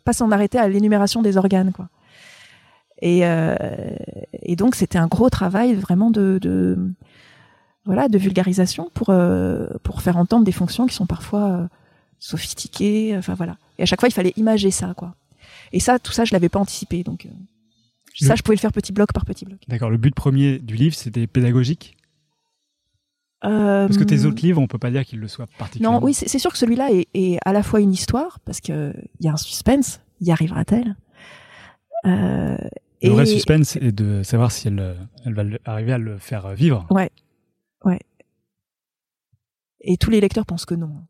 pas 0.05 0.13
s'en 0.13 0.31
arrêter 0.31 0.59
à 0.59 0.69
l'énumération 0.69 1.23
des 1.23 1.37
organes 1.37 1.73
euh, 3.03 3.57
et 4.43 4.57
donc 4.57 4.75
c'était 4.77 4.99
un 4.99 5.09
gros 5.09 5.29
travail 5.29 5.75
vraiment 5.75 6.11
de 6.11 6.79
voilà 7.85 8.09
de 8.09 8.19
vulgarisation 8.19 8.91
pour 8.95 9.11
euh, 9.11 9.67
pour 9.83 10.03
faire 10.03 10.17
entendre 10.17 10.45
des 10.45 10.53
fonctions 10.53 10.87
qui 10.87 10.95
sont 10.95 11.07
parfois 11.07 11.45
euh, 11.51 11.67
sophistiquées. 12.19 13.17
Enfin 13.17 13.35
voilà. 13.35 13.57
Et 13.79 13.83
à 13.83 13.87
chaque 13.87 14.01
fois 14.01 14.09
il 14.09 14.13
fallait 14.13 14.33
imager 14.37 14.71
ça 14.71 14.95
quoi. 14.97 15.15
Et 15.73 15.81
ça 15.81 15.99
tout 15.99 16.13
ça 16.13 16.25
je 16.25 16.33
l'avais 16.33 16.49
pas 16.49 16.59
anticipé 16.61 17.03
donc. 17.03 17.27
Euh, 17.27 17.31
Le- 18.21 18.27
Ça, 18.29 18.37
je 18.37 18.43
pouvais 18.43 18.55
le 18.55 18.61
faire 18.61 18.71
petit 18.73 18.93
bloc 18.93 19.13
par 19.13 19.25
petit 19.25 19.45
bloc. 19.45 19.59
D'accord. 19.67 19.91
Le 19.91 19.97
but 19.99 20.15
premier 20.15 20.61
du 20.61 20.77
livre, 20.77 20.95
c'était 20.95 21.27
pédagogique? 21.27 21.97
Parce 23.43 23.99
que 23.99 24.05
tes 24.05 24.25
autres 24.25 24.41
livres, 24.43 24.61
on 24.63 24.67
peut 24.69 24.79
pas 24.79 24.91
dire 24.93 25.05
qu'ils 25.05 25.19
le 25.19 25.29
soient 25.29 25.47
particulièrement. 25.59 25.97
Euh, 25.99 26.01
Non, 26.01 26.07
oui, 26.07 26.15
c'est 26.15 26.39
sûr 26.39 26.51
que 26.53 26.57
celui-là 26.59 26.91
est, 26.93 27.09
est 27.13 27.39
à 27.45 27.53
la 27.53 27.63
fois 27.63 27.81
une 27.81 27.93
histoire, 27.93 28.39
parce 28.47 28.61
que 28.61 28.95
il 29.21 29.27
y 29.27 29.29
a 29.29 29.33
un 29.33 29.37
suspense, 29.37 30.01
y 30.23 30.31
arrivera-t-elle? 30.31 30.97
Euh, 32.07 32.57
Le 32.57 32.69
et- 33.03 33.09
vrai 33.11 33.27
suspense 33.27 33.77
est 33.77 33.93
de 33.93 34.23
savoir 34.23 34.51
si 34.53 34.69
elle, 34.69 34.79
euh, 34.81 34.95
elle 35.27 35.35
va 35.35 35.43
arriver 35.67 35.93
à 35.93 35.99
le 35.99 36.17
faire 36.19 36.55
vivre. 36.55 36.87
Ouais, 36.91 37.11
ouais. 37.85 38.01
Et 39.81 39.97
tous 39.97 40.11
les 40.11 40.21
lecteurs 40.21 40.47
pensent 40.47 40.67
que 40.67 40.75
non. 40.75 41.05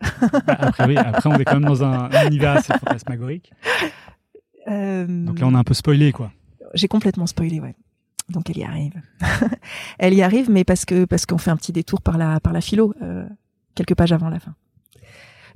Bah, 0.00 0.56
après, 0.58 0.86
oui, 0.86 0.96
après, 0.96 1.28
on 1.28 1.34
est 1.36 1.44
quand 1.44 1.54
même 1.54 1.64
dans 1.64 1.82
un, 1.82 2.10
un 2.10 2.26
univers 2.26 2.52
assez 2.52 2.72
fantasmagorique. 2.72 3.52
Euh, 4.68 5.06
Donc 5.06 5.38
là, 5.40 5.46
on 5.46 5.54
a 5.54 5.58
un 5.58 5.64
peu 5.64 5.74
spoilé, 5.74 6.12
quoi. 6.12 6.32
J'ai 6.74 6.88
complètement 6.88 7.26
spoilé, 7.26 7.60
ouais. 7.60 7.74
Donc 8.30 8.48
elle 8.48 8.58
y 8.58 8.64
arrive. 8.64 8.94
elle 9.98 10.14
y 10.14 10.22
arrive, 10.22 10.50
mais 10.50 10.64
parce 10.64 10.84
que 10.86 11.04
parce 11.04 11.26
qu'on 11.26 11.38
fait 11.38 11.50
un 11.50 11.56
petit 11.56 11.72
détour 11.72 12.00
par 12.00 12.16
la 12.16 12.40
par 12.40 12.54
la 12.54 12.62
philo, 12.62 12.94
euh, 13.02 13.28
quelques 13.74 13.94
pages 13.94 14.12
avant 14.12 14.30
la 14.30 14.40
fin. 14.40 14.54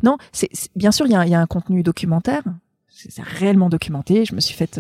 Non, 0.03 0.19
c'est 0.33 0.51
bien 0.77 0.93
sûr 0.93 1.07
il 1.07 1.13
y 1.13 1.17
a, 1.17 1.27
y 1.27 1.35
a 1.35 1.41
un 1.41 1.47
contenu 1.47 1.83
documentaire. 1.83 2.43
C'est 2.89 3.23
réellement 3.23 3.69
documenté. 3.71 4.25
Je 4.27 4.35
me 4.35 4.41
suis 4.41 4.55
fait 4.55 4.79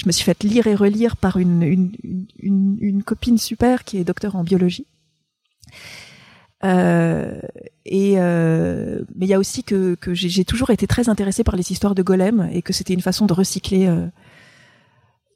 je 0.00 0.06
me 0.06 0.12
suis 0.12 0.24
fait 0.24 0.42
lire 0.44 0.66
et 0.66 0.74
relire 0.74 1.16
par 1.16 1.36
une 1.36 1.62
une, 1.62 2.78
une, 2.80 3.02
copine 3.02 3.36
super 3.36 3.84
qui 3.84 3.98
est 3.98 4.04
docteur 4.04 4.34
en 4.34 4.44
biologie. 4.44 4.86
Euh, 6.64 7.38
et 7.84 8.14
euh, 8.16 9.02
mais 9.14 9.26
il 9.26 9.28
y 9.28 9.34
a 9.34 9.38
aussi 9.38 9.62
que, 9.62 9.94
que 9.96 10.14
j'ai 10.14 10.44
toujours 10.46 10.70
été 10.70 10.86
très 10.86 11.10
intéressée 11.10 11.44
par 11.44 11.54
les 11.54 11.70
histoires 11.70 11.94
de 11.94 12.02
golems 12.02 12.48
et 12.50 12.62
que 12.62 12.72
c'était 12.72 12.94
une 12.94 13.02
façon 13.02 13.26
de 13.26 13.34
recycler 13.34 13.88
euh, 13.88 14.06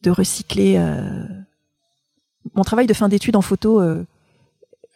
de 0.02 0.10
recycler 0.10 0.78
mon 2.54 2.62
travail 2.62 2.86
de 2.86 2.94
fin 2.94 3.08
d'études 3.08 3.36
en 3.36 3.42
photo 3.42 3.82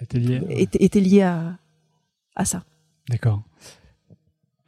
Était 0.00 0.18
lié. 0.18 0.40
était, 0.50 0.82
était 0.82 1.00
lié 1.00 1.22
à 1.22 1.58
à 2.36 2.44
ça. 2.46 2.64
D'accord. 3.10 3.42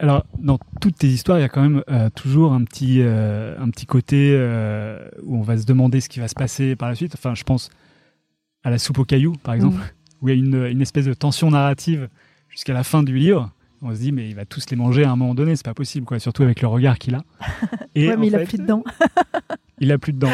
Alors, 0.01 0.25
dans 0.39 0.57
toutes 0.81 0.95
tes 0.97 1.07
histoires, 1.07 1.37
il 1.37 1.41
y 1.41 1.45
a 1.45 1.49
quand 1.49 1.61
même 1.61 1.83
euh, 1.91 2.09
toujours 2.09 2.53
un 2.53 2.63
petit, 2.63 3.01
euh, 3.01 3.55
un 3.59 3.69
petit 3.69 3.85
côté 3.85 4.31
euh, 4.33 5.07
où 5.21 5.37
on 5.37 5.43
va 5.43 5.57
se 5.59 5.65
demander 5.67 6.01
ce 6.01 6.09
qui 6.09 6.19
va 6.19 6.27
se 6.27 6.33
passer 6.33 6.75
par 6.75 6.89
la 6.89 6.95
suite. 6.95 7.13
Enfin, 7.15 7.35
je 7.35 7.43
pense 7.43 7.69
à 8.63 8.71
la 8.71 8.79
soupe 8.79 8.97
aux 8.97 9.05
cailloux, 9.05 9.35
par 9.43 9.53
exemple, 9.53 9.77
où 10.21 10.27
il 10.27 10.35
y 10.35 10.35
a 10.35 10.43
une, 10.43 10.65
une 10.65 10.81
espèce 10.81 11.05
de 11.05 11.13
tension 11.13 11.51
narrative 11.51 12.09
jusqu'à 12.49 12.73
la 12.73 12.83
fin 12.83 13.03
du 13.03 13.15
livre. 13.15 13.51
On 13.83 13.93
se 13.93 13.99
dit, 13.99 14.11
mais 14.11 14.27
il 14.27 14.35
va 14.35 14.45
tous 14.45 14.65
les 14.71 14.75
manger 14.75 15.03
à 15.03 15.11
un 15.11 15.15
moment 15.15 15.35
donné, 15.35 15.55
c'est 15.55 15.65
pas 15.65 15.75
possible, 15.75 16.07
quoi. 16.07 16.17
Surtout 16.17 16.41
avec 16.41 16.61
le 16.63 16.67
regard 16.67 16.97
qu'il 16.97 17.13
a. 17.13 17.21
Et 17.95 18.09
ouais, 18.09 18.17
mais 18.17 18.27
il 18.27 18.35
a 18.35 18.39
plus 18.39 18.57
dedans. 18.57 18.83
Il 19.79 19.91
a 19.91 19.99
plus 19.99 20.13
dedans. 20.13 20.31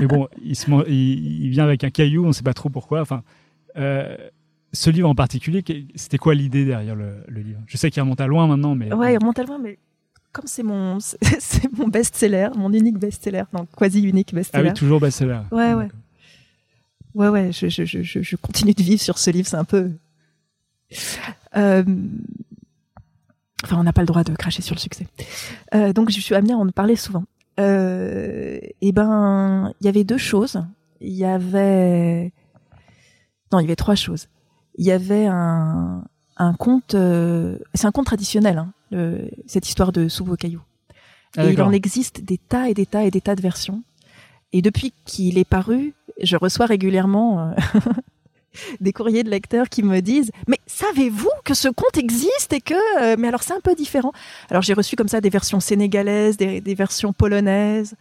mais 0.00 0.06
bon, 0.06 0.28
il, 0.40 0.54
se 0.54 0.70
man- 0.70 0.84
il, 0.86 1.44
il 1.46 1.50
vient 1.50 1.64
avec 1.64 1.82
un 1.82 1.90
caillou, 1.90 2.24
on 2.26 2.32
sait 2.32 2.44
pas 2.44 2.54
trop 2.54 2.68
pourquoi. 2.68 3.00
Enfin, 3.00 3.24
ce 4.72 4.90
livre 4.90 5.08
en 5.08 5.14
particulier, 5.14 5.64
c'était 5.94 6.18
quoi 6.18 6.34
l'idée 6.34 6.64
derrière 6.64 6.94
le, 6.94 7.24
le 7.28 7.40
livre? 7.40 7.60
Je 7.66 7.76
sais 7.76 7.90
qu'il 7.90 8.00
remonte 8.02 8.20
à 8.20 8.26
loin 8.26 8.46
maintenant, 8.46 8.74
mais 8.74 8.92
Ouais, 8.92 9.14
il 9.14 9.18
remonte 9.18 9.38
à 9.38 9.44
loin, 9.44 9.58
mais 9.58 9.78
comme 10.32 10.46
c'est 10.46 10.62
mon 10.62 10.98
c'est 11.00 11.72
mon 11.76 11.88
best-seller, 11.88 12.50
mon 12.56 12.72
unique 12.72 12.98
best-seller, 12.98 13.44
donc 13.52 13.68
quasi 13.76 14.00
unique 14.02 14.30
ah 14.32 14.36
best-seller. 14.36 14.68
oui, 14.68 14.74
toujours 14.74 15.00
best-seller. 15.00 15.40
Ouais, 15.50 15.74
ouais. 15.74 15.88
Ouais, 17.14 17.28
ouais, 17.28 17.50
je, 17.52 17.68
je, 17.68 17.84
je, 17.84 18.02
je- 18.02 18.22
je 18.22 18.36
continue 18.36 18.72
de 18.72 18.82
vivre 18.82 19.00
sur 19.02 19.18
ce 19.18 19.30
livre, 19.30 19.48
c'est 19.48 19.56
un 19.56 19.64
peu. 19.64 19.90
Euh, 21.56 21.82
Enfin, 23.62 23.76
on 23.78 23.82
n'a 23.82 23.92
pas 23.92 24.00
le 24.00 24.06
droit 24.06 24.24
de 24.24 24.34
cracher 24.34 24.62
sur 24.62 24.74
le 24.74 24.80
succès. 24.80 25.06
Euh, 25.74 25.92
donc, 25.92 26.10
je 26.10 26.18
suis 26.18 26.34
amenée 26.34 26.54
à 26.54 26.56
en 26.56 26.66
parler 26.70 26.96
souvent. 26.96 27.24
Euh, 27.58 28.58
et 28.80 28.92
ben, 28.92 29.74
il 29.80 29.84
y 29.84 29.88
avait 29.90 30.02
deux 30.04 30.16
choses. 30.16 30.62
Il 31.02 31.12
y 31.12 31.26
avait. 31.26 32.32
Non, 33.52 33.58
il 33.58 33.64
y 33.64 33.66
avait 33.66 33.76
trois 33.76 33.96
choses. 33.96 34.28
Il 34.80 34.86
y 34.86 34.90
avait 34.92 35.26
un, 35.26 36.02
un 36.38 36.54
conte. 36.54 36.94
euh, 36.94 37.58
C'est 37.74 37.86
un 37.86 37.92
conte 37.92 38.06
traditionnel, 38.06 38.56
hein, 38.58 38.72
le- 38.90 39.30
cette 39.46 39.68
histoire 39.68 39.92
de 39.92 40.08
Soubo 40.08 40.36
Caillou. 40.36 40.62
Ah, 41.36 41.44
et 41.44 41.52
il 41.52 41.62
en 41.62 41.70
existe 41.72 42.22
des 42.24 42.38
tas 42.38 42.68
et 42.70 42.74
des 42.74 42.86
tas 42.86 43.04
et 43.04 43.10
des 43.10 43.20
tas 43.20 43.36
de 43.36 43.42
versions. 43.42 43.82
Et 44.52 44.62
depuis 44.62 44.92
qu'il 45.04 45.36
est 45.38 45.44
paru, 45.44 45.92
je 46.22 46.36
reçois 46.36 46.66
régulièrement 46.66 47.28
euh, 47.40 47.52
des 48.80 48.92
courriers 48.92 49.22
de 49.22 49.30
lecteurs 49.30 49.68
qui 49.68 49.82
me 49.82 50.00
disent 50.00 50.32
Mais 50.48 50.58
savez-vous 50.66 51.30
que 51.44 51.54
ce 51.54 51.68
conte 51.68 51.96
existe 51.98 52.52
et 52.52 52.60
que. 52.60 52.74
euh, 53.02 53.16
mais 53.18 53.28
alors 53.28 53.42
c'est 53.42 53.52
un 53.54 53.60
peu 53.60 53.74
différent. 53.74 54.12
Alors 54.50 54.62
j'ai 54.62 54.72
reçu 54.74 54.96
comme 54.96 55.08
ça 55.08 55.20
des 55.20 55.30
versions 55.30 55.60
sénégalaises, 55.60 56.36
des, 56.36 56.60
des 56.60 56.74
versions 56.74 57.12
polonaises. 57.12 57.94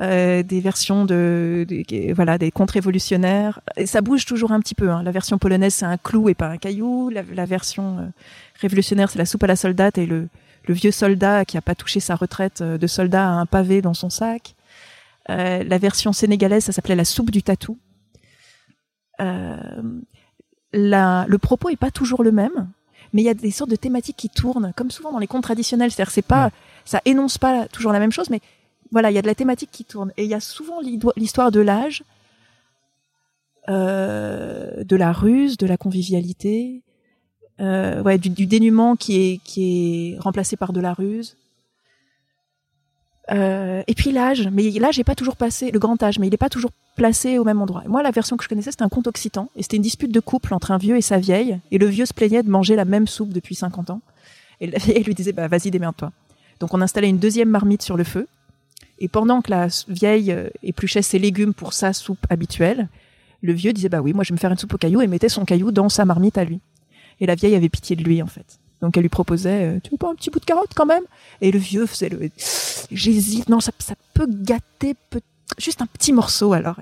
Euh, 0.00 0.42
des 0.42 0.60
versions 0.60 1.04
de, 1.04 1.64
des- 1.68 2.12
voilà 2.14 2.36
des 2.38 2.50
contes 2.50 2.72
révolutionnaires 2.72 3.60
et 3.76 3.86
ça 3.86 4.00
bouge 4.00 4.24
toujours 4.24 4.50
un 4.52 4.58
petit 4.60 4.74
peu 4.74 4.90
hein. 4.90 5.02
la 5.04 5.12
version 5.12 5.38
polonaise 5.38 5.72
c'est 5.74 5.84
un 5.86 5.96
clou 5.98 6.28
et 6.28 6.34
pas 6.34 6.48
un 6.48 6.56
caillou 6.56 7.10
la, 7.10 7.22
la 7.32 7.44
version 7.44 7.98
euh, 7.98 8.06
révolutionnaire 8.60 9.08
c'est 9.08 9.18
la 9.20 9.24
soupe 9.26 9.44
à 9.44 9.46
la 9.46 9.54
soldate 9.54 9.96
et 9.98 10.06
le, 10.06 10.28
le 10.66 10.74
vieux 10.74 10.90
soldat 10.90 11.44
qui 11.44 11.56
a 11.56 11.62
pas 11.62 11.76
touché 11.76 12.00
sa 12.00 12.16
retraite 12.16 12.60
euh, 12.60 12.76
de 12.76 12.86
soldat 12.88 13.24
a 13.24 13.30
un 13.32 13.46
pavé 13.46 13.82
dans 13.82 13.94
son 13.94 14.10
sac. 14.10 14.54
Euh, 15.30 15.62
la 15.62 15.78
version 15.78 16.12
sénégalaise, 16.12 16.64
ça 16.64 16.72
s'appelait 16.72 16.96
la 16.96 17.04
soupe 17.04 17.30
du 17.30 17.42
tatou. 17.42 17.78
Euh, 19.20 19.56
la- 20.72 21.24
le 21.28 21.38
propos 21.38 21.68
est 21.70 21.76
pas 21.76 21.90
toujours 21.90 22.22
le 22.22 22.32
même, 22.32 22.68
mais 23.12 23.22
il 23.22 23.24
y 23.24 23.28
a 23.30 23.34
des 23.34 23.50
sortes 23.50 23.70
de 23.70 23.76
thématiques 23.76 24.16
qui 24.16 24.28
tournent, 24.28 24.72
comme 24.76 24.90
souvent 24.90 25.12
dans 25.12 25.18
les 25.18 25.26
contes 25.26 25.44
traditionnels. 25.44 25.90
C'est-à-dire, 25.90 26.10
c'est 26.12 26.22
pas, 26.22 26.46
Ouais. 26.46 26.50
ça 26.84 27.00
énonce 27.04 27.38
pas 27.38 27.68
toujours 27.68 27.92
la 27.92 28.00
même 28.00 28.12
chose, 28.12 28.28
mais 28.28 28.40
voilà, 28.90 29.10
il 29.10 29.14
y 29.14 29.18
a 29.18 29.22
de 29.22 29.26
la 29.26 29.34
thématique 29.34 29.70
qui 29.72 29.84
tourne. 29.84 30.12
Et 30.16 30.24
il 30.24 30.30
y 30.30 30.34
a 30.34 30.40
souvent 30.40 30.80
l'histoire 31.16 31.50
de 31.50 31.60
l'âge, 31.60 32.04
euh, 33.68 34.84
de 34.84 34.96
la 34.96 35.12
ruse, 35.12 35.56
de 35.56 35.66
la 35.66 35.76
convivialité, 35.76 36.82
euh, 37.60 38.02
ouais, 38.02 38.18
du, 38.18 38.30
du 38.30 38.46
dénuement 38.46 38.96
qui 38.96 39.20
est, 39.20 39.40
qui 39.44 40.12
est 40.12 40.18
remplacé 40.18 40.56
par 40.56 40.72
de 40.72 40.80
la 40.80 40.92
ruse. 40.92 41.36
Euh, 43.30 43.82
et 43.86 43.94
puis 43.94 44.12
l'âge, 44.12 44.48
mais 44.52 44.70
l'âge 44.70 44.98
n'est 44.98 45.04
pas 45.04 45.14
toujours 45.14 45.36
passé, 45.36 45.70
le 45.70 45.78
grand 45.78 46.02
âge, 46.02 46.18
mais 46.18 46.26
il 46.26 46.30
n'est 46.30 46.36
pas 46.36 46.50
toujours 46.50 46.72
placé 46.94 47.38
au 47.38 47.44
même 47.44 47.62
endroit. 47.62 47.82
Moi, 47.86 48.02
la 48.02 48.10
version 48.10 48.36
que 48.36 48.44
je 48.44 48.48
connaissais, 48.48 48.70
c'était 48.70 48.82
un 48.82 48.88
conte 48.88 49.06
occitan, 49.06 49.48
et 49.56 49.62
c'était 49.62 49.76
une 49.76 49.82
dispute 49.82 50.12
de 50.12 50.20
couple 50.20 50.52
entre 50.52 50.72
un 50.72 50.78
vieux 50.78 50.96
et 50.96 51.00
sa 51.00 51.18
vieille, 51.18 51.58
et 51.70 51.78
le 51.78 51.86
vieux 51.86 52.06
se 52.06 52.12
plaignait 52.12 52.42
de 52.42 52.50
manger 52.50 52.76
la 52.76 52.84
même 52.84 53.06
soupe 53.06 53.32
depuis 53.32 53.54
50 53.54 53.90
ans, 53.90 54.02
et 54.60 54.66
la 54.66 54.78
vieille 54.78 55.02
lui 55.04 55.14
disait, 55.14 55.32
bah 55.32 55.48
vas-y, 55.48 55.70
démerde-toi. 55.70 56.12
Donc 56.60 56.74
on 56.74 56.80
installait 56.80 57.08
une 57.08 57.18
deuxième 57.18 57.48
marmite 57.48 57.82
sur 57.82 57.96
le 57.96 58.04
feu, 58.04 58.28
et 58.98 59.08
pendant 59.08 59.42
que 59.42 59.50
la 59.50 59.68
vieille 59.88 60.32
euh, 60.32 60.48
épluchait 60.62 61.02
ses 61.02 61.18
légumes 61.18 61.54
pour 61.54 61.72
sa 61.72 61.92
soupe 61.92 62.24
habituelle, 62.30 62.88
le 63.42 63.52
vieux 63.52 63.72
disait, 63.72 63.88
bah 63.88 64.00
oui, 64.00 64.12
moi 64.12 64.24
je 64.24 64.30
vais 64.30 64.34
me 64.34 64.38
faire 64.40 64.50
une 64.52 64.58
soupe 64.58 64.74
au 64.74 64.78
caillou, 64.78 65.00
et 65.02 65.06
mettait 65.06 65.28
son 65.28 65.44
caillou 65.44 65.70
dans 65.72 65.88
sa 65.88 66.04
marmite 66.04 66.38
à 66.38 66.44
lui. 66.44 66.60
Et 67.20 67.26
la 67.26 67.34
vieille 67.34 67.54
avait 67.54 67.68
pitié 67.68 67.96
de 67.96 68.02
lui, 68.02 68.22
en 68.22 68.26
fait. 68.26 68.58
Donc 68.80 68.96
elle 68.96 69.02
lui 69.02 69.08
proposait, 69.08 69.76
euh, 69.76 69.80
tu 69.82 69.90
veux 69.90 69.96
pas 69.96 70.10
un 70.10 70.14
petit 70.14 70.30
bout 70.30 70.40
de 70.40 70.44
carotte 70.44 70.72
quand 70.74 70.86
même? 70.86 71.04
Et 71.40 71.50
le 71.50 71.58
vieux 71.58 71.86
faisait 71.86 72.08
le, 72.08 72.30
j'hésite, 72.90 73.48
non, 73.48 73.60
ça, 73.60 73.72
ça 73.78 73.94
peut 74.14 74.26
gâter, 74.28 74.94
peut- 75.10 75.20
juste 75.58 75.80
un 75.82 75.86
petit 75.86 76.12
morceau 76.12 76.52
alors. 76.52 76.76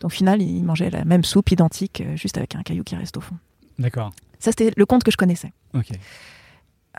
Donc 0.00 0.04
au 0.04 0.08
final, 0.08 0.42
il 0.42 0.62
mangeait 0.64 0.90
la 0.90 1.04
même 1.04 1.24
soupe 1.24 1.50
identique, 1.50 2.00
euh, 2.00 2.16
juste 2.16 2.38
avec 2.38 2.54
un 2.56 2.62
caillou 2.62 2.84
qui 2.84 2.96
reste 2.96 3.16
au 3.16 3.20
fond. 3.20 3.36
D'accord. 3.78 4.12
Ça, 4.38 4.50
c'était 4.50 4.72
le 4.76 4.86
conte 4.86 5.04
que 5.04 5.10
je 5.10 5.16
connaissais. 5.16 5.52
Ok. 5.74 5.90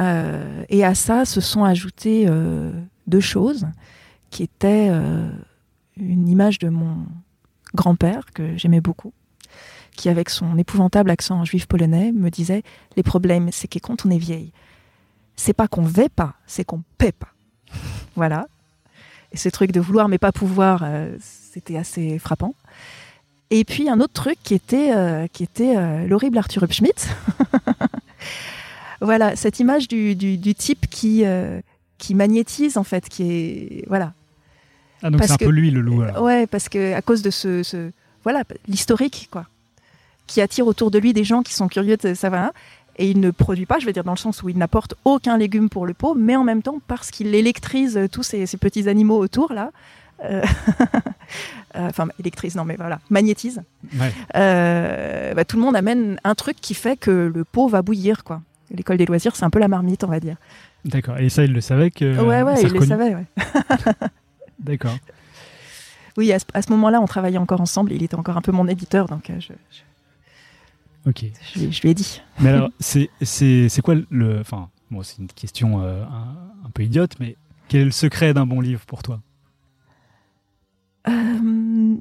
Euh, 0.01 0.63
et 0.69 0.83
à 0.83 0.95
ça 0.95 1.25
se 1.25 1.39
sont 1.39 1.63
ajoutées 1.63 2.25
euh, 2.27 2.71
deux 3.07 3.19
choses 3.19 3.67
qui 4.33 4.43
étaient 4.43 4.87
euh, 4.89 5.29
une 5.97 6.27
image 6.27 6.57
de 6.59 6.69
mon 6.69 7.05
grand-père 7.75 8.25
que 8.33 8.57
j'aimais 8.57 8.81
beaucoup, 8.81 9.13
qui 9.95 10.09
avec 10.09 10.29
son 10.29 10.57
épouvantable 10.57 11.11
accent 11.11 11.45
juif 11.45 11.67
polonais 11.67 12.11
me 12.11 12.29
disait 12.29 12.63
les 12.97 13.03
problèmes 13.03 13.49
c'est 13.51 13.67
que 13.67 13.79
quand 13.79 14.05
on 14.05 14.09
est 14.09 14.17
vieille, 14.17 14.51
c'est 15.35 15.53
pas 15.53 15.67
qu'on 15.67 15.83
veut 15.83 16.09
pas, 16.09 16.33
c'est 16.47 16.63
qu'on 16.63 16.83
paie 16.97 17.11
pas. 17.11 17.29
voilà. 18.15 18.47
Et 19.31 19.37
ce 19.37 19.49
truc 19.49 19.71
de 19.71 19.79
vouloir 19.79 20.09
mais 20.09 20.17
pas 20.17 20.31
pouvoir, 20.31 20.81
euh, 20.83 21.15
c'était 21.19 21.77
assez 21.77 22.17
frappant. 22.17 22.55
Et 23.51 23.65
puis 23.65 23.87
un 23.87 23.99
autre 23.99 24.13
truc 24.13 24.39
qui 24.43 24.55
était, 24.55 24.95
euh, 24.95 25.27
qui 25.31 25.43
était 25.43 26.07
l'horrible 26.07 26.39
Arthur 26.39 26.63
Hubschmidt. 26.63 27.07
voilà, 29.01 29.35
cette 29.35 29.59
image 29.59 29.87
du, 29.87 30.15
du, 30.15 30.55
type 30.55 30.87
qui, 30.89 31.23
qui 32.03 32.15
magnétise 32.15 32.77
en 32.77 32.83
fait, 32.83 33.07
qui 33.07 33.23
est 33.31 33.85
voilà. 33.87 34.11
Ah, 35.01 35.09
donc 35.09 35.23
c'est 35.23 35.31
un 35.31 35.37
peu 35.37 35.49
lui 35.49 35.71
le 35.71 35.79
loup 35.79 36.01
alors. 36.01 36.21
Ouais, 36.21 36.47
parce 36.47 36.67
que 36.67 36.93
à 36.93 37.01
cause 37.01 37.21
de 37.21 37.29
ce, 37.29 37.63
ce 37.63 37.91
voilà 38.23 38.43
l'historique 38.67 39.29
quoi, 39.31 39.45
qui 40.27 40.41
attire 40.41 40.67
autour 40.67 40.91
de 40.91 40.99
lui 40.99 41.13
des 41.13 41.23
gens 41.23 41.43
qui 41.43 41.53
sont 41.53 41.69
curieux 41.69 41.95
de 41.95 42.13
ça 42.13 42.29
va. 42.29 42.51
Et 42.97 43.09
il 43.09 43.21
ne 43.21 43.31
produit 43.31 43.65
pas, 43.65 43.79
je 43.79 43.85
veux 43.85 43.93
dire 43.93 44.03
dans 44.03 44.11
le 44.11 44.17
sens 44.17 44.43
où 44.43 44.49
il 44.49 44.57
n'apporte 44.57 44.95
aucun 45.05 45.37
légume 45.37 45.69
pour 45.69 45.85
le 45.87 45.93
pot, 45.93 46.13
mais 46.13 46.35
en 46.35 46.43
même 46.43 46.61
temps 46.61 46.79
parce 46.87 47.09
qu'il 47.09 47.33
électrise 47.33 47.97
tous 48.11 48.21
ces, 48.21 48.45
ces 48.47 48.57
petits 48.57 48.87
animaux 48.89 49.17
autour 49.17 49.53
là, 49.53 49.71
euh, 50.25 50.43
euh, 51.75 51.87
enfin 51.89 52.07
électrise, 52.19 52.55
non 52.55 52.65
mais 52.65 52.75
voilà, 52.75 52.99
magnétise, 53.09 53.63
Ouais. 53.99 54.11
euh, 54.35 55.33
bah, 55.33 55.45
tout 55.45 55.55
le 55.55 55.63
monde 55.63 55.75
amène 55.77 56.19
un 56.25 56.35
truc 56.35 56.57
qui 56.61 56.73
fait 56.73 56.97
que 56.97 57.31
le 57.33 57.43
pot 57.45 57.67
va 57.69 57.81
bouillir, 57.81 58.23
quoi. 58.25 58.41
L'école 58.71 58.97
des 58.97 59.05
loisirs, 59.05 59.35
c'est 59.35 59.45
un 59.45 59.49
peu 59.49 59.59
la 59.59 59.67
marmite, 59.69 60.03
on 60.03 60.07
va 60.07 60.19
dire. 60.19 60.35
D'accord. 60.85 61.17
Et 61.19 61.29
ça, 61.29 61.43
il 61.45 61.53
le 61.53 61.61
savait 61.61 61.91
que. 61.91 62.19
ouais, 62.21 62.43
ouais, 62.43 62.61
il 62.61 62.71
le 62.73 62.85
savait, 62.85 63.15
ouais. 63.15 63.25
D'accord. 64.59 64.97
Oui, 66.17 66.31
à 66.31 66.39
ce, 66.39 66.45
à 66.53 66.61
ce 66.61 66.69
moment-là, 66.71 67.01
on 67.01 67.05
travaillait 67.05 67.37
encore 67.37 67.61
ensemble. 67.61 67.91
Il 67.91 68.03
était 68.03 68.15
encore 68.15 68.37
un 68.37 68.41
peu 68.41 68.51
mon 68.51 68.67
éditeur, 68.67 69.07
donc 69.07 69.29
euh, 69.29 69.39
je, 69.39 69.53
je- 69.71 71.09
Ok. 71.09 71.25
je 71.53 71.59
lui- 71.59 71.71
je 71.71 71.81
lui 71.81 71.89
ai 71.89 71.93
dit. 71.93 72.21
Mais 72.39 72.49
alors, 72.49 72.69
c'est 72.79 73.09
c'est 73.21 73.67
c'est 73.69 73.81
quoi 73.81 73.95
le. 74.09 74.39
Enfin, 74.41 74.69
bon, 74.91 75.01
c'est 75.03 75.17
une 75.19 75.27
question 75.27 75.81
euh, 75.81 76.03
un, 76.03 76.37
un 76.65 76.69
peu 76.73 76.83
idiote, 76.83 77.13
mais 77.19 77.35
quel 77.67 77.81
est 77.81 77.85
le 77.85 77.91
secret 77.91 78.33
d'un 78.33 78.45
bon 78.45 78.61
livre 78.61 78.85
pour 78.85 79.01
toi? 79.03 79.21
Euh, 81.07 81.95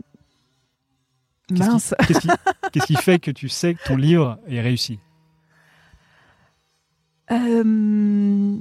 Qu'est-ce 1.49 1.61
qui- 1.63 1.69
Mince. 1.71 1.95
Qu'est-ce 2.07 2.21
qui, 2.21 2.29
qu'est-ce 2.73 2.87
qui 2.87 2.97
fait 2.97 3.19
que 3.19 3.31
tu 3.31 3.49
sais 3.49 3.75
que 3.75 3.83
ton 3.85 3.97
livre 3.97 4.39
est 4.47 4.61
réussi? 4.61 4.99
Euh, 7.33 8.57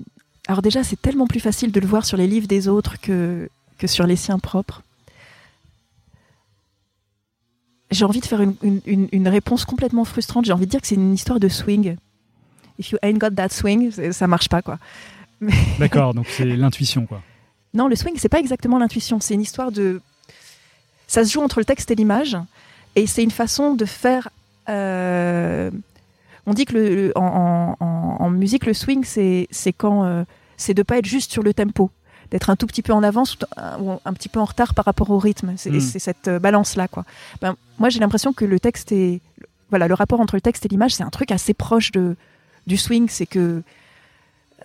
alors 0.48 0.62
déjà, 0.62 0.84
c'est 0.84 1.02
tellement 1.02 1.28
plus 1.28 1.40
facile 1.40 1.72
de 1.72 1.80
le 1.80 1.88
voir 1.88 2.06
sur 2.06 2.18
les 2.18 2.28
livres 2.28 2.48
des 2.48 2.68
autres 2.68 3.00
que, 3.00 3.50
que 3.78 3.88
sur 3.88 4.08
les 4.08 4.16
siens 4.16 4.40
propres. 4.40 4.82
J'ai 7.92 8.06
envie 8.06 8.22
de 8.22 8.26
faire 8.26 8.42
une, 8.42 8.56
une- 8.64 8.82
une- 8.86 9.10
une 9.12 9.28
réponse 9.28 9.66
complètement 9.66 10.06
frustrante. 10.06 10.46
J'ai 10.46 10.54
envie 10.54 10.66
de 10.66 10.72
dire 10.72 10.82
que 10.82 10.88
c'est 10.88 10.96
une 10.96 11.14
histoire 11.14 11.40
de 11.40 11.50
swing. 11.50 11.98
If 12.80 12.92
you 12.92 12.98
ain't 13.02 13.18
got 13.18 13.32
that 13.32 13.50
swing, 13.50 13.92
ça 14.14 14.28
marche 14.28 14.48
pas, 14.48 14.62
quoi. 14.62 14.80
D'accord, 15.80 16.14
donc 16.14 16.28
c'est 16.30 16.46
l'intuition, 16.46 17.06
quoi. 17.06 17.22
Non, 17.74 17.88
le 17.88 17.96
swing, 17.96 18.16
c'est 18.18 18.30
pas 18.30 18.40
exactement 18.40 18.78
l'intuition. 18.80 19.20
C'est 19.20 19.34
une 19.34 19.42
histoire 19.42 19.72
de. 19.72 20.02
Ça 21.08 21.26
se 21.26 21.32
joue 21.34 21.42
entre 21.42 21.60
le 21.60 21.66
texte 21.66 21.92
et 21.92 21.96
l'image, 21.96 22.38
et 22.96 23.08
c'est 23.08 23.24
une 23.24 23.32
façon 23.32 23.74
de 23.76 23.86
faire. 23.86 24.30
euh, 24.70 25.70
On 26.48 26.54
dit 26.54 26.66
que 26.66 26.74
le, 26.74 26.96
le- 27.08 27.18
en, 27.18 27.76
en- 27.80 27.86
en- 27.86 28.18
en 28.20 28.30
musique, 28.30 28.66
le 28.66 28.74
swing, 28.74 29.04
c'est 29.04 29.48
quand 29.74 30.04
euh, 30.06 30.24
c'est 30.58 30.74
de 30.74 30.84
pas 30.84 30.98
être 30.98 31.06
juste 31.06 31.32
sur 31.32 31.44
le 31.44 31.54
tempo, 31.54 31.90
d'être 32.32 32.50
un 32.50 32.56
tout 32.56 32.68
petit 32.68 32.82
peu 32.82 32.94
en 32.94 33.04
avance 33.04 33.38
ou 33.80 33.92
un, 34.06 34.14
petit 34.14 34.30
peu 34.30 34.40
en 34.40 34.46
retard 34.46 34.74
par 34.74 34.86
rapport 34.86 35.10
au 35.12 35.20
rythme. 35.20 35.54
C'est 35.58 35.72
Mm. 35.72 35.80
c'est 35.82 36.00
cette 36.00 36.30
balance 36.30 36.76
là, 36.76 36.88
quoi. 36.88 37.04
Ben, 37.42 37.56
moi, 37.80 37.90
j'ai 37.90 38.00
l'impression 38.00 38.34
que 38.34 38.46
le 38.46 38.60
texte 38.60 38.92
est 38.92 39.22
voilà, 39.70 39.88
le 39.88 39.94
rapport 39.94 40.20
entre 40.20 40.36
le 40.36 40.42
texte 40.42 40.66
et 40.66 40.70
l'image, 40.70 40.94
c'est 40.96 41.04
un 41.04 41.10
truc 41.10 41.32
assez 41.32 41.54
proche 41.54 41.92
de 41.92 42.16
du 42.68 42.78
swing. 42.78 43.08
C'est 43.10 43.26
que 43.26 43.64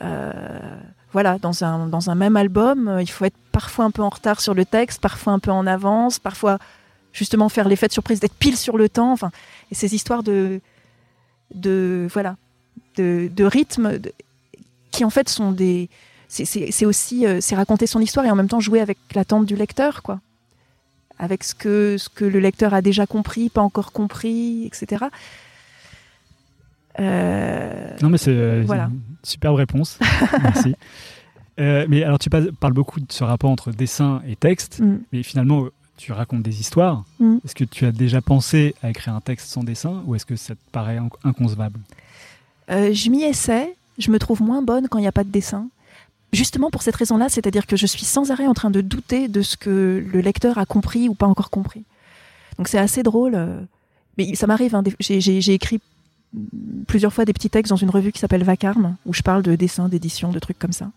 euh, 0.02 0.60
voilà, 1.12 1.38
dans 1.38 1.64
un, 1.64 1.86
dans 1.86 2.10
un 2.10 2.14
même 2.14 2.36
album, 2.36 2.88
euh, 2.88 3.02
il 3.02 3.06
faut 3.10 3.24
être 3.24 3.36
parfois 3.52 3.84
un 3.86 3.90
peu 3.90 4.02
en 4.02 4.08
retard 4.10 4.40
sur 4.40 4.52
le 4.54 4.64
texte, 4.64 5.00
parfois 5.00 5.32
un 5.32 5.38
peu 5.38 5.50
en 5.50 5.66
avance, 5.66 6.18
parfois 6.18 6.58
justement 7.12 7.48
faire 7.48 7.66
l'effet 7.68 7.86
de 7.88 7.92
surprise 7.92 8.20
d'être 8.20 8.34
pile 8.34 8.56
sur 8.56 8.76
le 8.76 8.88
temps. 8.88 9.12
Enfin, 9.12 9.30
et 9.70 9.74
ces 9.74 9.94
histoires 9.94 10.22
de, 10.22 10.60
de 11.54 12.06
voilà, 12.12 12.36
de, 12.96 13.30
de 13.34 13.44
rythme 13.44 13.98
de- 13.98 14.12
qui 14.90 15.04
en 15.04 15.10
fait 15.10 15.28
sont 15.28 15.52
des, 15.52 15.88
c'est- 16.28 16.86
aussi 16.86 17.26
euh, 17.26 17.38
c'est 17.40 17.54
raconter 17.56 17.86
son 17.86 18.00
histoire 18.00 18.24
et 18.26 18.30
en 18.30 18.36
même 18.36 18.48
temps 18.48 18.60
jouer 18.60 18.80
avec 18.80 18.98
l'attente 19.14 19.46
du 19.46 19.56
lecteur, 19.56 20.02
quoi, 20.02 20.20
avec 21.18 21.44
ce 21.44 21.54
que 21.54 21.96
ce 21.98 22.08
que 22.08 22.24
le 22.24 22.40
lecteur 22.40 22.74
a 22.74 22.82
déjà 22.82 23.06
compris, 23.06 23.48
pas 23.48 23.62
encore 23.62 23.92
compris, 23.92 24.64
etc. 24.66 25.04
Euh, 26.98 27.90
Non, 28.02 28.08
mais 28.08 28.18
c'est 28.18 28.30
euh, 28.30 28.62
Voilà. 28.66 28.84
une 28.84 29.00
superbe 29.22 29.56
réponse. 29.56 29.98
Merci. 30.42 30.74
Mais 31.58 32.02
alors, 32.04 32.18
tu 32.18 32.28
parles 32.30 32.72
beaucoup 32.74 33.00
de 33.00 33.10
ce 33.10 33.24
rapport 33.24 33.50
entre 33.50 33.70
dessin 33.70 34.22
et 34.26 34.36
texte, 34.36 34.80
mm, 34.80 34.98
mais 35.12 35.22
finalement, 35.22 35.66
tu 35.96 36.12
racontes 36.12 36.42
des 36.42 36.60
histoires. 36.60 37.04
Mm. 37.20 37.38
Est-ce 37.44 37.54
que 37.54 37.64
tu 37.64 37.86
as 37.86 37.92
déjà 37.92 38.20
pensé 38.20 38.74
à 38.82 38.90
écrire 38.90 39.14
un 39.14 39.20
texte 39.20 39.48
sans 39.48 39.64
dessin 39.64 40.02
ou 40.06 40.14
est-ce 40.14 40.26
que 40.26 40.36
ça 40.36 40.54
te 40.54 40.60
paraît 40.72 40.98
inc- 40.98 41.10
inconcevable? 41.24 41.80
Euh, 42.70 42.92
je 42.92 43.10
m'y 43.10 43.22
essaie. 43.22 43.74
Je 43.98 44.10
me 44.10 44.18
trouve 44.18 44.42
moins 44.42 44.60
bonne 44.62 44.88
quand 44.88 44.98
il 44.98 45.02
n'y 45.02 45.06
a 45.08 45.12
pas 45.12 45.24
de 45.24 45.30
dessin. 45.30 45.68
Justement 46.32 46.70
pour 46.70 46.82
cette 46.82 46.96
raison-là, 46.96 47.28
c'est-à-dire 47.28 47.66
que 47.66 47.76
je 47.76 47.86
suis 47.86 48.04
sans 48.04 48.30
arrêt 48.30 48.46
en 48.46 48.52
train 48.54 48.70
de 48.70 48.80
douter 48.82 49.28
de 49.28 49.40
ce 49.42 49.56
que 49.56 50.04
le 50.12 50.20
lecteur 50.20 50.58
a 50.58 50.66
compris 50.66 51.08
ou 51.08 51.14
pas 51.14 51.26
encore 51.26 51.48
compris. 51.50 51.84
Donc 52.58 52.68
c'est 52.68 52.78
assez 52.78 53.02
drôle. 53.02 53.34
euh, 53.34 53.60
Mais 54.18 54.34
ça 54.34 54.46
m'arrive. 54.46 54.74
hein, 54.74 54.82
j'ai 55.00 55.54
écrit 55.54 55.80
plusieurs 56.86 57.12
fois 57.12 57.24
des 57.24 57.32
petits 57.32 57.48
textes 57.48 57.70
dans 57.70 57.76
une 57.76 57.88
revue 57.88 58.12
qui 58.12 58.18
s'appelle 58.18 58.44
Vacarme, 58.44 58.96
où 59.06 59.14
je 59.14 59.22
parle 59.22 59.42
de 59.42 59.54
dessin, 59.54 59.88
d'édition, 59.88 60.30
de 60.32 60.38
trucs 60.38 60.58
comme 60.58 60.72
ça. 60.72 60.90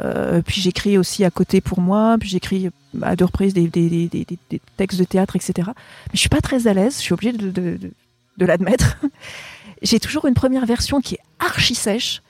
Euh, 0.00 0.42
puis 0.42 0.60
j'écris 0.60 0.98
aussi 0.98 1.24
à 1.24 1.30
côté 1.30 1.60
pour 1.62 1.80
moi, 1.80 2.16
puis 2.20 2.28
j'écris 2.28 2.68
à 3.02 3.16
deux 3.16 3.24
reprises 3.24 3.54
des, 3.54 3.66
des- 3.68 4.08
des- 4.08 4.26
des- 4.50 4.60
textes 4.76 4.98
de 4.98 5.04
théâtre, 5.04 5.36
etc. 5.36 5.52
Mais 5.68 6.12
je 6.14 6.18
suis 6.20 6.28
pas 6.28 6.40
très 6.42 6.66
à 6.66 6.74
l'aise, 6.74 6.96
je 6.96 7.00
suis 7.02 7.14
obligée 7.14 7.32
de, 7.32 7.50
de- 7.50 7.76
de- 7.78 7.92
de 8.36 8.44
l'admettre. 8.46 8.98
J'ai 9.82 9.98
toujours 10.00 10.26
une 10.26 10.34
première 10.34 10.66
version 10.66 11.00
qui 11.00 11.14
est 11.14 11.20
archi 11.38 11.74
sèche, 11.74 12.22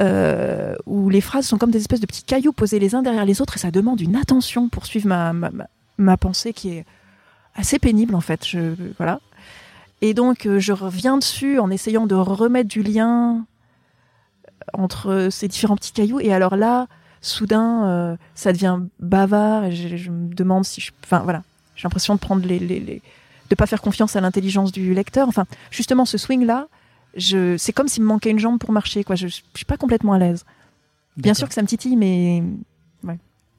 euh, 0.00 0.74
où 0.86 1.10
les 1.10 1.20
phrases 1.20 1.46
sont 1.46 1.58
comme 1.58 1.70
des 1.70 1.78
espèces 1.78 2.00
de 2.00 2.06
petits 2.06 2.22
cailloux 2.24 2.52
posés 2.52 2.78
les 2.78 2.94
uns 2.94 3.02
derrière 3.02 3.24
les 3.24 3.40
autres, 3.40 3.56
et 3.56 3.60
ça 3.60 3.70
demande 3.70 4.00
une 4.00 4.16
attention 4.16 4.68
pour 4.68 4.86
suivre 4.86 5.06
ma, 5.06 5.32
ma, 5.32 5.50
ma- 5.50 5.66
ma 5.98 6.16
pensée 6.16 6.52
qui 6.52 6.70
est 6.70 6.84
assez 7.54 7.78
pénible 7.78 8.14
en 8.14 8.20
fait. 8.20 8.46
Je, 8.46 8.74
voilà. 8.96 9.20
Et 10.00 10.14
donc 10.14 10.46
euh, 10.46 10.58
je 10.58 10.72
reviens 10.72 11.18
dessus 11.18 11.58
en 11.58 11.70
essayant 11.70 12.06
de 12.06 12.14
remettre 12.14 12.68
du 12.68 12.82
lien 12.82 13.44
entre 14.72 15.28
ces 15.30 15.48
différents 15.48 15.76
petits 15.76 15.92
cailloux. 15.92 16.20
Et 16.20 16.32
alors 16.32 16.56
là, 16.56 16.86
soudain, 17.20 17.84
euh, 17.86 18.16
ça 18.34 18.52
devient 18.52 18.78
bavard. 19.00 19.64
Et 19.64 19.72
je, 19.72 19.96
je 19.96 20.10
me 20.10 20.34
demande 20.34 20.64
si 20.64 20.80
je, 20.80 20.90
enfin 21.04 21.20
voilà, 21.20 21.42
j'ai 21.76 21.84
l'impression 21.84 22.14
de 22.14 22.20
prendre 22.20 22.46
les, 22.46 22.58
les, 22.58 22.80
les- 22.80 23.02
de 23.50 23.54
pas 23.54 23.66
faire 23.66 23.82
confiance 23.82 24.16
à 24.16 24.20
l'intelligence 24.22 24.72
du 24.72 24.94
lecteur. 24.94 25.28
Enfin, 25.28 25.44
justement, 25.70 26.04
ce 26.06 26.16
swing 26.16 26.46
là, 26.46 26.68
je, 27.16 27.56
c'est 27.58 27.72
comme 27.74 27.88
s'il 27.88 28.02
me 28.02 28.08
manquait 28.08 28.30
une 28.30 28.38
jambe 28.38 28.58
pour 28.58 28.72
marcher. 28.72 29.04
Quoi, 29.04 29.14
je, 29.16 29.26
je 29.28 29.40
suis 29.54 29.66
pas 29.66 29.76
complètement 29.76 30.14
à 30.14 30.18
l'aise. 30.18 30.44
Bien 31.18 31.34
sûr 31.34 31.46
que 31.48 31.54
ça 31.54 31.60
me 31.60 31.66
titille, 31.66 31.96
mais 31.96 32.42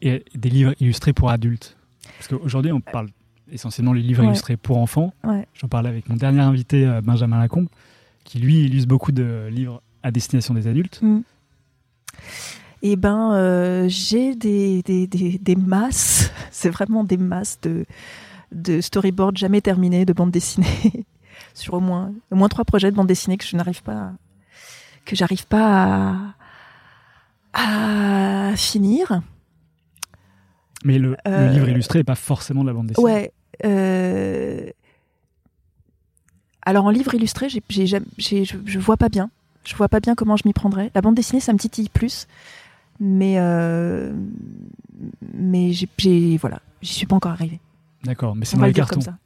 Et 0.02 0.26
des 0.36 0.50
livres 0.50 0.74
illustrés 0.80 1.14
pour 1.14 1.30
adultes 1.30 1.78
Parce 2.18 2.28
qu'aujourd'hui, 2.28 2.72
on 2.72 2.82
parle 2.82 3.10
essentiellement 3.52 3.94
des 3.94 4.02
livres 4.02 4.22
Ouais. 4.24 4.28
illustrés 4.30 4.58
pour 4.58 4.78
enfants. 4.80 5.14
ouais. 5.24 5.46
J'en 5.54 5.68
parlais 5.68 5.90
avec 5.90 6.10
mon 6.10 6.16
dernier 6.16 6.42
invité, 6.42 6.86
euh, 6.88 7.02
Benjamin 7.02 7.38
Lacombe, 7.40 7.68
qui 8.24 8.40
lui 8.40 8.64
illustre 8.66 8.88
beaucoup 8.90 9.12
de 9.12 9.48
livres 9.52 9.82
à 10.04 10.12
destination 10.12 10.54
des 10.54 10.68
adultes. 10.68 11.02
Eh 12.82 12.96
ben, 12.98 13.32
euh, 13.34 13.86
j'ai 13.88 14.36
des, 14.36 14.84
des, 14.84 15.08
des, 15.08 15.38
des 15.40 15.56
masses, 15.56 16.32
c'est 16.52 16.70
vraiment 16.70 17.04
des 17.04 17.18
masses 17.18 17.60
de, 17.62 17.86
de 18.52 18.82
storyboards 18.82 19.36
jamais 19.36 19.62
terminés, 19.62 20.04
de 20.06 20.12
bandes 20.14 20.32
dessinées, 20.32 21.06
sur 21.54 21.76
au 21.76 21.80
moins, 21.80 22.12
au 22.32 22.36
moins 22.36 22.50
trois 22.50 22.66
projets 22.66 22.92
de 22.92 22.96
bandes 22.96 23.08
dessinées 23.08 23.38
que 23.38 23.46
je 23.46 23.56
n'arrive 23.56 23.82
pas, 23.84 23.94
à- 23.94 24.14
que 25.06 25.16
j'arrive 25.16 25.48
pas 25.48 26.16
à, 27.54 28.50
à 28.52 28.56
finir. 28.58 29.22
Mais 30.84 31.00
le, 31.00 31.12
le 31.12 31.18
Euh, 31.28 31.48
livre 31.50 31.70
illustré 31.70 32.00
n'est 32.00 32.04
pas 32.04 32.16
forcément 32.16 32.64
de 32.64 32.68
la 32.68 32.74
bande 32.74 32.88
dessinée. 32.88 33.06
Ouais. 33.06 33.32
euh, 33.64 34.70
Alors 36.64 36.84
en 36.86 36.90
livre 36.90 37.14
illustré, 37.16 37.48
je, 37.50 37.58
je 38.18 38.80
vois 38.80 38.98
pas 38.98 39.08
bien. 39.10 39.30
Je 39.64 39.76
vois 39.76 39.88
pas 39.88 40.00
bien 40.00 40.16
comment 40.16 40.36
je 40.36 40.44
m'y 40.46 40.54
prendrais. 40.54 40.92
La 40.94 41.02
bande 41.02 41.16
dessinée, 41.16 41.40
ça 41.40 41.54
me 41.54 41.58
titille 41.58 41.90
plus, 41.90 42.28
mais 43.00 43.36
euh, 43.38 44.14
mais 45.34 45.72
j'ai, 45.72 46.38
voilà, 46.38 46.62
j'y 46.82 46.94
suis 46.94 47.06
pas 47.06 47.16
encore 47.16 47.32
arrivée. 47.32 47.60
D'accord, 48.04 48.36
mais 48.36 48.46
c'est 48.46 48.58
dans 48.58 48.66
les 48.66 48.74
cartons. 48.74 48.96
comme 48.96 49.02
ça. 49.02 49.18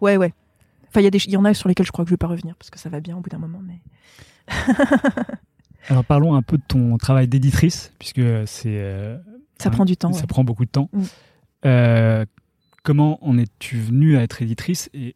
Ouais, 0.00 0.16
ouais. 0.16 0.32
Enfin, 0.88 1.00
il 1.00 1.14
y 1.14 1.30
y 1.30 1.36
en 1.36 1.44
a 1.44 1.54
sur 1.54 1.68
lesquels 1.68 1.86
je 1.86 1.92
crois 1.92 2.04
que 2.04 2.08
je 2.08 2.14
vais 2.14 2.18
pas 2.18 2.26
revenir 2.26 2.54
parce 2.56 2.70
que 2.70 2.78
ça 2.78 2.88
va 2.88 3.00
bien 3.00 3.16
au 3.16 3.20
bout 3.20 3.30
d'un 3.30 3.38
moment, 3.38 3.60
mais. 3.62 3.80
Alors 5.88 6.04
parlons 6.04 6.34
un 6.34 6.42
peu 6.42 6.56
de 6.56 6.62
ton 6.66 6.96
travail 6.98 7.28
d'éditrice, 7.28 7.92
puisque 7.98 8.22
c'est 8.46 8.80
euh, 8.80 9.18
Ça 9.58 9.70
prend 9.70 9.84
du 9.84 9.96
temps. 9.96 10.12
ça 10.12 10.22
ouais. 10.22 10.26
prend 10.26 10.42
beaucoup 10.42 10.64
de 10.64 10.70
temps. 10.70 10.90
Mm. 10.92 11.02
Euh, 11.64 12.24
comment 12.82 13.24
en 13.26 13.38
es-tu 13.38 13.76
venue 13.76 14.16
à 14.16 14.22
être 14.22 14.42
éditrice 14.42 14.90
et 14.94 15.14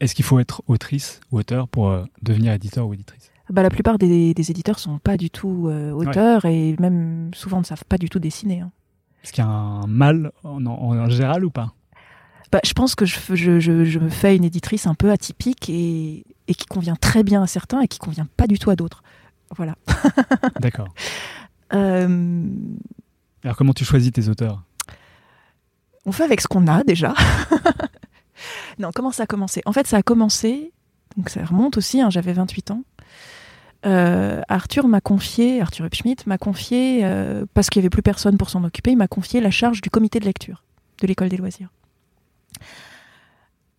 est-ce 0.00 0.14
qu'il 0.14 0.24
faut 0.24 0.38
être 0.38 0.62
autrice 0.66 1.20
ou 1.30 1.38
auteur 1.38 1.68
pour 1.68 1.88
euh, 1.88 2.04
devenir 2.22 2.52
éditeur 2.52 2.86
ou 2.86 2.94
éditrice? 2.94 3.30
Bah, 3.54 3.62
la 3.62 3.70
plupart 3.70 3.98
des, 3.98 4.34
des 4.34 4.50
éditeurs 4.50 4.78
sont 4.80 4.98
pas 4.98 5.16
du 5.16 5.30
tout 5.30 5.68
euh, 5.68 5.92
auteurs 5.92 6.44
et 6.44 6.74
même 6.80 7.30
souvent 7.34 7.60
ne 7.60 7.64
savent 7.64 7.84
pas 7.88 7.98
du 7.98 8.08
tout 8.08 8.18
dessiner. 8.18 8.60
hein. 8.62 8.72
Est-ce 9.22 9.32
qu'il 9.32 9.44
y 9.44 9.46
a 9.46 9.50
un 9.50 9.86
mal 9.86 10.32
en, 10.42 10.66
en- 10.66 10.98
en 10.98 11.08
général 11.08 11.44
ou 11.44 11.50
pas? 11.50 11.72
Bah, 12.50 12.58
je 12.64 12.72
pense 12.72 12.94
que 12.96 13.04
je, 13.06 13.16
f- 13.16 13.34
je, 13.36 13.60
je, 13.60 13.84
je 13.84 13.98
me 14.00 14.08
fais 14.08 14.36
une 14.36 14.44
éditrice 14.44 14.86
un 14.88 14.94
peu 14.94 15.10
atypique 15.10 15.70
et, 15.70 16.24
et 16.48 16.54
qui 16.54 16.66
convient 16.66 16.96
très 16.96 17.22
bien 17.22 17.42
à 17.42 17.46
certains 17.46 17.80
et 17.80 17.88
qui 17.88 17.98
convient 17.98 18.26
pas 18.36 18.46
du 18.48 18.58
tout 18.58 18.70
à 18.70 18.76
d'autres. 18.76 19.02
Voilà. 19.56 19.76
D'accord. 20.60 20.88
Euh, 21.74 22.46
Alors 23.44 23.56
comment 23.56 23.72
tu 23.72 23.84
choisis 23.84 24.10
tes 24.12 24.28
auteurs? 24.28 24.62
On 26.06 26.12
fait 26.12 26.24
avec 26.24 26.40
ce 26.40 26.48
qu'on 26.48 26.66
a 26.66 26.82
déjà. 26.82 27.14
non, 28.78 28.90
comment 28.94 29.10
ça 29.12 29.22
a 29.22 29.26
commencé? 29.26 29.62
En 29.64 29.72
fait, 29.72 29.86
ça 29.86 29.96
a 29.98 30.02
commencé, 30.02 30.72
donc 31.16 31.30
ça 31.30 31.44
remonte 31.44 31.76
aussi, 31.78 32.00
hein, 32.00 32.10
j'avais 32.10 32.32
28 32.32 32.72
ans. 32.72 32.82
Euh, 33.86 34.40
Arthur 34.48 34.88
m'a 34.88 35.00
confié, 35.00 35.60
Arthur 35.60 35.86
Schmidt 35.92 36.24
m'a 36.26 36.38
confié, 36.38 37.00
euh, 37.04 37.44
parce 37.54 37.68
qu'il 37.68 37.80
n'y 37.80 37.84
avait 37.84 37.90
plus 37.90 38.02
personne 38.02 38.36
pour 38.38 38.50
s'en 38.50 38.64
occuper, 38.64 38.92
il 38.92 38.96
m'a 38.96 39.08
confié 39.08 39.40
la 39.40 39.50
charge 39.50 39.80
du 39.80 39.90
comité 39.90 40.20
de 40.20 40.24
lecture 40.24 40.62
de 41.00 41.06
l'école 41.06 41.28
des 41.28 41.36
loisirs. 41.36 41.68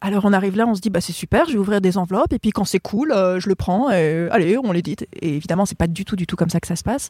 Alors 0.02 0.26
on 0.26 0.34
arrive 0.34 0.56
là, 0.56 0.68
on 0.68 0.76
se 0.76 0.82
dit 0.82 0.90
bah 0.90 1.02
c'est 1.02 1.14
super, 1.14 1.48
je 1.48 1.54
vais 1.54 1.58
ouvrir 1.58 1.82
des 1.82 1.98
enveloppes 1.98 2.34
et 2.34 2.40
puis 2.40 2.52
quand 2.52 2.66
c'est 2.66 2.80
cool, 2.80 3.12
euh, 3.12 3.40
je 3.40 3.50
le 3.50 3.56
prends 3.56 3.90
et 3.90 4.28
allez, 4.30 4.58
on 4.58 4.72
l'édite. 4.72 5.08
Et 5.14 5.36
évidemment, 5.36 5.66
c'est 5.66 5.78
pas 5.78 5.88
du 5.88 6.06
tout 6.06 6.16
du 6.16 6.28
tout 6.28 6.36
comme 6.36 6.50
ça 6.50 6.60
que 6.60 6.68
ça 6.68 6.76
se 6.76 6.84
passe. 6.84 7.10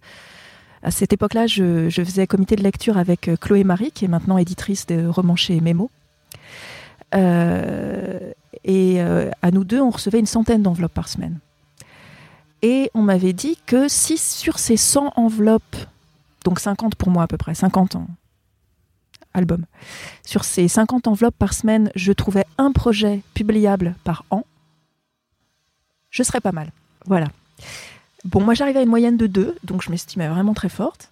À 0.81 0.91
cette 0.91 1.11
époque-là, 1.11 1.47
je, 1.47 1.89
je 1.89 2.03
faisais 2.03 2.27
comité 2.27 2.55
de 2.55 2.63
lecture 2.63 2.97
avec 2.97 3.27
euh, 3.27 3.35
Chloé 3.35 3.63
Marie, 3.63 3.91
qui 3.91 4.05
est 4.05 4.07
maintenant 4.07 4.37
éditrice 4.37 4.85
de 4.85 5.07
romans 5.07 5.35
chez 5.35 5.59
Memo. 5.59 5.89
Euh, 7.15 8.31
et 8.63 8.99
à 8.99 9.51
nous 9.51 9.63
deux, 9.63 9.79
on 9.79 9.91
recevait 9.91 10.19
une 10.19 10.25
centaine 10.25 10.63
d'enveloppes 10.63 10.93
par 10.93 11.07
semaine. 11.07 11.39
Et 12.67 12.89
on 12.95 13.03
m'avait 13.03 13.33
dit 13.33 13.59
que 13.67 13.87
si 13.87 14.17
sur 14.17 14.57
ces 14.57 14.75
100 14.75 15.13
enveloppes, 15.17 15.75
donc 16.43 16.59
50 16.59 16.95
pour 16.95 17.11
moi 17.11 17.21
à 17.21 17.27
peu 17.27 17.37
près, 17.37 17.53
50 17.53 17.95
ans, 17.95 18.07
album, 19.35 19.65
sur 20.25 20.43
ces 20.43 20.67
50 20.67 21.07
enveloppes 21.07 21.35
par 21.37 21.53
semaine, 21.53 21.91
je 21.95 22.11
trouvais 22.11 22.43
un 22.57 22.71
projet 22.71 23.21
publiable 23.35 23.93
par 24.03 24.25
an, 24.31 24.45
je 26.09 26.23
serais 26.23 26.41
pas 26.41 26.51
mal. 26.53 26.71
Voilà. 27.05 27.27
Bon, 28.23 28.41
moi 28.41 28.55
j'arrivais 28.55 28.79
à 28.79 28.81
une 28.81 28.89
moyenne 28.89 29.17
de 29.17 29.27
2, 29.27 29.55
donc 29.63 29.83
je 29.83 29.91
m'estimais 29.91 30.27
vraiment 30.27 30.55
très 30.55 30.69
forte. 30.69 31.11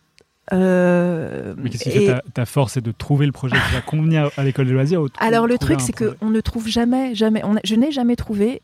Euh, 0.53 1.53
Mais 1.57 1.69
qu'est-ce 1.69 1.83
qui 1.83 1.89
et- 1.89 2.07
fait 2.07 2.13
ta, 2.15 2.21
ta 2.33 2.45
force, 2.47 2.73
c'est 2.73 2.81
de 2.81 2.91
trouver 2.91 3.27
le 3.27 3.31
projet 3.31 3.55
qui 3.55 3.73
va 3.75 3.81
convenir 3.81 4.31
à 4.37 4.43
l'école 4.43 4.65
des 4.65 4.73
loisirs 4.73 5.01
ou 5.03 5.07
de 5.07 5.13
Alors 5.19 5.45
le 5.45 5.59
truc, 5.59 5.79
c'est 5.81 5.93
qu'on 5.93 6.29
ne 6.31 6.41
trouve 6.41 6.67
jamais, 6.67 7.13
jamais, 7.13 7.41
on 7.45 7.57
a- 7.57 7.61
je 7.63 7.75
n'ai 7.75 7.91
jamais 7.91 8.15
trouvé 8.15 8.61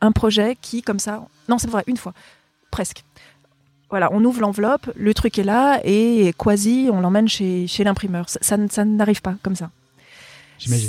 un 0.00 0.12
projet 0.12 0.56
qui, 0.60 0.82
comme 0.82 0.98
ça, 0.98 1.26
non, 1.48 1.58
c'est 1.58 1.68
vrai, 1.70 1.84
une 1.86 1.96
fois, 1.96 2.12
presque. 2.70 3.04
Voilà, 3.90 4.08
on 4.12 4.24
ouvre 4.24 4.40
l'enveloppe, 4.40 4.88
le 4.96 5.12
truc 5.14 5.38
est 5.38 5.42
là, 5.44 5.80
et 5.84 6.32
quasi, 6.38 6.88
on 6.92 7.00
l'emmène 7.00 7.28
chez, 7.28 7.66
chez 7.66 7.82
l'imprimeur. 7.84 8.28
Ça, 8.28 8.56
ça, 8.68 8.84
n'arrive 8.84 9.20
pas 9.20 9.34
comme 9.42 9.56
ça. 9.56 9.70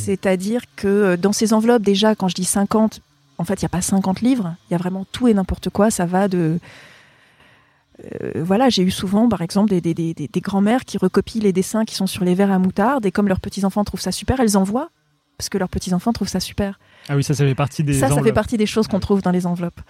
C'est-à-dire 0.06 0.62
que 0.76 0.88
euh, 0.88 1.18
dans 1.18 1.34
ces 1.34 1.54
enveloppes, 1.54 1.82
déjà, 1.82 2.14
quand 2.14 2.28
je 2.28 2.36
dis 2.36 2.46
50, 2.46 3.00
en 3.38 3.44
fait, 3.44 3.56
il 3.62 3.66
n'y 3.66 3.68
a 3.68 3.70
pas 3.70 3.82
50 3.82 4.22
livres, 4.22 4.56
il 4.70 4.74
y 4.74 4.76
a 4.76 4.78
vraiment 4.78 5.06
tout 5.12 5.28
et 5.28 5.34
n'importe 5.34 5.70
quoi. 5.72 5.90
Ça 5.90 6.06
va 6.06 6.28
de. 6.28 6.60
Euh, 8.22 8.32
voilà, 8.44 8.70
j'ai 8.70 8.84
eu 8.84 8.92
souvent, 8.92 9.28
par 9.30 9.42
exemple, 9.42 9.70
des, 9.70 9.82
des, 9.82 9.94
des, 9.94 10.14
des- 10.14 10.28
des 10.28 10.42
grands-mères 10.42 10.86
qui 10.86 10.98
recopient 10.98 11.42
les 11.42 11.54
dessins 11.54 11.86
qui 11.86 11.96
sont 11.96 12.08
sur 12.08 12.24
les 12.24 12.36
verres 12.36 12.52
à 12.52 12.60
moutarde, 12.60 13.06
et 13.06 13.12
comme 13.12 13.28
leurs 13.28 13.40
petits-enfants 13.40 13.84
trouvent 13.84 14.02
ça 14.02 14.12
super, 14.12 14.40
elles 14.40 14.58
envoient, 14.58 14.90
parce 15.38 15.50
que 15.50 15.58
leurs 15.58 15.70
petits-enfants 15.70 16.14
trouvent 16.14 16.28
ça 16.28 16.40
super. 16.40 16.80
Ah 17.12 17.18
oui, 17.18 17.24
ça, 17.26 17.34
ça 17.34 17.46
fait 17.46 17.56
partie 17.56 17.84
des 17.84 17.94
ça, 17.94 18.00
ça 18.02 18.08
fait 18.08 18.14
enveloppes. 18.22 18.36
partie 18.36 18.56
des 18.56 18.66
choses 18.66 18.88
qu'on 18.88 19.02
trouve 19.02 19.22
dans 19.22 19.32
les 19.32 19.46
enveloppes. 19.46 19.82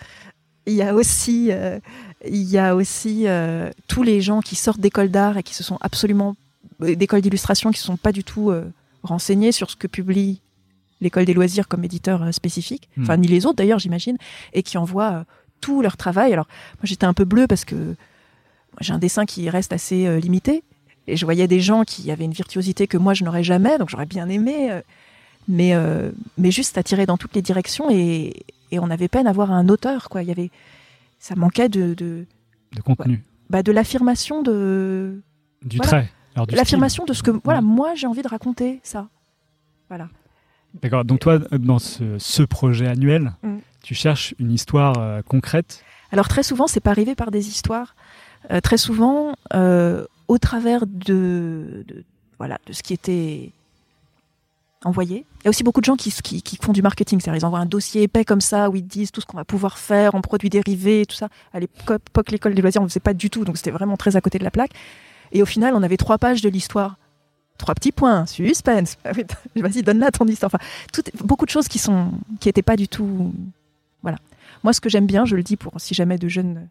Il 0.66 0.74
y 0.74 0.82
a 0.82 0.96
aussi, 0.96 1.50
euh, 1.52 1.80
il 2.28 2.42
y 2.44 2.58
a 2.58 2.76
aussi 2.76 3.28
euh, 3.28 3.70
tous 3.88 4.02
les 4.02 4.22
gens 4.22 4.42
qui 4.42 4.56
sortent 4.56 4.80
d'école 4.80 5.10
d'art 5.10 5.38
et 5.38 5.44
qui 5.44 5.54
se 5.54 5.64
sont 5.64 5.78
absolument 5.82 6.36
euh, 6.82 6.96
d'école 6.96 7.22
d'illustration 7.22 7.70
qui 7.70 7.80
ne 7.80 7.84
sont 7.84 7.98
pas 7.98 8.12
du 8.12 8.24
tout 8.24 8.50
euh, 8.50 8.66
renseignés 9.04 9.52
sur 9.52 9.70
ce 9.70 9.76
que 9.76 9.86
publie 9.86 10.42
l'école 11.00 11.26
des 11.26 11.36
loisirs 11.36 11.68
comme 11.68 11.84
éditeur 11.84 12.34
spécifique, 12.34 12.90
Hmm. 12.98 13.04
enfin 13.04 13.18
ni 13.18 13.28
les 13.28 13.46
autres 13.46 13.56
d'ailleurs 13.58 13.80
j'imagine, 13.80 14.18
et 14.54 14.64
qui 14.64 14.80
envoient 14.80 15.26
tout 15.62 15.84
leur 15.84 15.98
travail. 15.98 16.34
Alors 16.34 16.48
moi 16.78 16.86
j'étais 16.86 17.06
un 17.06 17.14
peu 17.14 17.26
bleue 17.26 17.46
parce 17.48 17.66
que 17.66 17.96
j'ai 18.80 18.94
un 18.94 19.00
dessin 19.00 19.26
qui 19.26 19.48
reste 19.50 19.74
assez 19.74 20.20
limité 20.20 20.64
et 21.08 21.18
je 21.18 21.26
voyais 21.26 21.48
des 21.48 21.60
gens 21.60 21.84
qui 21.84 22.10
avaient 22.12 22.26
une 22.26 22.34
virtuosité 22.34 22.88
que 22.88 22.98
moi 22.98 23.14
je 23.14 23.24
n'aurais 23.24 23.44
jamais, 23.44 23.78
donc 23.78 23.90
j'aurais 23.90 24.06
bien 24.08 24.28
aimé, 24.30 24.82
mais 25.48 25.74
euh, 25.74 26.12
mais 26.38 26.52
juste 26.52 26.78
à 26.78 26.84
tirer 26.84 27.06
dans 27.06 27.18
toutes 27.18 27.36
les 27.36 27.42
directions 27.42 27.90
et, 27.90 28.46
et 28.72 28.80
on 28.80 28.90
avait 28.90 29.08
peine 29.08 29.28
à 29.28 29.32
avoir 29.32 29.52
un 29.52 29.68
auteur 29.70 30.10
quoi. 30.10 30.22
Il 30.24 30.28
y 30.30 30.32
avait 30.32 30.52
ça 31.20 31.36
manquait 31.36 31.70
de 31.70 31.94
de, 31.94 32.26
de 32.76 32.82
contenu, 32.82 33.24
bah, 33.50 33.64
de 33.64 33.72
l'affirmation 33.72 34.42
de 34.44 35.22
du 35.64 35.78
Voilà. 35.78 35.90
trait. 35.90 36.12
L'affirmation 36.56 37.04
de 37.06 37.14
ce 37.14 37.24
que 37.24 37.32
voilà 37.44 37.60
Ouais. 37.60 37.66
moi 37.66 37.94
j'ai 37.96 38.08
envie 38.08 38.22
de 38.22 38.28
raconter 38.28 38.80
ça. 38.84 39.08
Voilà. 39.90 40.08
D'accord. 40.82 41.04
Donc 41.04 41.20
toi, 41.20 41.38
dans 41.40 41.80
ce, 41.80 42.18
ce 42.18 42.44
projet 42.44 42.88
annuel, 42.88 43.34
Mm. 43.44 43.58
tu 43.84 43.94
cherches 43.94 44.34
une 44.40 44.52
histoire 44.52 44.98
euh, 45.00 45.22
concrète? 45.22 45.84
Alors 46.14 46.30
très 46.30 46.44
souvent, 46.44 46.68
c'est 46.68 46.80
pas 46.80 46.92
arrivé 46.92 47.14
par 47.16 47.30
des 47.32 47.50
histoires. 47.50 47.96
Euh, 48.52 48.62
très 48.62 48.78
souvent, 48.78 49.34
euh, 49.54 50.06
au 50.30 50.38
travers 50.38 50.88
de, 50.88 51.84
de- 51.88 52.06
voilà 52.38 52.58
de 52.68 52.72
ce 52.74 52.82
qui 52.84 52.94
était 52.94 53.52
envoyé. 54.84 55.26
Il 55.42 55.46
y 55.46 55.48
a 55.48 55.50
aussi 55.50 55.64
beaucoup 55.64 55.80
de 55.82 55.86
gens 55.86 55.96
qui, 55.96 56.12
qui, 56.12 56.58
font 56.58 56.74
du 56.74 56.82
marketing, 56.82 57.20
c'est-à-dire 57.20 57.42
ils 57.42 57.46
envoient 57.46 57.60
un 57.60 57.66
dossier 57.66 58.04
épais 58.04 58.26
comme 58.26 58.42
ça 58.42 58.70
où 58.70 58.76
ils 58.76 58.86
disent 58.86 59.12
tout 59.12 59.22
ce 59.22 59.26
qu'on 59.26 59.38
va 59.38 59.46
pouvoir 59.46 59.78
faire 59.78 60.16
en 60.16 60.22
produits 60.22 60.50
dérivés, 60.50 61.06
tout 61.06 61.16
ça. 61.16 61.30
À 61.54 61.60
l'époque, 61.60 62.32
l'école 62.32 62.54
des 62.56 62.62
loisirs, 62.62 62.82
on 62.82 62.86
ne 62.86 62.90
faisait 62.90 63.00
pas 63.00 63.14
du 63.14 63.30
tout, 63.30 63.46
donc 63.46 63.58
c'était 63.58 63.72
vraiment 63.72 63.98
très 63.98 64.16
à 64.16 64.22
côté 64.22 64.40
de 64.40 64.44
la 64.44 64.52
plaque. 64.52 64.72
Et 65.32 65.42
au 65.42 65.46
final, 65.46 65.76
on 65.76 65.84
avait 65.84 65.98
trois 65.98 66.18
pages 66.18 66.42
de 66.42 66.50
l'histoire. 66.50 66.98
Trois 67.58 67.76
petits 67.76 67.92
points, 67.92 68.26
suspense. 68.26 68.98
Ah 69.06 69.12
Vas-y, 69.56 69.84
donne-la 69.84 70.10
ton 70.12 70.26
histoire. 70.26 70.52
Enfin, 70.54 71.04
beaucoup 71.24 71.46
de 71.46 71.52
choses 71.52 71.68
qui 71.68 71.78
sont 71.78 72.12
qui 72.40 72.48
n'étaient 72.48 72.64
pas 72.64 72.76
du 72.76 72.88
tout. 72.88 73.32
Voilà. 74.02 74.18
Moi, 74.64 74.74
ce 74.74 74.82
que 74.82 74.90
j'aime 74.90 75.06
bien, 75.06 75.26
je 75.26 75.36
le 75.36 75.44
dis 75.44 75.58
pour 75.58 75.74
si 75.78 75.94
jamais 75.94 76.18
de 76.18 76.28
jeunes 76.28 76.68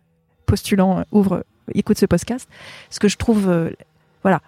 postulants 0.46 0.98
euh, 0.98 1.02
ouvrent, 1.12 1.44
écoutent 1.74 1.98
ce 1.98 2.06
podcast, 2.06 2.48
ce 2.90 2.98
que 2.98 3.06
je 3.08 3.16
trouve, 3.16 3.48
euh, 3.48 3.70
voilà, 4.22 4.40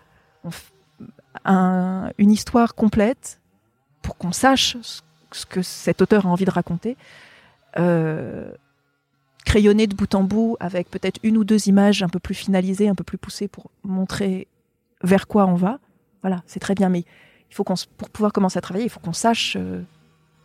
un- 1.45 2.11
une 2.19 2.31
histoire 2.33 2.75
complète 2.75 3.41
pour 4.03 4.17
qu'on 4.17 4.33
sache 4.33 4.77
ce, 4.83 5.47
que 5.47 5.63
cet 5.63 6.03
auteur 6.03 6.27
a 6.27 6.29
envie 6.29 6.45
de 6.45 6.51
raconter, 6.51 6.97
euh, 7.79 8.53
crayonné 9.45 9.87
de 9.87 9.95
bout 9.95 10.15
en 10.15 10.25
bout 10.25 10.57
avec 10.61 10.91
peut-être 10.91 11.19
une 11.23 11.37
ou 11.37 11.45
deux 11.45 11.69
images 11.69 12.03
un 12.03 12.09
peu 12.09 12.19
plus 12.19 12.35
finalisées, 12.35 12.89
un 12.89 12.95
peu 12.95 13.05
plus 13.05 13.19
poussées 13.19 13.49
pour 13.49 13.71
montrer 13.83 14.47
vers 15.03 15.27
quoi 15.27 15.47
on 15.47 15.55
va. 15.55 15.79
Voilà, 16.23 16.43
c'est 16.47 16.61
très 16.61 16.75
bien, 16.75 16.89
mais 16.89 17.01
il 17.01 17.55
faut 17.55 17.65
qu'on, 17.65 17.75
pour 17.97 18.09
pouvoir 18.11 18.33
commencer 18.33 18.59
à 18.59 18.61
travailler, 18.61 18.87
il 18.87 18.91
faut 18.91 19.01
qu'on 19.01 19.13
sache 19.13 19.57
euh, 19.59 19.83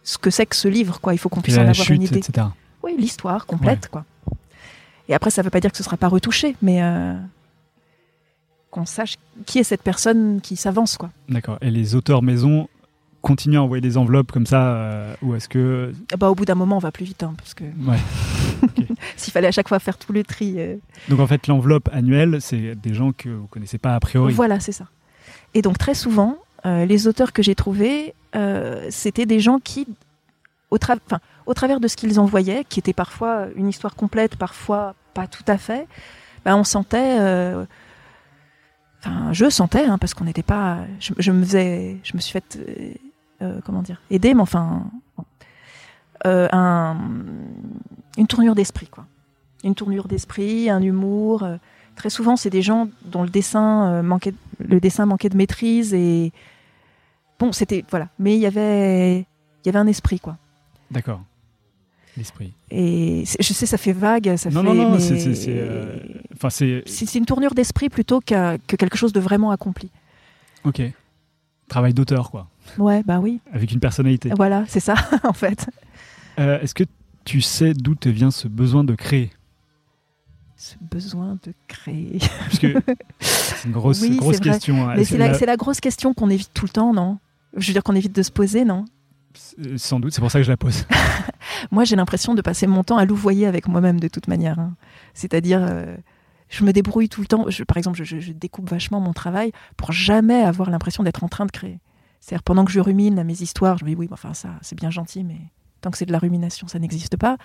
ce 0.04 0.18
que 0.18 0.30
c'est 0.30 0.46
que 0.46 0.56
ce 0.56 0.68
livre, 0.68 1.00
quoi. 1.00 1.14
Il 1.14 1.18
faut 1.18 1.30
qu'on 1.30 1.42
puisse 1.42 1.58
en 1.58 1.62
avoir 1.62 1.76
chute, 1.76 1.96
une 1.96 2.04
idée. 2.04 2.18
etc. 2.18 2.48
Oui, 2.84 2.96
l'histoire 2.98 3.46
complète, 3.46 3.90
quoi. 3.90 4.06
Et 5.10 5.14
après, 5.14 5.30
ça 5.30 5.42
ne 5.42 5.46
veut 5.46 5.52
pas 5.52 5.60
dire 5.60 5.72
que 5.72 5.78
ce 5.78 5.84
sera 5.84 5.98
pas 5.98 6.08
retouché, 6.08 6.56
mais 6.62 6.82
euh, 6.82 7.16
qu'on 8.72 8.86
sache 8.86 9.16
qui 9.46 9.60
est 9.60 9.64
cette 9.64 9.84
personne 9.84 10.42
qui 10.42 10.56
s'avance, 10.56 10.98
quoi. 10.98 11.12
D'accord. 11.30 11.58
Et 11.62 11.72
les 11.72 11.96
auteurs 11.96 12.24
maison 12.24 12.68
continuent 13.28 13.58
à 13.58 13.64
envoyer 13.64 13.82
des 13.82 13.98
enveloppes 13.98 14.32
comme 14.32 14.46
ça 14.46 14.62
euh, 14.76 15.14
ou 15.22 15.36
est-ce 15.36 15.50
que 15.50 15.92
Ah 16.14 16.18
Bah, 16.18 16.30
au 16.30 16.36
bout 16.36 16.46
d'un 16.46 16.56
moment, 16.56 16.78
on 16.78 16.80
va 16.80 16.92
plus 16.92 17.06
vite, 17.06 17.24
hein, 17.24 17.34
parce 17.38 17.54
que 17.54 17.64
ouais. 17.64 17.98
s'il 19.18 19.34
fallait 19.34 19.48
à 19.48 19.52
chaque 19.52 19.68
fois 19.68 19.80
faire 19.80 19.98
tout 19.98 20.14
le 20.14 20.24
tri. 20.24 20.56
euh, 20.58 20.76
Donc 21.10 21.20
en 21.20 21.28
fait, 21.28 21.48
l'enveloppe 21.48 21.90
annuelle, 21.92 22.38
c'est 22.42 22.76
des 22.76 22.94
gens 22.94 23.12
que 23.12 23.30
vous 23.30 23.48
connaissez 23.48 23.78
pas 23.78 23.96
a 23.96 24.00
priori. 24.00 24.34
Voilà, 24.34 24.60
c'est 24.60 24.72
ça. 24.72 24.86
Et 25.54 25.62
donc, 25.62 25.78
très 25.78 25.94
souvent, 25.94 26.38
euh, 26.66 26.86
les 26.86 27.08
auteurs 27.08 27.34
que 27.34 27.44
j'ai 27.44 27.56
trouvés, 27.56 28.14
c'était 28.90 29.26
des 29.26 29.40
gens 29.40 29.58
qui, 29.60 29.88
au, 30.70 30.78
tra- 30.78 31.00
enfin, 31.08 31.20
au 31.48 31.54
travers 31.54 31.80
de 31.80 31.88
ce 31.88 31.96
qu'ils 31.96 32.20
envoyaient, 32.20 32.64
qui 32.70 32.80
était 32.80 32.94
parfois 32.94 33.48
une 33.56 33.68
histoire 33.68 33.96
complète, 33.96 34.36
parfois 34.36 34.94
pas 35.16 35.26
tout 35.28 35.44
à 35.48 35.58
fait, 35.58 35.88
ben, 36.46 36.56
on 36.56 36.64
sentait. 36.64 37.18
Enfin, 39.04 39.32
je 39.34 39.50
sentais, 39.50 39.86
hein, 39.86 39.98
parce 39.98 40.14
qu'on 40.14 40.26
n'était 40.26 40.44
pas. 40.44 40.80
Je, 41.00 41.14
je 41.18 41.32
me 41.32 41.44
faisais. 41.44 41.98
Je 42.04 42.16
me 42.16 42.20
suis 42.22 42.32
fait. 42.34 42.60
Euh, 43.42 43.60
comment 43.66 43.82
dire 43.82 44.02
Aider, 44.10 44.34
mais 44.34 44.42
enfin. 44.42 44.86
Euh, 46.26 46.48
un, 46.52 46.98
une 48.18 48.28
tournure 48.28 48.56
d'esprit, 48.56 48.88
quoi. 48.88 49.06
Une 49.64 49.76
tournure 49.76 50.08
d'esprit, 50.08 50.70
un 50.70 50.82
humour. 50.82 51.44
euh, 51.44 51.58
très 51.96 52.10
souvent, 52.10 52.36
c'est 52.36 52.50
des 52.50 52.62
gens 52.64 52.90
dont 53.06 53.24
le 53.24 53.30
dessin 53.30 54.02
manquait, 54.02 54.34
le 54.60 54.80
dessin 54.80 55.06
manquait 55.06 55.30
de 55.30 55.38
maîtrise 55.38 55.94
et 55.94 56.32
bon, 57.40 57.52
c'était 57.52 57.86
voilà. 57.90 58.08
Mais 58.20 58.36
il 58.36 58.40
y 58.40 58.46
avait, 58.48 59.20
il 59.20 59.66
y 59.66 59.70
avait 59.70 59.80
un 59.80 59.88
esprit, 59.88 60.20
quoi. 60.20 60.38
D'accord. 60.92 61.22
L'esprit. 62.18 62.52
Et 62.72 63.24
je 63.40 63.54
sais, 63.54 63.68
ça 63.68 63.78
fait 63.78 63.94
vague, 63.94 64.36
ça 64.38 64.50
Non, 64.50 64.62
fait. 64.64 64.68
non, 64.74 64.74
non, 64.92 65.00
c'est- 65.00 65.36
c'est- 65.36 65.56
euh, 65.56 65.98
Enfin, 66.34 66.50
c'est 66.50 66.82
c'est- 66.88 67.06
c'est 67.06 67.20
une 67.20 67.26
tournure 67.28 67.54
d'esprit 67.54 67.90
plutôt 67.90 68.20
qu'à- 68.22 68.58
que 68.58 68.76
quelque 68.76 68.98
chose 68.98 69.14
de 69.14 69.20
vraiment 69.20 69.52
accompli. 69.52 69.92
ok. 70.64 70.82
Travail 71.68 71.94
d'auteur, 71.94 72.32
quoi, 72.32 72.48
Ouais, 72.78 73.04
bah 73.04 73.20
oui. 73.20 73.40
avec 73.52 73.72
une 73.72 73.80
personnalité. 73.80 74.32
Voilà, 74.36 74.64
c'est 74.68 74.80
ça, 74.80 74.96
en 75.24 75.34
fait. 75.34 75.68
Euh, 76.40 76.60
Est-ce 76.62 76.74
que 76.74 76.84
tu 77.26 77.42
sais 77.42 77.74
d'où 77.74 77.94
te 77.96 78.08
vient 78.10 78.32
ce 78.32 78.48
besoin 78.48 78.84
de 78.84 78.96
créer? 78.96 79.32
Ce 80.56 80.76
besoin 80.82 81.38
de 81.44 81.54
créer. 81.68 82.20
Parce 82.20 82.60
que 82.60 82.74
c'est 83.20 83.66
une 83.68 83.74
grosse, 83.74 84.02
Oui, 84.02 84.18
grosse 84.18 84.40
question. 84.40 84.90
hein. 84.90 84.94
Mais 84.96 85.02
Est-ce 85.02 85.10
c'est 85.12 85.16
que 85.18 85.20
la, 85.22 85.28
la- 85.30 85.34
c'est 85.38 85.46
la 85.46 85.56
grosse 85.58 85.80
question 85.80 86.14
qu'on 86.14 86.30
évite 86.30 86.52
tout 86.54 86.66
le 86.66 86.72
temps, 86.72 86.94
non? 86.94 87.20
Je 87.56 87.68
veux 87.68 87.74
dire 87.74 87.84
qu'on 87.84 87.96
évite 87.96 88.16
de 88.16 88.24
se 88.24 88.32
poser, 88.32 88.66
non? 88.66 88.86
Euh, 89.60 89.78
Sans 89.78 90.00
doute, 90.00 90.14
c'est 90.14 90.22
pour 90.22 90.32
ça 90.32 90.40
que 90.40 90.44
je 90.44 90.50
la 90.50 90.58
pose. 90.58 90.86
Moi, 91.72 91.84
j'ai 91.84 91.96
l'impression 91.96 92.34
de 92.34 92.42
passer 92.42 92.66
mon 92.66 92.84
temps 92.84 92.98
à 92.98 93.06
louvoyer 93.06 93.46
avec 93.46 93.68
moi-même 93.68 94.00
de 94.00 94.08
toute 94.08 94.28
manière. 94.28 94.58
hein. 94.60 94.74
C'est-à-dire, 95.14 95.60
euh, 95.62 95.96
je 96.50 96.64
me 96.64 96.72
débrouille 96.72 97.10
tout 97.10 97.22
le 97.22 97.28
temps. 97.28 97.46
Par 97.68 97.78
exemple, 97.78 98.04
je, 98.04 98.32
découpe 98.32 98.70
vachement 98.70 99.00
mon 99.00 99.14
travail 99.14 99.52
pour 99.76 99.92
jamais 99.92 100.42
avoir 100.42 100.70
l'impression 100.70 101.04
d'être 101.04 101.24
en 101.24 101.28
train 101.28 101.46
de 101.46 101.52
créer. 101.52 101.80
C'est-à-dire, 102.20 102.44
pendant 102.44 102.66
que 102.66 102.72
je 102.72 102.80
rumine 102.80 103.20
à 103.20 103.24
mes 103.24 103.42
histoires, 103.42 103.78
je 103.78 103.86
me 103.86 103.90
dis, 103.90 103.96
oui, 103.96 104.08
enfin, 104.12 104.34
ça, 104.34 104.50
c'est 104.62 104.78
bien 104.78 104.90
gentil, 104.90 105.24
mais 105.24 105.38
tant 105.82 105.92
que 105.92 105.98
c'est 105.98 106.06
de 106.06 106.12
la 106.12 106.20
rumination, 106.20 106.68
ça 106.68 106.80
n'existe 106.80 107.18
pas. 107.18 107.38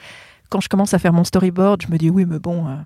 quand 0.48 0.60
je 0.60 0.68
commence 0.68 0.94
à 0.94 0.98
faire 0.98 1.12
mon 1.12 1.24
storyboard, 1.24 1.82
je 1.82 1.88
me 1.88 1.98
dis 1.98 2.10
oui, 2.10 2.24
mais 2.24 2.38
bon, 2.38 2.68
euh, 2.68 2.76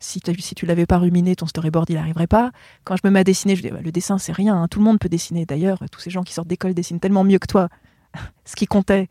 si, 0.00 0.20
si 0.38 0.54
tu 0.54 0.66
l'avais 0.66 0.86
pas 0.86 0.98
ruminé, 0.98 1.36
ton 1.36 1.46
storyboard, 1.46 1.88
il 1.90 1.96
n'arriverait 1.96 2.26
pas. 2.26 2.50
Quand 2.84 2.96
je 2.96 3.02
me 3.04 3.10
mets 3.10 3.20
à 3.20 3.24
dessiner, 3.24 3.56
je 3.56 3.62
dis 3.62 3.70
bah, 3.70 3.80
le 3.82 3.92
dessin, 3.92 4.18
c'est 4.18 4.32
rien, 4.32 4.60
hein, 4.60 4.68
tout 4.68 4.78
le 4.78 4.84
monde 4.84 4.98
peut 4.98 5.08
dessiner. 5.08 5.46
D'ailleurs, 5.46 5.78
tous 5.92 6.00
ces 6.00 6.10
gens 6.10 6.22
qui 6.22 6.32
sortent 6.32 6.48
d'école 6.48 6.74
dessinent 6.74 7.00
tellement 7.00 7.24
mieux 7.24 7.38
que 7.38 7.46
toi. 7.46 7.68
Ce 8.44 8.56
qui 8.56 8.66
comptait, 8.66 9.08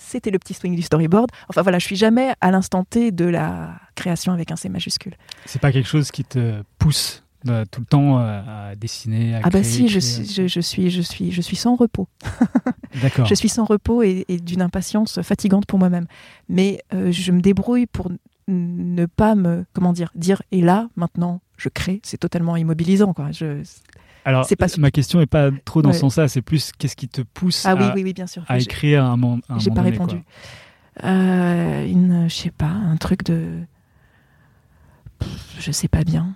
c'était 0.00 0.30
le 0.30 0.38
petit 0.38 0.54
swing 0.54 0.74
du 0.74 0.82
storyboard. 0.82 1.30
Enfin 1.48 1.62
voilà, 1.62 1.78
je 1.78 1.84
suis 1.86 1.96
jamais 1.96 2.32
à 2.40 2.50
l'instant 2.50 2.84
T 2.84 3.12
de 3.12 3.24
la 3.26 3.74
création 3.94 4.32
avec 4.32 4.50
un 4.50 4.56
C 4.56 4.68
majuscule. 4.68 5.14
C'est 5.46 5.60
pas 5.60 5.72
quelque 5.72 5.88
chose 5.88 6.10
qui 6.10 6.24
te 6.24 6.62
pousse 6.78 7.22
euh, 7.48 7.64
tout 7.70 7.80
le 7.80 7.86
temps 7.86 8.18
euh, 8.18 8.70
à 8.70 8.74
dessiner 8.76 9.34
à 9.36 9.38
Ah 9.38 9.50
bah 9.50 9.60
créer, 9.60 9.64
si, 9.64 9.88
je, 9.88 9.98
suis- 9.98 10.26
je, 10.26 10.46
je 10.46 10.60
suis, 10.60 10.90
je 10.90 11.00
suis, 11.02 11.32
je 11.32 11.40
suis 11.40 11.56
sans 11.56 11.74
repos. 11.76 12.08
D'accord. 13.02 13.26
Je 13.26 13.34
suis 13.34 13.48
sans 13.48 13.64
repos 13.64 14.02
et, 14.02 14.24
et 14.28 14.38
d'une 14.40 14.62
impatience 14.62 15.22
fatigante 15.22 15.66
pour 15.66 15.78
moi-même. 15.78 16.06
Mais 16.48 16.82
euh, 16.94 17.12
je 17.12 17.32
me 17.32 17.40
débrouille 17.40 17.86
pour 17.86 18.10
ne 18.48 19.06
pas 19.06 19.34
me, 19.36 19.64
comment 19.72 19.92
dire, 19.92 20.10
dire 20.14 20.42
et 20.50 20.60
là 20.60 20.88
maintenant 20.96 21.40
je 21.56 21.68
crée. 21.68 22.00
C'est 22.02 22.18
totalement 22.18 22.56
immobilisant 22.56 23.12
quoi. 23.14 23.30
Je... 23.32 23.62
Alors, 24.24 24.44
c'est 24.44 24.56
pas- 24.56 24.66
ma 24.78 24.90
question 24.90 25.18
n'est 25.18 25.26
pas 25.26 25.50
trop 25.64 25.82
dans 25.82 25.88
Ouais. 25.90 25.94
ce 25.94 26.00
sens-là, 26.00 26.28
c'est 26.28 26.42
plus 26.42 26.72
qu'est-ce 26.78 26.96
qui 26.96 27.08
te 27.08 27.22
pousse 27.22 27.64
Ah 27.66 27.70
à, 27.70 27.94
oui, 27.94 28.02
oui, 28.04 28.12
bien 28.12 28.26
sûr. 28.26 28.44
à 28.48 28.58
écrire 28.58 29.04
un, 29.04 29.16
moment 29.16 29.40
J'ai 29.58 29.70
pas 29.70 29.76
donné, 29.76 29.90
répondu. 29.90 30.22
Euh, 31.04 31.86
une, 31.86 32.28
je 32.28 32.34
sais 32.34 32.50
pas, 32.50 32.66
un 32.66 32.96
truc 32.96 33.24
de, 33.24 33.60
Pff, 35.18 35.56
je 35.60 35.72
sais 35.72 35.88
pas 35.88 36.04
bien. 36.04 36.34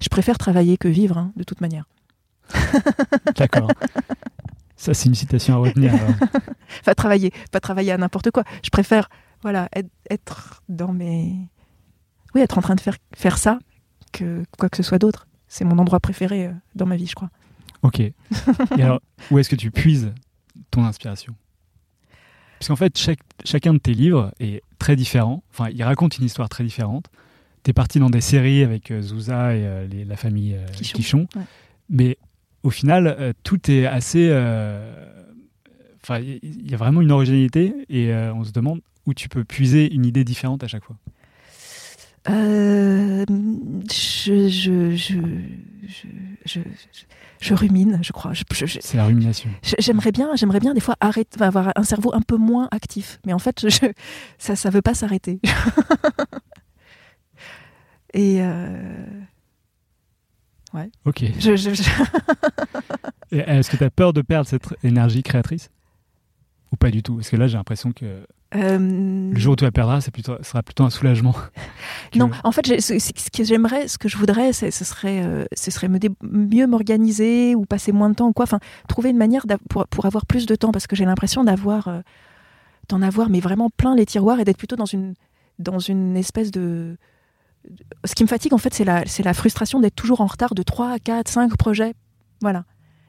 Je 0.00 0.08
préfère 0.08 0.38
travailler 0.38 0.76
que 0.76 0.88
vivre, 0.88 1.18
hein, 1.18 1.32
de 1.36 1.42
toute 1.44 1.60
manière. 1.60 1.84
D'accord. 3.36 3.70
Ça, 4.76 4.94
c'est 4.94 5.08
une 5.08 5.14
citation 5.14 5.54
à 5.54 5.58
retenir. 5.58 5.92
Enfin, 6.80 6.94
travailler, 6.94 7.32
pas 7.50 7.60
travailler 7.60 7.92
à 7.92 7.98
n'importe 7.98 8.30
quoi. 8.30 8.44
Je 8.62 8.70
préfère, 8.70 9.08
voilà, 9.42 9.68
être, 9.74 9.88
être 10.10 10.62
dans 10.68 10.92
mes, 10.92 11.34
oui, 12.34 12.40
être 12.42 12.58
en 12.58 12.62
train 12.62 12.74
de 12.76 12.80
faire 12.80 12.96
faire 13.16 13.38
ça 13.38 13.58
que 14.12 14.44
quoi 14.58 14.68
que 14.68 14.76
ce 14.76 14.82
soit 14.82 14.98
d'autre. 14.98 15.26
C'est 15.48 15.64
mon 15.64 15.78
endroit 15.78 16.00
préféré 16.00 16.46
euh, 16.46 16.52
dans 16.74 16.86
ma 16.86 16.96
vie, 16.96 17.06
je 17.06 17.14
crois. 17.14 17.30
Ok. 17.82 18.00
Et 18.00 18.14
alors, 18.78 19.00
où 19.30 19.38
est-ce 19.38 19.48
que 19.48 19.56
tu 19.56 19.70
puises 19.70 20.12
ton 20.70 20.84
inspiration? 20.84 21.34
Parce 22.58 22.68
qu'en 22.68 22.76
fait, 22.76 22.98
chaque- 22.98 23.20
chacun 23.44 23.72
de 23.74 23.78
tes 23.78 23.94
livres 23.94 24.32
est 24.40 24.62
très 24.78 24.96
différent. 24.96 25.42
Enfin, 25.50 25.68
il 25.70 25.82
raconte 25.84 26.18
une 26.18 26.24
histoire 26.24 26.48
très 26.48 26.64
différente. 26.64 27.06
Tu 27.62 27.70
es 27.70 27.72
parti 27.72 27.98
dans 28.00 28.10
des 28.10 28.20
séries 28.20 28.62
avec 28.62 28.90
euh, 28.90 29.00
Zouza 29.00 29.54
et 29.56 29.64
euh, 29.64 29.86
les- 29.86 30.04
la 30.04 30.16
famille 30.16 30.54
euh, 30.54 30.66
Quichon. 30.72 30.96
Quichon. 30.96 31.26
Ouais. 31.36 31.42
Mais 31.88 32.18
au 32.64 32.70
final, 32.70 33.32
tout 33.44 33.70
est 33.70 33.86
assez. 33.86 34.28
Enfin, 36.02 36.18
il 36.20 36.70
y 36.70 36.74
a 36.74 36.76
vraiment 36.76 37.00
une 37.00 37.12
originalité 37.12 37.72
et 37.88 38.12
on 38.34 38.42
se 38.44 38.50
demande 38.52 38.80
où 39.06 39.14
tu 39.14 39.28
peux 39.28 39.44
puiser 39.44 39.92
une 39.94 40.04
idée 40.04 40.24
différente 40.24 40.64
à 40.64 40.68
chaque 40.68 40.84
fois. 40.84 40.96
Euh, 42.30 43.24
je, 43.90 44.48
je, 44.48 44.94
je, 44.96 45.18
je, 45.86 46.08
je, 46.44 46.60
je 47.40 47.54
rumine, 47.54 47.98
je 48.02 48.12
crois. 48.12 48.32
C'est 48.34 48.96
la 48.96 49.06
rumination. 49.06 49.48
J'aimerais 49.78 50.12
bien, 50.12 50.34
j'aimerais 50.36 50.60
bien 50.60 50.74
des 50.74 50.80
fois 50.80 50.96
arrêter, 51.00 51.40
avoir 51.42 51.72
un 51.76 51.82
cerveau 51.84 52.14
un 52.14 52.20
peu 52.20 52.36
moins 52.36 52.68
actif. 52.70 53.18
Mais 53.24 53.32
en 53.32 53.38
fait, 53.38 53.66
ça, 54.38 54.56
ça 54.56 54.70
veut 54.70 54.82
pas 54.82 54.94
s'arrêter. 54.94 55.40
Et 58.14 58.38
euh, 58.42 59.04
Ok. 61.04 61.24
Je- 61.38 61.56
je- 61.56 61.70
Est-ce 63.30 63.70
que 63.70 63.76
tu 63.76 63.84
as 63.84 63.90
peur 63.90 64.12
de 64.12 64.22
perdre 64.22 64.46
cette 64.48 64.66
énergie 64.84 65.22
créatrice? 65.22 65.70
Ou 66.72 66.76
pas 66.76 66.90
du 66.90 67.02
tout? 67.02 67.16
Parce 67.16 67.30
que 67.30 67.36
là, 67.36 67.46
j'ai 67.46 67.56
l'impression 67.56 67.92
que 67.92 68.26
euh, 68.54 68.78
le 69.32 69.38
jour 69.38 69.52
où 69.52 69.56
tu 69.56 69.64
la 69.64 69.70
perdras, 69.70 70.00
ce 70.00 70.10
sera 70.42 70.62
plutôt 70.62 70.84
un 70.84 70.90
soulagement. 70.90 71.34
non, 72.16 72.30
en 72.44 72.52
fait, 72.52 72.80
ce, 72.80 72.94
que 73.30 73.44
j'aimerais, 73.44 73.88
ce 73.88 73.98
que 73.98 74.08
je 74.08 74.16
voudrais, 74.16 74.54
c'est- 74.54 74.70
ce 74.70 74.84
serait, 74.86 75.22
euh, 75.22 75.44
ce 75.54 75.70
serait 75.70 75.88
me 75.88 75.98
mieux 76.22 76.66
m'organiser 76.66 77.54
ou 77.54 77.66
passer 77.66 77.92
moins 77.92 78.08
de 78.08 78.14
temps 78.14 78.28
ou 78.28 78.32
quoi. 78.32 78.44
Enfin, 78.44 78.58
trouver 78.88 79.10
une 79.10 79.18
manière 79.18 79.44
pour, 79.68 79.86
pour 79.88 80.06
avoir 80.06 80.24
plus 80.24 80.46
de 80.46 80.54
temps 80.54 80.72
parce 80.72 80.86
que 80.86 80.96
j'ai 80.96 81.04
l'impression 81.04 81.44
d'avoir, 81.44 81.88
euh, 81.88 82.00
d'en 82.88 83.02
avoir, 83.02 83.28
mais 83.28 83.40
vraiment 83.40 83.68
plein 83.68 83.94
les 83.94 84.06
tiroirs 84.06 84.40
et 84.40 84.44
d'être 84.44 84.56
plutôt 84.56 84.76
dans 84.76 84.86
une, 84.86 85.12
dans 85.58 85.78
une 85.78 86.16
espèce 86.16 86.50
de. 86.50 86.96
Ce 88.06 88.14
qui 88.14 88.22
me 88.22 88.28
fatigue, 88.28 88.54
en 88.54 88.58
fait, 88.58 88.72
c'est 88.72 88.84
la, 88.84 89.04
c'est 89.04 89.22
la 89.22 89.34
frustration 89.34 89.78
d'être 89.78 89.96
toujours 89.96 90.22
en 90.22 90.26
retard 90.26 90.54
de 90.54 90.62
3, 90.62 90.98
4, 91.00 91.28
5 91.28 91.54
projets. 91.58 91.92
Voilà. 92.40 92.64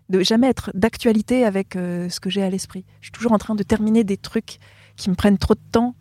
De 0.10 0.22
jamais 0.22 0.48
être 0.48 0.72
d'actualité 0.74 1.46
avec 1.46 1.76
ce 1.76 2.20
que 2.20 2.30
j'ai 2.32 2.42
à 2.42 2.50
l'esprit. 2.50 2.84
Je 3.00 3.06
suis 3.06 3.12
toujours 3.12 3.32
en 3.32 3.38
train 3.38 3.54
de 3.56 3.62
terminer 3.64 4.04
des 4.04 4.18
trucs 4.18 4.58
qui 5.00 5.10
me 5.10 5.16
prennent 5.16 5.38
trop 5.38 5.56
de 5.56 5.60
temps 5.72 5.96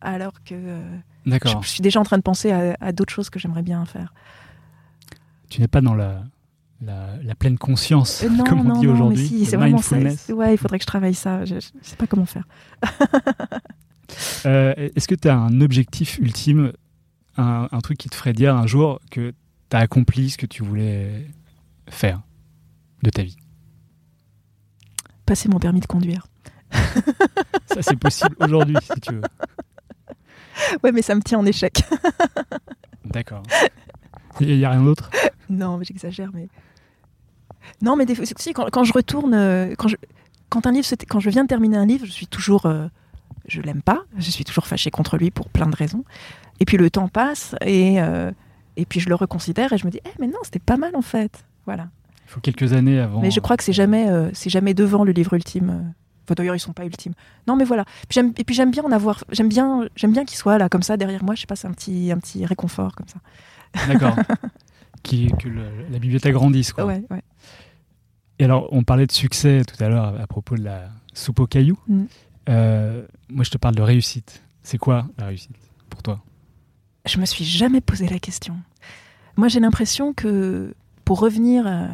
alors 0.00 0.42
que. 0.44 0.54
euh, 0.54 0.98
je, 1.26 1.38
je 1.62 1.68
suis 1.68 1.80
déjà 1.80 1.98
en 2.00 2.04
train 2.04 2.18
de 2.18 2.22
penser 2.22 2.52
à, 2.52 2.76
à 2.80 2.92
d'autres 2.92 3.12
choses 3.12 3.30
que 3.30 3.38
j'aimerais 3.38 3.62
bien 3.62 3.84
faire. 3.86 4.12
Tu 5.48 5.60
n'es 5.60 5.68
pas 5.68 5.80
dans 5.80 5.94
la, 5.94 6.22
la, 6.82 7.16
la 7.22 7.34
pleine 7.34 7.56
conscience, 7.58 8.22
Euh, 8.22 8.28
non, 8.28 8.44
comme 8.44 8.60
on 8.60 8.64
non, 8.74 8.80
dit 8.80 8.86
aujourd'hui. 8.86 9.26
si, 9.26 9.46
c'est 9.46 9.56
vraiment 9.56 9.78
ça. 9.78 9.96
Ouais, 10.32 10.54
il 10.54 10.58
faudrait 10.58 10.78
que 10.78 10.82
je 10.82 10.86
travaille 10.86 11.14
ça. 11.14 11.44
Je, 11.44 11.54
je 11.56 11.68
sais 11.82 11.96
pas 11.96 12.06
comment 12.06 12.26
faire. 12.26 12.44
Euh, 14.46 14.74
Est-ce 14.94 15.08
que 15.08 15.14
tu 15.14 15.28
as 15.28 15.36
un 15.36 15.60
objectif 15.62 16.18
ultime, 16.18 16.72
un, 17.38 17.68
un 17.72 17.80
truc 17.80 17.96
qui 17.98 18.10
te 18.10 18.14
ferait 18.14 18.34
dire 18.34 18.54
un 18.54 18.66
jour 18.66 19.00
que 19.10 19.32
tu 19.70 19.76
as 19.76 19.80
accompli 19.80 20.28
ce 20.30 20.36
que 20.36 20.44
tu 20.46 20.62
voulais 20.62 21.26
faire 21.88 22.20
de 23.02 23.08
ta 23.10 23.22
vie? 23.22 23.36
Passer 25.24 25.48
mon 25.48 25.58
permis 25.58 25.80
de 25.80 25.86
conduire. 25.86 26.26
Ça, 27.74 27.82
c'est 27.82 27.96
possible 27.96 28.36
aujourd'hui, 28.40 28.76
si 28.82 29.00
tu 29.00 29.14
veux. 29.14 29.22
Ouais, 30.82 30.92
mais 30.92 31.02
ça 31.02 31.14
me 31.14 31.20
tient 31.20 31.38
en 31.38 31.46
échec. 31.46 31.82
D'accord. 33.04 33.42
Il 34.40 34.56
n'y 34.56 34.64
a 34.64 34.70
rien 34.70 34.82
d'autre? 34.82 35.10
Non, 35.48 35.76
mais 35.76 35.84
j'exagère, 35.84 36.30
mais. 36.32 36.48
Non, 37.82 37.96
mais 37.96 38.06
des 38.06 38.14
quand, 38.54 38.70
quand 38.70 38.84
je 38.84 38.92
retourne, 38.92 39.34
euh, 39.34 39.74
quand 39.76 39.88
je, 39.88 39.96
quand 40.48 40.66
un 40.66 40.72
livre, 40.72 40.86
quand 41.08 41.20
je 41.20 41.30
viens 41.30 41.42
de 41.42 41.48
terminer 41.48 41.76
un 41.76 41.86
livre, 41.86 42.06
je 42.06 42.12
suis 42.12 42.26
toujours, 42.26 42.66
euh, 42.66 42.86
je 43.48 43.60
l'aime 43.60 43.82
pas, 43.82 44.04
je 44.16 44.30
suis 44.30 44.44
toujours 44.44 44.66
fâchée 44.66 44.90
contre 44.90 45.16
lui 45.16 45.30
pour 45.30 45.48
plein 45.48 45.66
de 45.66 45.74
raisons. 45.74 46.04
Et 46.60 46.64
puis 46.64 46.76
le 46.76 46.90
temps 46.90 47.08
passe 47.08 47.54
et 47.64 48.00
euh, 48.00 48.30
et 48.76 48.86
puis 48.86 49.00
je 49.00 49.08
le 49.08 49.14
reconsidère 49.14 49.72
et 49.72 49.78
je 49.78 49.86
me 49.86 49.90
dis, 49.90 50.00
eh, 50.04 50.10
mais 50.20 50.26
non, 50.26 50.38
c'était 50.42 50.58
pas 50.58 50.76
mal 50.76 50.94
en 50.94 51.02
fait. 51.02 51.44
Voilà. 51.64 51.88
Il 52.26 52.30
faut 52.30 52.40
quelques 52.40 52.72
années 52.72 52.98
avant. 53.00 53.20
Mais 53.20 53.30
je 53.30 53.40
crois 53.40 53.56
que 53.56 53.64
c'est 53.64 53.72
jamais, 53.72 54.08
euh, 54.08 54.30
c'est 54.32 54.50
jamais 54.50 54.74
devant 54.74 55.04
le 55.04 55.12
livre 55.12 55.34
ultime. 55.34 55.92
Enfin, 56.24 56.34
d'ailleurs, 56.34 56.56
ils 56.56 56.60
sont 56.60 56.72
pas 56.72 56.84
ultimes. 56.84 57.12
Non, 57.46 57.56
mais 57.56 57.64
voilà. 57.64 57.84
Et 58.38 58.44
puis 58.44 58.54
j'aime 58.54 58.70
bien 58.70 58.82
en 58.84 58.92
avoir. 58.92 59.24
J'aime 59.30 59.48
bien, 59.48 59.88
j'aime 59.96 60.12
bien 60.12 60.24
qu'il 60.24 60.36
soit 60.38 60.58
là, 60.58 60.68
comme 60.68 60.82
ça, 60.82 60.96
derrière 60.96 61.22
moi. 61.22 61.34
Je 61.34 61.42
sais 61.42 61.46
pas, 61.46 61.56
c'est 61.56 61.68
un 61.68 61.72
petit, 61.72 62.10
un 62.12 62.18
petit 62.18 62.44
réconfort 62.46 62.94
comme 62.94 63.06
ça. 63.08 63.18
D'accord. 63.86 64.16
Qui, 65.02 65.30
que 65.38 65.48
le- 65.48 65.86
la 65.90 65.98
bibliothèque 65.98 66.32
grandisse. 66.32 66.72
Quoi. 66.72 66.86
Ouais, 66.86 67.04
ouais. 67.10 67.22
Et 68.38 68.44
alors, 68.44 68.68
on 68.72 68.82
parlait 68.82 69.06
de 69.06 69.12
succès 69.12 69.62
tout 69.64 69.82
à 69.84 69.88
l'heure 69.88 70.18
à 70.20 70.26
propos 70.26 70.56
de 70.56 70.62
la 70.64 70.88
soupe 71.12 71.40
aux 71.40 71.46
cailloux. 71.46 71.78
Mm. 71.88 72.04
Euh, 72.48 73.06
moi, 73.28 73.44
je 73.44 73.50
te 73.50 73.58
parle 73.58 73.74
de 73.74 73.82
réussite. 73.82 74.42
C'est 74.62 74.78
quoi 74.78 75.06
la 75.18 75.26
réussite 75.26 75.54
pour 75.90 76.02
toi? 76.02 76.20
Je 77.06 77.18
me 77.20 77.26
suis 77.26 77.44
jamais 77.44 77.80
posé 77.82 78.08
la 78.08 78.18
question. 78.18 78.56
Moi, 79.36 79.48
j'ai 79.48 79.60
l'impression 79.60 80.14
que 80.14 80.74
pour 81.04 81.20
revenir, 81.20 81.66
euh, 81.66 81.86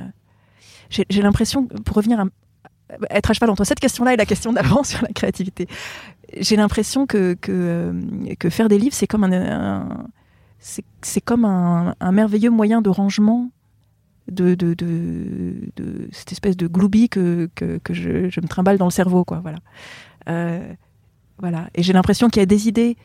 j'ai 0.89 1.05
j'ai 1.11 1.21
l'impression 1.23 1.67
que 1.67 1.75
pour 1.83 1.97
revenir 1.97 2.21
à 2.21 2.25
être 3.11 3.31
à 3.31 3.35
cheval 3.35 3.51
entre 3.51 3.65
cette 3.65 3.81
question-là 3.81 4.15
et 4.15 4.17
la 4.17 4.27
question 4.27 4.53
d'avant 4.53 4.83
sur 4.85 5.03
la 5.03 5.09
créativité, 5.09 5.67
j'ai 6.39 6.57
l'impression 6.57 7.07
que 7.07 7.37
euh, 7.49 7.93
que 8.39 8.51
faire 8.51 8.69
des 8.69 8.79
livres, 8.79 8.95
c'est 8.95 9.07
comme 9.07 9.25
un, 9.25 9.33
un- 9.33 10.07
c'est 10.61 11.21
comme 11.21 11.45
un, 11.45 12.13
merveilleux 12.13 12.51
moyen 12.51 12.83
de 12.83 12.91
rangement 12.91 13.51
de, 14.31 14.55
de, 14.55 14.75
de, 14.75 16.09
cette 16.13 16.33
espèce 16.33 16.57
de 16.57 16.67
gloobie 16.67 17.09
que, 17.09 17.49
que, 17.55 17.95
je, 17.95 18.41
me 18.41 18.47
trimballe 18.47 18.79
dans 18.79 18.85
le 18.87 18.91
cerveau, 18.91 19.25
quoi. 19.25 19.41
Voilà. 19.41 19.59
Euh, 20.29 20.73
voilà. 21.39 21.69
Et 21.75 21.83
j'ai 21.83 21.93
l'impression 21.93 22.29
qu'il 22.29 22.41
y 22.41 22.43
a 22.43 22.47
des 22.47 22.69
idées 22.69 22.97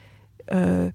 euh, 0.51 0.91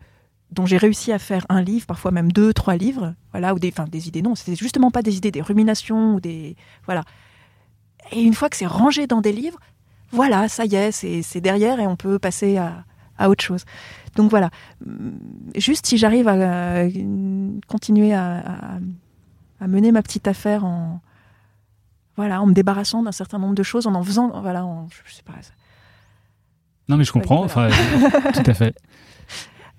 dont 0.52 0.66
j'ai 0.66 0.76
réussi 0.76 1.12
à 1.12 1.18
faire 1.18 1.46
un 1.48 1.62
livre, 1.62 1.86
parfois 1.86 2.10
même 2.10 2.30
deux, 2.30 2.52
trois 2.52 2.76
livres, 2.76 3.14
voilà, 3.32 3.54
ou 3.54 3.58
des, 3.58 3.68
enfin 3.68 3.86
des 3.90 4.08
idées 4.08 4.22
non, 4.22 4.34
c'était 4.34 4.56
justement 4.56 4.90
pas 4.90 5.02
des 5.02 5.16
idées, 5.16 5.30
des 5.30 5.42
ruminations 5.42 6.14
ou 6.14 6.20
des, 6.20 6.56
voilà. 6.84 7.04
Et 8.12 8.22
une 8.22 8.34
fois 8.34 8.48
que 8.48 8.56
c'est 8.56 8.66
rangé 8.66 9.06
dans 9.06 9.20
des 9.20 9.32
livres, 9.32 9.58
voilà, 10.12 10.48
ça 10.48 10.64
y 10.64 10.74
est, 10.74 10.90
c'est 10.92 11.22
c'est 11.22 11.40
derrière 11.40 11.78
et 11.80 11.86
on 11.86 11.96
peut 11.96 12.18
passer 12.18 12.56
à, 12.56 12.84
à 13.18 13.28
autre 13.28 13.44
chose. 13.44 13.64
Donc 14.16 14.30
voilà, 14.30 14.50
Hum, 14.86 15.12
juste 15.56 15.86
si 15.86 15.96
j'arrive 15.98 16.26
à, 16.28 16.34
euh, 16.34 16.90
continuer 17.68 18.12
à, 18.12 18.38
à- 18.38 18.78
à 19.60 19.66
mener 19.68 19.92
ma 19.92 20.02
petite 20.02 20.26
affaire 20.26 20.64
en, 20.64 21.00
voilà, 22.16 22.40
en 22.42 22.46
me 22.46 22.54
débarrassant 22.54 23.02
d'un 23.02 23.12
certain 23.12 23.38
nombre 23.38 23.54
de 23.54 23.62
choses, 23.62 23.86
en 23.86 23.94
en 23.94 24.02
faisant, 24.02 24.40
voilà, 24.40 24.64
en, 24.64 24.88
je 25.06 25.14
sais 25.14 25.22
pas, 25.22 25.34
Non, 26.88 26.96
mais 26.96 27.04
je 27.04 27.12
comprends. 27.12 27.46
voilà. 27.46 27.74
Enfin, 27.74 28.32
tout 28.32 28.50
à 28.50 28.54
fait. 28.54 28.74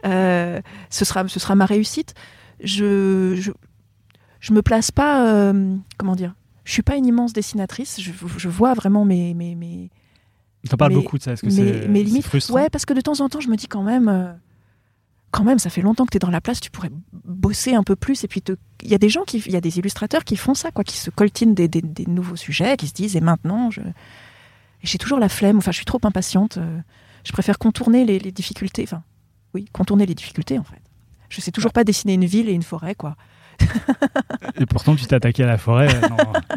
Euh, 0.04 0.62
ce, 0.90 1.06
sera, 1.06 1.28
ce 1.28 1.40
sera 1.40 1.54
ma 1.54 1.68
réussite. 1.68 2.16
Je, 2.64 3.36
je, 3.36 3.52
je 4.40 4.52
me 4.52 4.64
place 4.64 4.90
pas, 4.90 5.28
euh, 5.28 5.76
comment 6.00 6.16
dire, 6.16 6.34
je 6.64 6.72
suis 6.74 6.84
pas 6.84 6.96
une 6.96 7.06
immense 7.06 7.34
dessinatrice. 7.34 8.00
Je, 8.00 8.12
je 8.38 8.50
vois 8.50 8.74
vraiment 8.74 9.06
mes, 9.06 9.34
mes, 9.34 9.56
mes, 9.56 9.90
T'en 10.70 10.78
parles 10.78 10.94
beaucoup 10.94 11.18
de 11.18 11.24
ça. 11.24 11.34
Est-ce 11.34 11.42
que 11.42 11.50
c'est 11.50 11.88
limites. 11.88 12.26
frustrant 12.26 12.56
Ouais, 12.56 12.70
parce 12.70 12.86
que 12.86 12.94
de 12.94 13.02
temps 13.02 13.20
en 13.20 13.30
temps, 13.30 13.40
je 13.40 13.50
me 13.50 13.56
dis 13.56 13.68
quand 13.68 13.82
même, 13.84 14.08
euh, 14.08 14.32
quand 15.32 15.44
même, 15.44 15.60
ça 15.60 15.70
fait 15.70 15.82
longtemps 15.82 16.06
que 16.06 16.12
tu 16.12 16.18
es 16.18 16.20
dans 16.20 16.30
la 16.30 16.42
place, 16.42 16.60
tu 16.60 16.70
pourrais 16.70 16.92
bosser 17.12 17.74
un 17.74 17.84
peu 17.84 17.96
plus. 17.96 18.24
Et 18.24 18.28
puis, 18.28 18.44
il 18.84 18.90
y 18.90 18.94
a 18.94 19.00
des 19.00 19.10
gens 19.10 19.24
qui, 19.24 19.40
il 19.40 19.52
y 19.52 19.56
a 19.56 19.62
des 19.62 19.80
illustrateurs 19.80 20.24
qui 20.24 20.36
font 20.38 20.54
ça, 20.54 20.72
quoi, 20.72 20.84
qui 20.84 20.98
se 20.98 21.10
coltinent 21.10 21.56
des, 21.56 21.68
des, 21.68 21.82
des 21.82 22.06
nouveaux 22.06 22.36
sujets, 22.36 22.78
qui 22.78 22.88
se 22.88 22.94
disent, 22.94 23.16
et 23.16 23.22
maintenant, 23.22 23.72
je... 23.72 23.82
j'ai 24.84 24.98
toujours 25.00 25.20
la 25.20 25.30
flemme, 25.30 25.58
enfin, 25.58 25.72
je 25.72 25.78
suis 25.78 25.86
trop 25.86 26.00
impatiente. 26.04 26.58
euh, 26.58 26.80
je 27.24 27.32
préfère 27.32 27.58
contourner 27.60 28.06
les, 28.06 28.20
les 28.20 28.32
difficultés. 28.32 28.84
Enfin, 28.84 29.04
oui, 29.54 29.66
contourner 29.72 30.06
les 30.06 30.16
difficultés, 30.16 30.60
en 30.60 30.64
fait. 30.64 30.82
Je 31.30 31.40
sais 31.42 31.52
toujours 31.52 31.72
pas 31.72 31.84
dessiner 31.84 32.14
une 32.14 32.26
ville 32.26 32.50
et 32.50 32.54
une 32.54 32.64
forêt, 32.64 32.94
quoi. 32.96 33.16
Et 34.60 34.66
pourtant, 34.66 34.96
tu 34.96 35.06
t'es 35.06 35.16
attaqué 35.16 35.44
à 35.44 35.48
la 35.48 35.58
forêt, 35.58 35.88
euh, 35.94 36.08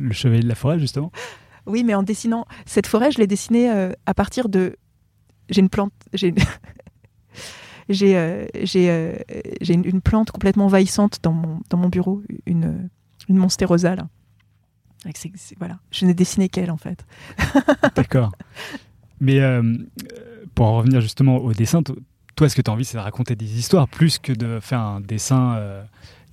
le 0.01 0.13
chevalier 0.13 0.43
de 0.43 0.49
la 0.49 0.55
forêt, 0.55 0.79
justement. 0.79 1.11
Oui, 1.67 1.83
mais 1.85 1.95
en 1.95 2.03
dessinant 2.03 2.47
cette 2.67 2.87
forêt, 2.87 3.11
je 3.11 3.19
l'ai 3.19 3.27
dessinée 3.27 3.71
euh, 3.71 3.93
à 4.07 4.15
partir 4.15 4.49
de. 4.49 4.77
J'ai 5.49 5.61
une 5.61 5.69
plante. 5.71 5.93
J'ai 6.13 6.29
une... 6.29 6.37
j'ai 7.89 8.17
euh, 8.17 8.47
j'ai 8.63 8.91
euh, 8.91 9.15
j'ai 9.61 9.75
une, 9.75 9.85
une 9.85 10.01
plante 10.01 10.31
complètement 10.31 10.67
envahissante 10.67 11.19
dans 11.23 11.33
mon 11.33 11.61
dans 11.71 11.79
mon 11.79 11.89
bureau, 11.89 12.23
une 12.47 12.89
une 13.29 13.37
monsterosa 13.37 13.97
là. 13.97 14.09
Avec 15.05 15.17
ses- 15.19 15.33
ses- 15.37 15.55
voilà, 15.59 15.79
je 15.91 16.07
n'ai 16.07 16.15
dessiné 16.15 16.49
qu'elle 16.49 16.71
en 16.71 16.77
fait. 16.79 17.05
D'accord. 17.95 18.33
Mais 19.21 19.41
pour 20.55 20.67
en 20.67 20.77
revenir 20.79 21.01
justement 21.01 21.37
au 21.39 21.53
dessin, 21.53 21.83
to- 21.83 21.97
toi, 22.37 22.49
ce 22.49 22.57
que 22.57 22.63
tu 22.63 22.71
as 22.71 22.75
envie, 22.75 22.85
c'est 22.85 22.97
de 22.97 23.03
raconter 23.03 23.37
des 23.37 23.59
histoires 23.59 23.87
plus 23.89 24.19
que 24.19 24.33
de 24.33 24.59
faire 24.61 24.81
un 24.81 25.01
dessin 25.01 25.85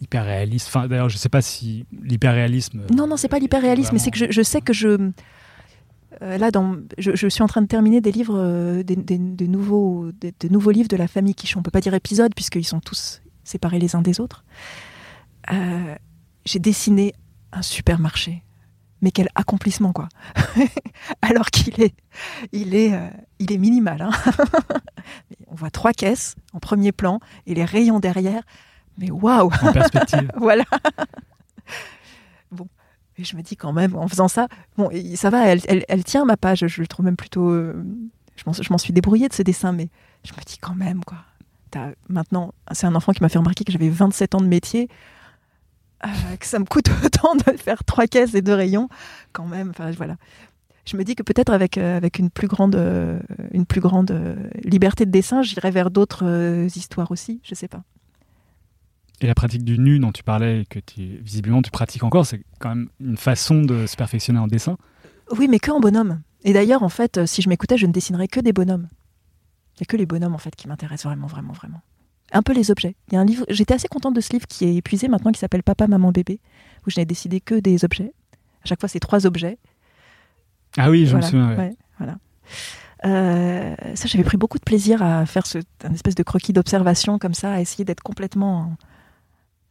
hyper 0.02 0.26
réaliste. 0.26 0.68
Enfin, 0.68 0.88
d'ailleurs, 0.88 1.10
je 1.10 1.18
sais 1.18 1.30
pas 1.30 1.42
si 1.42 1.86
l'hyper-réalisme. 2.02 2.82
Non, 2.96 3.08
non, 3.08 3.18
c'est 3.18 3.28
pas 3.30 3.40
l'hyper-réalisme, 3.40 3.92
mais 3.94 4.00
c'est 4.00 4.12
que 4.12 4.18
je, 4.18 4.26
je 4.30 4.42
sais 4.42 4.60
que 4.62 4.74
je. 4.74 5.12
euh, 6.22 6.38
là, 6.38 6.52
dans, 6.52 6.76
je, 6.98 7.16
je 7.16 7.28
suis 7.28 7.44
en 7.44 7.48
train 7.48 7.62
de 7.62 7.68
terminer 7.68 8.02
des 8.02 8.12
livres, 8.12 8.36
euh, 8.38 8.84
des, 8.84 8.96
des- 8.96 9.18
des 9.18 9.48
nouveaux, 9.48 10.12
des, 10.12 10.34
des 10.40 10.50
nouveaux 10.50 10.72
livres 10.72 10.90
de 10.90 10.98
la 10.98 11.08
famille 11.08 11.36
Quichon. 11.36 11.60
On 11.60 11.64
peut 11.64 11.72
pas 11.72 11.82
dire 11.82 11.94
épisode 11.94 12.34
puisqu'ils 12.36 12.66
sont 12.66 12.80
tous 12.80 13.22
séparés 13.44 13.80
les 13.80 13.96
uns 13.96 14.02
des 14.02 14.20
autres. 14.20 14.44
Euh, 15.52 15.96
J'ai 16.46 16.60
dessiné 16.60 17.14
un 17.52 17.62
supermarché, 17.62 18.44
mais 19.02 19.12
quel 19.12 19.28
accomplissement 19.36 19.94
quoi 19.94 20.10
Alors 21.22 21.48
qu'il 21.52 21.82
est, 21.82 21.94
il 22.52 22.76
est, 22.76 22.94
euh, 22.94 23.08
il 23.40 23.52
est 23.52 23.58
minimal. 23.58 24.02
hein. 24.02 24.12
On 25.48 25.56
voit 25.56 25.70
trois 25.72 25.94
caisses 25.94 26.36
en 26.54 26.60
premier 26.60 26.92
plan 26.92 27.20
et 27.46 27.54
les 27.54 27.66
rayons 27.66 28.00
derrière. 28.00 28.44
Mais 29.02 29.12
waouh 29.12 29.50
En 29.62 29.74
perspective. 29.74 30.32
voilà. 30.38 30.64
bon, 32.52 32.68
et 33.18 33.24
je 33.24 33.36
me 33.36 33.42
dis 33.42 33.56
quand 33.58 33.74
même, 33.74 33.96
en 33.96 34.08
faisant 34.08 34.28
ça, 34.28 34.48
bon, 34.78 34.90
ça 35.16 35.30
va, 35.30 35.46
elle, 35.48 35.62
elle, 35.68 35.84
elle 35.90 36.04
tient 36.04 36.24
ma 36.26 36.38
page. 36.38 36.66
Je 36.68 36.82
le 36.82 36.88
trouve 36.88 37.06
même 37.06 37.18
plutôt. 37.18 37.50
euh, 37.50 37.84
je 38.36 38.44
m'en- 38.72 38.78
suis 38.78 38.94
débrouillée 38.94 39.28
de 39.28 39.34
ce 39.34 39.42
dessin, 39.44 39.72
mais 39.72 39.90
je 40.24 40.32
me 40.34 40.42
dis 40.46 40.58
quand 40.58 40.76
même, 40.76 41.04
quoi. 41.04 41.18
Maintenant, 42.10 42.54
c'est 42.74 42.86
un 42.86 42.96
enfant 42.96 43.14
qui 43.14 43.22
m'a 43.24 43.30
fait 43.30 43.38
remarquer 43.40 43.64
que 43.64 43.72
j'avais 43.72 43.90
27 43.90 44.36
ans 44.36 44.42
de 44.42 44.46
métier, 44.48 44.90
euh, 46.06 46.36
que 46.40 46.46
ça 46.46 46.60
me 46.60 46.66
coûte 46.66 46.90
autant 47.06 47.36
de 47.36 47.58
faire 47.58 47.84
trois 47.86 48.08
caisses 48.08 48.34
et 48.36 48.42
deux 48.42 48.54
rayons, 48.54 48.90
quand 49.32 49.46
même. 49.46 49.70
Enfin, 49.70 49.90
voilà. 49.92 50.18
Je 50.86 50.98
me 50.98 51.04
dis 51.04 51.16
que 51.16 51.24
peut-être 51.24 51.52
avec, 51.54 51.78
euh, 51.78 51.96
avec 51.96 52.20
une 52.20 52.30
plus 52.30 52.48
grande, 52.48 52.76
euh, 52.76 53.20
une 53.52 53.66
plus 53.66 53.80
grande 53.82 54.12
liberté 54.66 55.06
de 55.06 55.12
dessin, 55.12 55.44
j'irai 55.44 55.72
vers 55.72 55.92
d'autres 55.92 56.68
histoires 56.76 57.12
aussi. 57.12 57.40
Je 57.44 57.56
sais 57.56 57.68
pas. 57.70 57.84
Et 59.22 59.28
la 59.28 59.36
pratique 59.36 59.64
du 59.64 59.78
nu 59.80 60.00
dont 60.00 60.12
tu 60.12 60.24
parlais 60.24 60.62
et 60.62 60.66
que 60.66 60.80
tu, 60.80 61.20
visiblement 61.22 61.62
tu 61.62 61.70
pratiques 61.72 62.04
encore, 62.04 62.26
c'est 62.26 62.44
quand 62.60 62.70
même 62.70 62.90
une 63.00 63.18
façon 63.18 63.62
de 63.62 63.86
se 63.86 63.96
perfectionner 63.96 64.40
en 64.40 64.48
dessin. 64.48 64.78
Oui, 65.38 65.48
mais 65.48 65.60
que 65.60 65.72
en 65.72 65.80
bonhomme. 65.80 66.22
Et 66.44 66.54
d'ailleurs, 66.54 66.82
en 66.84 66.90
fait, 66.90 67.20
euh, 67.20 67.26
si 67.28 67.42
je 67.44 67.48
m'écoutais, 67.50 67.78
je 67.78 67.86
ne 67.86 67.92
dessinerais 67.92 68.28
que 68.28 68.40
des 68.40 68.52
bonhommes. 68.52 68.90
Il 69.76 69.82
n'y 69.82 69.84
a 69.84 69.86
que 69.86 69.96
les 69.98 70.08
bonhommes, 70.08 70.34
en 70.34 70.40
fait, 70.40 70.56
qui 70.56 70.68
m'intéressent 70.68 71.06
vraiment, 71.06 71.28
vraiment, 71.28 71.54
vraiment. 71.54 71.82
Un 72.34 72.42
peu 72.42 72.54
les 72.54 72.72
objets. 72.72 72.96
Il 73.10 73.14
y 73.14 73.18
a 73.18 73.20
un 73.20 73.26
livre, 73.26 73.46
j'étais 73.50 73.76
assez 73.76 73.88
contente 73.88 74.16
de 74.16 74.22
ce 74.22 74.34
livre 74.34 74.48
qui 74.48 74.66
est 74.66 74.76
épuisé 74.76 75.08
maintenant, 75.08 75.32
qui 75.32 75.40
s'appelle 75.40 75.62
Papa, 75.64 75.86
Maman, 75.88 76.12
Bébé, 76.12 76.40
où 76.88 76.90
je 76.90 77.00
n'ai 77.00 77.06
décidé 77.06 77.42
que 77.42 77.56
des 77.56 77.86
objets. 77.86 78.12
À 78.64 78.68
chaque 78.68 78.80
fois, 78.80 78.90
c'est 78.90 79.00
trois 79.00 79.28
objets. 79.28 79.60
Ah 80.78 80.90
oui, 80.90 81.06
je 81.06 81.12
Voilà, 81.12 81.26
me 81.28 81.30
souviens. 81.32 81.50
ouais. 81.50 81.58
ouais, 81.58 81.76
voilà. 82.00 82.18
Euh, 83.06 83.76
ça, 83.96 84.08
j'avais 84.08 84.24
pris 84.24 84.38
beaucoup 84.38 84.58
de 84.60 84.64
plaisir 84.64 85.02
à 85.02 85.26
faire 85.26 85.46
ce, 85.46 85.58
un 85.84 85.94
espèce 85.94 86.16
de 86.16 86.24
croquis 86.24 86.54
d'observation 86.54 87.20
comme 87.20 87.34
ça, 87.34 87.54
à 87.54 87.60
essayer 87.62 87.84
d'être 87.86 88.02
complètement 88.02 88.58
en- 88.60 88.78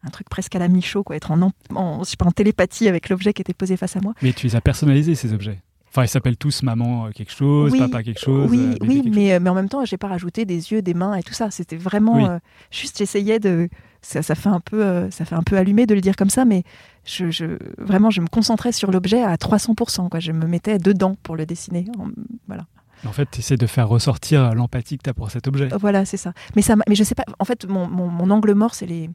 un 0.02 0.10
truc 0.10 0.28
presque 0.28 0.54
à 0.56 0.58
la 0.58 0.68
Michaud, 0.68 1.02
quoi, 1.02 1.16
être 1.16 1.30
en, 1.30 1.40
en, 1.42 1.52
en- 1.74 2.04
je 2.04 2.10
sais 2.10 2.16
pas, 2.16 2.26
en 2.26 2.30
télépathie 2.32 2.88
avec 2.88 3.08
l'objet 3.08 3.32
qui 3.32 3.42
était 3.42 3.54
posé 3.54 3.76
face 3.76 3.96
à 3.96 4.00
moi. 4.00 4.14
Mais 4.22 4.32
tu 4.32 4.46
les 4.46 4.56
as 4.56 4.60
personnalisés, 4.60 5.14
ces 5.14 5.32
objets? 5.32 5.58
Enfin, 5.88 6.04
ils 6.04 6.08
s'appellent 6.08 6.36
tous 6.36 6.62
maman 6.62 7.06
euh, 7.06 7.10
quelque 7.10 7.32
chose, 7.32 7.72
Oui, 7.72 7.78
papa 7.80 8.02
quelque 8.04 8.20
chose. 8.20 8.48
oui, 8.48 8.58
euh, 8.60 8.70
bébé 8.74 8.86
oui, 8.86 9.02
quelque 9.02 9.14
mais, 9.16 9.32
euh, 9.32 9.38
mais 9.42 9.50
en 9.50 9.54
même 9.54 9.68
temps, 9.68 9.84
j'ai 9.84 9.96
pas 9.96 10.06
rajouté 10.06 10.44
des 10.44 10.70
yeux, 10.72 10.82
des 10.82 10.94
mains 10.94 11.16
et 11.16 11.22
tout 11.24 11.34
ça. 11.34 11.50
C'était 11.50 11.76
vraiment 11.76 12.14
Oui. 12.14 12.24
euh, 12.28 12.38
juste, 12.70 12.98
j'essayais 12.98 13.40
de. 13.40 13.68
Ça, 14.00 14.22
ça 14.22 14.34
fait 14.36 14.48
un 14.48 14.60
peu, 14.60 14.82
euh, 14.84 15.10
ça 15.10 15.24
fait 15.24 15.34
un 15.34 15.42
peu 15.42 15.56
allumé 15.58 15.86
de 15.86 15.94
le 15.94 16.00
dire 16.00 16.14
comme 16.16 16.30
ça, 16.30 16.44
mais 16.44 16.62
je, 17.04 17.30
je- 17.30 17.58
vraiment, 17.76 18.08
je 18.10 18.20
me 18.20 18.28
concentrais 18.28 18.70
sur 18.72 18.90
l'objet 18.92 19.22
à 19.22 19.34
300%. 19.36 20.08
Quoi. 20.08 20.20
Je 20.20 20.30
me 20.32 20.46
mettais 20.46 20.78
dedans 20.78 21.16
pour 21.24 21.34
le 21.36 21.44
dessiner. 21.44 21.84
En- 21.98 22.08
voilà. 22.46 22.64
En 23.04 23.12
fait, 23.12 23.28
tu 23.30 23.40
essaies 23.40 23.56
de 23.56 23.66
faire 23.66 23.88
ressortir 23.88 24.54
l'empathie 24.54 24.96
que 24.96 25.02
tu 25.02 25.10
as 25.10 25.14
pour 25.14 25.30
cet 25.30 25.48
objet. 25.48 25.68
voilà, 25.80 26.04
c'est 26.04 26.16
ça. 26.18 26.32
Mais 26.54 26.62
ça, 26.62 26.76
m'a- 26.76 26.84
mais 26.88 26.94
je 26.94 27.02
sais 27.02 27.14
pas. 27.16 27.24
En 27.40 27.44
fait, 27.44 27.66
mon, 27.68 27.88
mon, 27.88 28.06
mon 28.08 28.30
angle 28.30 28.52
mort, 28.54 28.74
c'est 28.74 28.86
les, 28.86 29.10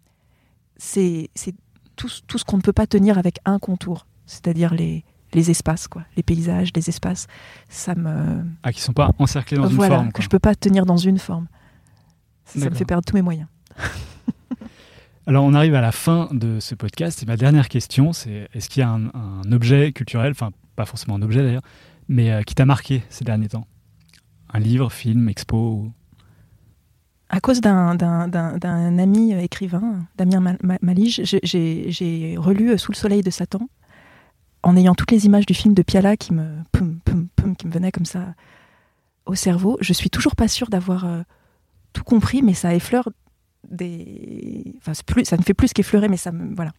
c'est, 0.78 1.30
c'est 1.36 1.54
tout, 1.96 2.10
ce- 2.10 2.22
tout 2.28 2.38
ce 2.38 2.46
qu'on 2.46 2.58
ne 2.58 2.62
peut 2.62 2.74
pas 2.74 2.88
tenir 2.88 3.18
avec 3.18 3.40
un 3.46 3.60
contour, 3.60 4.06
c'est-à-dire 4.26 4.74
les, 4.74 5.04
les 5.34 5.52
espaces, 5.52 5.88
quoi, 5.88 6.04
les 6.18 6.24
paysages, 6.24 6.70
les 6.76 6.90
espaces. 6.90 7.28
Ça 7.70 7.96
me, 7.96 8.44
Ah, 8.64 8.72
qui 8.74 8.82
sont 8.82 8.94
pas 8.94 9.12
encerclés 9.20 9.58
dans 9.58 9.68
voilà, 9.68 9.96
une 9.96 10.00
forme. 10.02 10.08
que 10.10 10.14
quoi. 10.18 10.24
je 10.24 10.30
peux 10.30 10.40
pas 10.40 10.56
tenir 10.56 10.86
dans 10.86 10.98
une 10.98 11.20
forme. 11.20 11.48
Ça, 12.46 12.60
ça 12.60 12.70
me 12.70 12.76
fait 12.76 12.86
perdre 12.86 13.04
tous 13.06 13.16
mes 13.16 13.22
moyens. 13.22 13.48
Alors, 15.28 15.44
on 15.44 15.54
arrive 15.56 15.74
à 15.74 15.82
la 15.82 15.92
fin 15.92 16.30
de 16.32 16.60
ce 16.60 16.76
podcast. 16.76 17.24
Et 17.24 17.26
ma 17.26 17.36
dernière 17.38 17.68
question, 17.68 18.14
c'est 18.14 18.48
est-ce 18.54 18.70
qu'il 18.70 18.82
y 18.82 18.84
a 18.84 18.90
un, 18.92 19.08
un 19.16 19.52
objet 19.52 19.92
culturel, 19.92 20.32
enfin, 20.32 20.52
pas 20.76 20.86
forcément 20.86 21.16
un 21.16 21.22
objet 21.24 21.42
d'ailleurs, 21.42 21.64
mais 22.08 22.32
euh, 22.32 22.44
qui 22.44 22.54
t'a 22.54 22.66
marqué 22.66 23.04
ces 23.10 23.24
derniers 23.26 23.48
temps? 23.50 23.66
Un 24.54 24.60
livre, 24.60 24.92
film, 24.92 25.28
expo 25.28 25.58
ou... 25.58 25.92
À 27.30 27.40
cause 27.40 27.60
d'un, 27.60 27.98
ami 29.00 29.34
écrivain, 29.34 30.06
Damien 30.16 30.40
Ma- 30.40 30.58
Ma- 30.62 30.78
Malige, 30.82 31.22
j'ai, 31.24 32.36
relu 32.38 32.72
euh, 32.72 32.78
Sous 32.78 32.92
le 32.92 32.98
soleil 32.98 33.22
de 33.22 33.32
Satan 33.32 33.68
en 34.64 34.78
ayant 34.78 34.96
toutes 34.96 35.12
les 35.12 35.26
images 35.26 35.46
du 35.46 35.54
film 35.54 35.74
de 35.74 35.82
Piala 35.82 36.18
qui 36.18 36.34
me, 36.34 36.48
qui 37.58 37.68
me 37.68 37.72
venaient 37.72 37.92
comme 37.92 38.06
ça 38.06 38.34
au 39.26 39.36
cerveau. 39.36 39.78
Je 39.82 39.94
suis 39.94 40.10
toujours 40.10 40.36
pas 40.36 40.48
sûre 40.48 40.70
d'avoir 40.70 41.06
euh, 41.06 41.22
tout 41.94 42.04
compris, 42.04 42.42
mais 42.42 42.54
ça 42.54 42.74
effleure 42.76 43.10
des. 43.70 44.76
Enfin, 44.78 44.94
ça 45.24 45.38
ne 45.38 45.42
fait 45.42 45.54
plus 45.56 45.74
qu'effleurer, 45.74 46.08
mais 46.08 46.18
ça. 46.18 46.32
Voilà. 46.56 46.72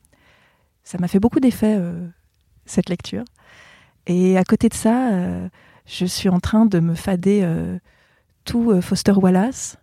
Ça 0.84 0.98
m'a 0.98 1.08
fait 1.08 1.18
beaucoup 1.20 1.40
d'effet, 1.40 1.76
euh, 1.76 2.06
cette 2.64 2.88
lecture. 2.88 3.24
Et 4.06 4.38
à 4.38 4.44
côté 4.44 4.68
de 4.68 4.74
ça, 4.74 5.10
je 5.84 6.04
suis 6.04 6.28
en 6.28 6.38
train 6.38 6.64
de 6.66 6.78
me 6.78 6.94
fader 6.94 7.44
tout 8.44 8.80
Foster 8.80 9.10
Wallace. 9.10 9.78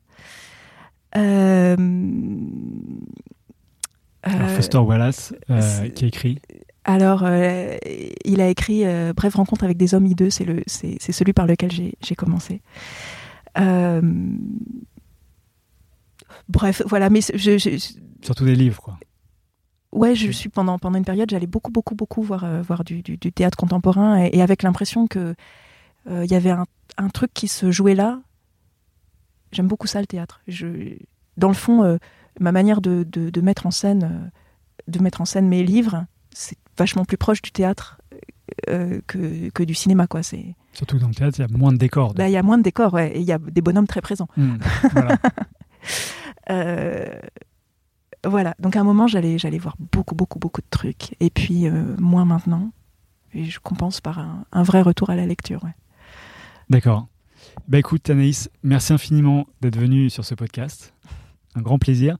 Euh, 1.15 1.75
Alors, 4.23 4.41
euh, 4.41 4.55
Foster 4.55 4.77
Wallace, 4.77 5.33
euh, 5.49 5.89
qui 5.89 6.05
a 6.05 6.07
écrit. 6.07 6.39
alors, 6.85 7.23
euh, 7.23 7.77
il 8.25 8.41
a 8.41 8.47
écrit 8.49 8.85
euh, 8.85 9.13
Brève 9.13 9.35
rencontre 9.35 9.63
avec 9.63 9.77
des 9.77 9.93
hommes 9.93 10.05
hideux, 10.05 10.29
c'est, 10.29 10.45
le, 10.45 10.63
c'est, 10.65 10.97
c'est 10.99 11.11
celui 11.11 11.33
par 11.33 11.45
lequel 11.45 11.71
j'ai, 11.71 11.93
j'ai 12.01 12.15
commencé. 12.15 12.61
Euh, 13.59 14.01
bref, 16.49 16.81
voilà, 16.85 17.09
mais 17.09 17.21
je, 17.21 17.57
je- 17.57 17.93
Surtout 18.21 18.45
des 18.45 18.55
livres, 18.55 18.81
quoi. 18.81 18.97
ouais, 19.91 20.15
je 20.15 20.31
suis 20.31 20.49
pendant, 20.49 20.79
pendant 20.79 20.97
une 20.97 21.05
période, 21.05 21.29
j'allais 21.29 21.45
beaucoup, 21.47 21.71
beaucoup, 21.71 21.93
beaucoup 21.95 22.21
voir, 22.23 22.63
voir 22.63 22.83
du, 22.83 23.01
du- 23.03 23.17
du 23.17 23.31
théâtre 23.31 23.57
contemporain 23.57 24.23
et, 24.23 24.29
et 24.33 24.41
avec 24.41 24.63
l'impression 24.63 25.07
que 25.07 25.35
il 26.09 26.25
y 26.29 26.35
avait 26.35 26.51
un, 26.51 26.65
un 26.97 27.07
truc 27.09 27.33
qui 27.33 27.47
se 27.47 27.71
jouait 27.71 27.95
là. 27.95 28.21
J'aime 29.53 29.67
beaucoup 29.67 29.87
ça, 29.87 30.01
le 30.01 30.07
théâtre. 30.07 30.41
Je, 30.47 30.97
dans 31.37 31.47
le 31.47 31.53
fond, 31.53 31.83
euh, 31.83 31.97
ma 32.39 32.51
manière 32.51 32.81
de, 32.81 33.03
de- 33.09 33.29
de 33.29 33.41
mettre 33.41 33.65
en 33.65 33.71
scène, 33.71 34.03
euh, 34.03 34.29
de 34.91 34.99
mettre 35.01 35.21
en 35.21 35.25
scène 35.25 35.47
mes 35.47 35.63
livres, 35.63 36.05
c'est 36.31 36.57
vachement 36.77 37.05
plus 37.05 37.17
proche 37.17 37.41
du 37.41 37.51
théâtre 37.51 38.01
euh, 38.69 38.99
que, 39.07 39.49
que 39.51 39.63
du 39.63 39.73
cinéma, 39.75 40.07
quoi. 40.07 40.23
C'est, 40.23 40.55
Surtout 40.73 40.97
que 40.97 41.01
dans 41.01 41.07
le 41.09 41.13
théâtre, 41.15 41.37
il 41.39 41.41
y 41.43 41.45
a 41.45 41.57
moins 41.57 41.71
de 41.71 41.77
décors. 41.77 42.13
bah, 42.15 42.27
il 42.27 42.31
y 42.31 42.37
a 42.37 42.43
moins 42.43 42.57
de 42.57 42.63
décors, 42.63 42.93
ouais, 42.93 43.15
et 43.15 43.19
il 43.19 43.25
y 43.25 43.31
a 43.31 43.37
des 43.37 43.61
bonhommes 43.61 43.87
très 43.87 44.01
présents. 44.01 44.27
Hmm, 44.37 44.57
voilà. 44.91 45.17
Euh, 46.49 47.05
voilà, 48.25 48.55
donc 48.59 48.75
à 48.75 48.79
un 48.81 48.83
moment, 48.83 49.05
j'allais, 49.07 49.37
j'allais 49.37 49.57
voir 49.57 49.75
beaucoup, 49.79 50.15
beaucoup, 50.15 50.39
beaucoup 50.39 50.61
de 50.61 50.67
trucs. 50.69 51.15
Et 51.19 51.29
puis, 51.29 51.65
moins 51.99 52.25
maintenant. 52.25 52.71
Et 53.33 53.45
je 53.45 53.59
compense 53.59 53.99
par 54.01 54.19
un, 54.19 54.45
un 54.51 54.63
vrai 54.63 54.81
retour 54.81 55.09
à 55.09 55.15
la 55.15 55.25
lecture. 55.25 55.63
ouais. 55.63 55.73
D'accord. 56.69 57.07
Bah 57.67 57.79
écoute, 57.79 58.09
Anaïs, 58.09 58.49
merci 58.63 58.93
infiniment 58.93 59.47
d'être 59.61 59.77
venue 59.77 60.09
sur 60.09 60.25
ce 60.25 60.35
podcast. 60.35 60.93
Un 61.55 61.61
grand 61.61 61.77
plaisir. 61.79 62.17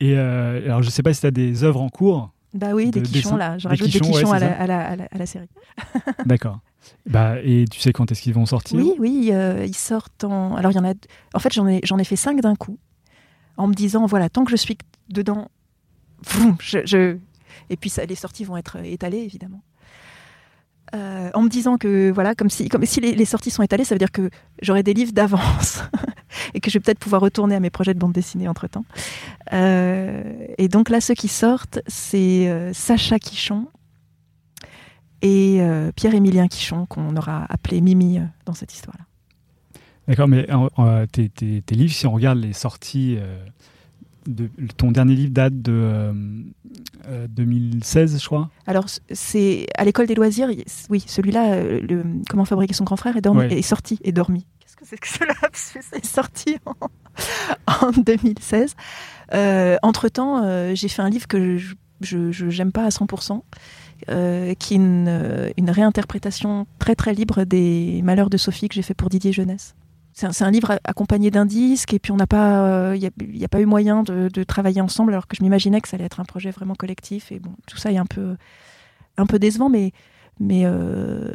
Et 0.00 0.16
euh, 0.16 0.64
alors, 0.64 0.82
je 0.82 0.90
sais 0.90 1.02
pas 1.02 1.12
si 1.14 1.20
tu 1.20 1.26
as 1.26 1.30
des 1.30 1.64
œuvres 1.64 1.80
en 1.80 1.88
cours. 1.88 2.30
Bah 2.54 2.70
oui, 2.74 2.90
des 2.90 3.00
De 3.00 3.06
quichons, 3.06 3.30
dessin. 3.30 3.36
là. 3.36 3.58
Je 3.58 3.68
rajoute 3.68 3.90
des 3.92 4.00
quichons, 4.00 4.30
ouais, 4.30 4.36
à, 4.36 4.38
la, 4.38 4.48
ça. 4.48 4.54
à, 4.62 4.66
la, 4.66 4.88
à 4.88 4.96
la- 4.96 5.08
à 5.10 5.18
la 5.18 5.26
série. 5.26 5.48
D'accord. 6.26 6.60
Bah, 7.06 7.36
et 7.44 7.66
tu 7.70 7.78
sais 7.78 7.92
quand 7.92 8.10
est-ce 8.10 8.22
qu'ils 8.22 8.34
vont 8.34 8.46
sortir? 8.46 8.78
Oui, 8.78 8.94
oui, 8.98 9.28
euh, 9.32 9.64
ils 9.66 9.76
sortent 9.76 10.24
en. 10.24 10.56
Alors, 10.56 10.72
il 10.72 10.76
y 10.76 10.78
en 10.80 10.84
a. 10.84 10.94
En 11.34 11.38
fait, 11.38 11.52
j'en 11.52 11.68
ai, 11.68 11.80
j'en 11.84 11.98
ai 11.98 12.04
fait 12.04 12.16
cinq 12.16 12.40
d'un 12.40 12.56
coup. 12.56 12.78
en 13.56 13.68
me 13.68 13.74
disant 13.74 14.06
voilà, 14.06 14.28
tant 14.30 14.44
que 14.44 14.50
je 14.50 14.56
suis 14.56 14.78
dedans, 15.10 15.48
je, 16.60 17.16
et 17.68 17.76
puis 17.76 17.90
ça, 17.90 18.04
les 18.06 18.14
sorties 18.14 18.44
vont 18.44 18.56
être 18.56 18.78
étalées 18.84 19.18
évidemment. 19.18 19.62
Euh, 20.94 21.30
en 21.34 21.42
me 21.42 21.48
disant 21.48 21.78
que 21.78 22.10
voilà, 22.10 22.34
comme 22.34 22.50
si, 22.50 22.68
les, 23.00 23.24
sorties 23.24 23.50
sont 23.50 23.62
étalées, 23.62 23.84
ça 23.84 23.94
veut 23.94 24.00
dire 24.00 24.10
que 24.10 24.28
j'aurai 24.60 24.82
des 24.82 24.92
livres 24.92 25.12
d'avance 25.12 25.82
et 26.54 26.60
que 26.60 26.70
je 26.70 26.78
vais 26.78 26.80
peut-être 26.82 26.98
pouvoir 26.98 27.22
retourner 27.22 27.54
à 27.54 27.60
mes 27.60 27.70
projets 27.70 27.94
de 27.94 27.98
bande 27.98 28.12
dessinée 28.12 28.48
entre 28.48 28.66
temps. 28.66 28.84
Euh, 29.52 30.22
et 30.58 30.68
donc 30.68 30.90
là, 30.90 31.00
ceux 31.00 31.14
qui 31.14 31.28
sortent, 31.28 31.80
c'est 31.86 32.48
euh, 32.48 32.72
Sacha 32.72 33.18
Quichon 33.18 33.68
et 35.22 35.60
Pierre-Émilien 35.96 36.48
Quichon, 36.48 36.86
qu'on 36.86 37.14
aura 37.14 37.44
appelé 37.50 37.82
Mimi 37.82 38.20
dans 38.46 38.54
cette 38.54 38.72
histoire-là. 38.72 39.04
D'accord, 40.08 40.28
mais 40.28 40.46
tes, 41.12 41.30
livres, 41.72 41.92
si 41.92 42.06
on 42.06 42.12
regarde 42.12 42.38
les 42.38 42.54
sorties 42.54 43.18
ton 44.76 44.90
dernier 44.90 45.14
livre 45.14 45.32
date 45.32 45.60
de 45.62 46.12
2016, 47.28 48.14
euh, 48.14 48.18
je 48.18 48.26
crois. 48.26 48.50
Alors, 48.66 48.86
c'est 49.10 49.66
à 49.76 49.84
l'école 49.84 50.06
des 50.06 50.14
loisirs. 50.14 50.48
Oui, 50.88 51.04
celui-là, 51.06 51.54
euh, 51.54 52.02
Comment 52.28 52.44
fabriquer 52.44 52.74
son 52.74 52.84
grand 52.84 52.96
frère, 52.96 53.16
est, 53.16 53.20
dormi, 53.20 53.44
est 53.44 53.62
sorti 53.62 53.98
et 54.02 54.12
dormi. 54.12 54.46
Qu'est-ce 54.60 54.76
que 54.76 54.84
c'est 54.84 54.98
que 54.98 55.08
ce 55.08 55.24
lapsus? 55.24 55.80
Est 55.92 56.04
sorti 56.04 56.58
en, 57.66 57.92
2016. 57.96 58.74
Euh, 59.32 59.76
entre 59.82 60.08
temps, 60.08 60.74
j'ai 60.74 60.88
fait 60.88 61.02
un 61.02 61.10
livre 61.10 61.26
que 61.26 61.58
je 62.00 62.56
n'aime 62.58 62.72
pas 62.72 62.84
à 62.84 62.88
100%. 62.88 63.42
qui 64.06 64.74
est 64.74 64.76
une, 64.76 65.52
une, 65.56 65.70
réinterprétation 65.70 66.66
très 66.78 66.94
très 66.94 67.14
libre 67.14 67.44
des 67.44 68.00
Malheurs 68.02 68.30
de 68.30 68.36
Sophie 68.36 68.68
que 68.68 68.74
j'ai 68.74 68.82
fait 68.82 68.94
pour 68.94 69.08
Didier 69.08 69.32
Jeunesse 69.32 69.74
c'est 70.12 70.42
un, 70.42 70.50
livre 70.50 70.78
accompagné 70.84 71.30
d'un 71.30 71.46
disque 71.46 71.94
et 71.94 71.98
puis 71.98 72.12
on 72.12 72.16
n'a 72.16 72.26
pas, 72.26 72.94
il 72.94 73.04
euh, 73.04 73.10
n'y 73.32 73.44
a, 73.44 73.48
pas 73.48 73.60
eu 73.60 73.66
moyen 73.66 74.02
de, 74.02 74.44
travailler 74.44 74.80
ensemble 74.80 75.12
alors 75.12 75.26
que 75.26 75.36
je 75.36 75.42
m'imaginais 75.42 75.80
que 75.80 75.88
ça 75.88 75.96
allait 75.96 76.04
être 76.04 76.20
un 76.20 76.24
projet 76.24 76.50
vraiment 76.50 76.74
collectif 76.74 77.32
et 77.32 77.38
bon, 77.38 77.54
tout 77.66 77.76
ça 77.76 77.92
est 77.92 77.96
un 77.96 78.06
peu, 78.06 78.36
un 79.16 79.26
peu 79.26 79.38
décevant, 79.38 79.68
mais 79.68 79.92
mais 80.42 80.62
euh, 80.64 81.32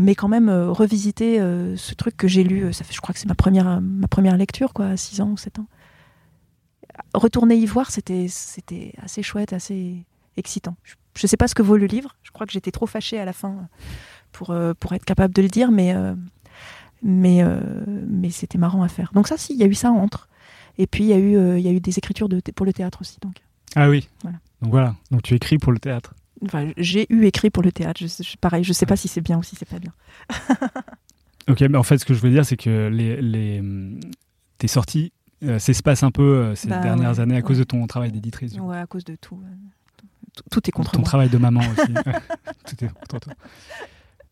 mais 0.00 0.16
quand 0.16 0.26
même 0.26 0.48
euh, 0.48 0.70
revisiter 0.70 1.38
ce 1.38 1.94
truc 1.94 2.16
que 2.16 2.28
j'ai 2.28 2.44
lu, 2.44 2.72
ça 2.72 2.84
fait, 2.84 2.92
je 2.92 3.00
crois 3.00 3.12
que 3.12 3.20
c'est 3.20 3.28
ma 3.28 3.34
première 3.34 3.80
ma 3.80 4.08
première 4.08 4.36
lecture 4.36 4.72
quoi, 4.74 4.86
à 4.86 4.96
6 4.96 5.20
ans 5.20 5.30
ou 5.30 5.36
7 5.36 5.58
ans. 5.58 5.66
Retourner 7.14 7.56
y 7.56 7.66
voir, 7.66 7.90
c'était 7.90 8.26
assez 9.02 9.22
chouette, 9.22 9.52
assez 9.52 10.04
excitant. 10.36 10.76
Je 10.84 11.24
ne 11.24 11.28
sais 11.28 11.36
pas 11.36 11.48
ce 11.48 11.54
que 11.54 11.62
vaut 11.62 11.76
le 11.76 11.86
livre. 11.86 12.16
Je 12.22 12.30
crois 12.30 12.46
que 12.46 12.52
j'étais 12.52 12.70
trop 12.70 12.86
fâchée 12.86 13.18
à 13.18 13.24
la 13.24 13.32
fin 13.32 13.68
pour 14.32 14.54
pour 14.78 14.92
être 14.92 15.04
capable 15.04 15.34
de 15.34 15.42
le 15.42 15.48
dire, 15.48 15.70
mais 15.70 15.94
mais, 17.02 17.42
euh, 17.42 17.60
mais 18.08 18.30
c'était 18.30 18.58
marrant 18.58 18.82
à 18.82 18.88
faire. 18.88 19.10
Donc 19.14 19.28
ça, 19.28 19.36
si, 19.36 19.54
il 19.54 19.58
y 19.58 19.62
a 19.62 19.66
eu 19.66 19.74
ça 19.74 19.90
entre. 19.90 20.28
Et 20.78 20.86
puis, 20.86 21.04
il 21.04 21.08
y, 21.08 21.12
a 21.12 21.18
eu, 21.18 21.36
euh, 21.36 21.58
y 21.58 21.68
a 21.68 21.72
eu 21.72 21.80
des 21.80 21.98
écritures 21.98 22.28
de, 22.28 22.40
pour 22.54 22.66
le 22.66 22.72
théâtre 22.72 22.98
aussi. 23.00 23.18
Donc. 23.20 23.34
Ah 23.76 23.88
oui. 23.88 24.08
Voilà. 24.22 24.38
Donc 24.62 24.70
voilà. 24.70 24.96
Donc 25.10 25.22
tu 25.22 25.34
écris 25.34 25.58
pour 25.58 25.72
le 25.72 25.78
théâtre. 25.78 26.14
Enfin, 26.44 26.70
j'ai 26.76 27.06
eu 27.10 27.24
écrit 27.24 27.50
pour 27.50 27.62
le 27.62 27.72
théâtre. 27.72 28.00
Je, 28.00 28.36
pareil, 28.40 28.64
je 28.64 28.72
sais 28.72 28.86
pas 28.86 28.96
si 28.96 29.08
c'est 29.08 29.20
bien 29.20 29.38
ou 29.38 29.42
si 29.42 29.56
c'est 29.56 29.68
pas 29.68 29.78
bien. 29.78 29.92
ok, 31.48 31.60
mais 31.62 31.76
en 31.76 31.82
fait, 31.82 31.98
ce 31.98 32.04
que 32.04 32.14
je 32.14 32.20
veux 32.20 32.30
dire, 32.30 32.44
c'est 32.46 32.56
que 32.56 32.88
les, 32.88 33.20
les, 33.20 33.62
tes 34.56 34.68
sorties 34.68 35.12
euh, 35.42 35.58
s'espacent 35.58 36.02
un 36.02 36.10
peu 36.10 36.54
ces 36.54 36.68
bah 36.68 36.78
dernières 36.78 37.20
années 37.20 37.36
à 37.36 37.42
cause 37.42 37.58
de 37.58 37.64
ton 37.64 37.86
travail 37.86 38.10
d'éditrice. 38.10 38.54
Ouais, 38.54 38.78
à 38.78 38.86
cause 38.86 39.04
de 39.04 39.16
tout. 39.16 39.38
Tout, 40.50 40.66
est 40.66 40.72
contre 40.72 40.92
ton 40.92 40.98
moi. 40.98 41.04
Ton 41.04 41.08
travail 41.08 41.28
de 41.28 41.38
maman 41.38 41.60
aussi. 41.72 41.92
tout 42.64 42.84
est 42.84 42.88
contre 42.88 43.20
toi. 43.20 43.34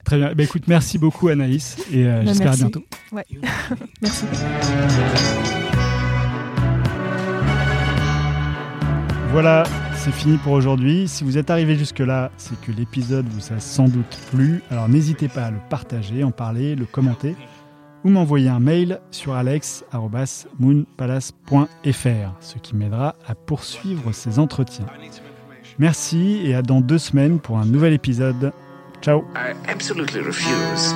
Très 0.05 0.17
bien. 0.17 0.35
Bah, 0.35 0.43
écoute, 0.43 0.65
merci 0.69 0.99
beaucoup 0.99 1.29
Anaïs 1.29 1.77
et 1.93 2.07
euh, 2.07 2.21
bah, 2.21 2.27
j'espère 2.27 2.53
à 2.53 2.57
bientôt. 2.57 2.85
Ouais. 3.13 3.25
merci. 4.03 4.25
Voilà, 9.31 9.65
c'est 9.95 10.13
fini 10.13 10.39
pour 10.39 10.53
aujourd'hui. 10.53 11.07
Si 11.07 11.23
vous 11.23 11.37
êtes 11.37 11.51
arrivé 11.51 11.77
jusque-là, 11.77 12.31
c'est 12.39 12.59
que 12.63 12.73
l'épisode 12.73 13.27
vous 13.29 13.53
a 13.53 13.61
sans 13.61 13.87
doute 13.87 14.19
plu. 14.31 14.63
Alors 14.71 14.89
n'hésitez 14.89 15.29
pas 15.29 15.45
à 15.45 15.51
le 15.51 15.59
partager, 15.69 16.25
en 16.25 16.31
parler, 16.31 16.75
le 16.75 16.87
commenter 16.87 17.37
ou 18.05 18.11
m'envoyer 18.11 18.49
un 18.49 18.61
mail 18.61 19.01
sur 19.11 19.35
alex.moonpalace.fr, 19.35 22.33
ce 22.41 22.59
qui 22.59 22.77
m'aidera 22.77 23.17
à 23.27 23.35
poursuivre 23.35 24.13
ces 24.13 24.39
entretiens. 24.39 24.87
Merci 25.79 26.41
et 26.45 26.55
à 26.55 26.63
dans 26.63 26.81
deux 26.81 26.99
semaines 26.99 27.39
pour 27.39 27.59
un 27.59 27.67
nouvel 27.67 27.93
épisode 27.93 28.53
Ciao. 29.01 29.25
I 29.35 29.51
absolutely 29.67 30.21
refuse. 30.23 30.93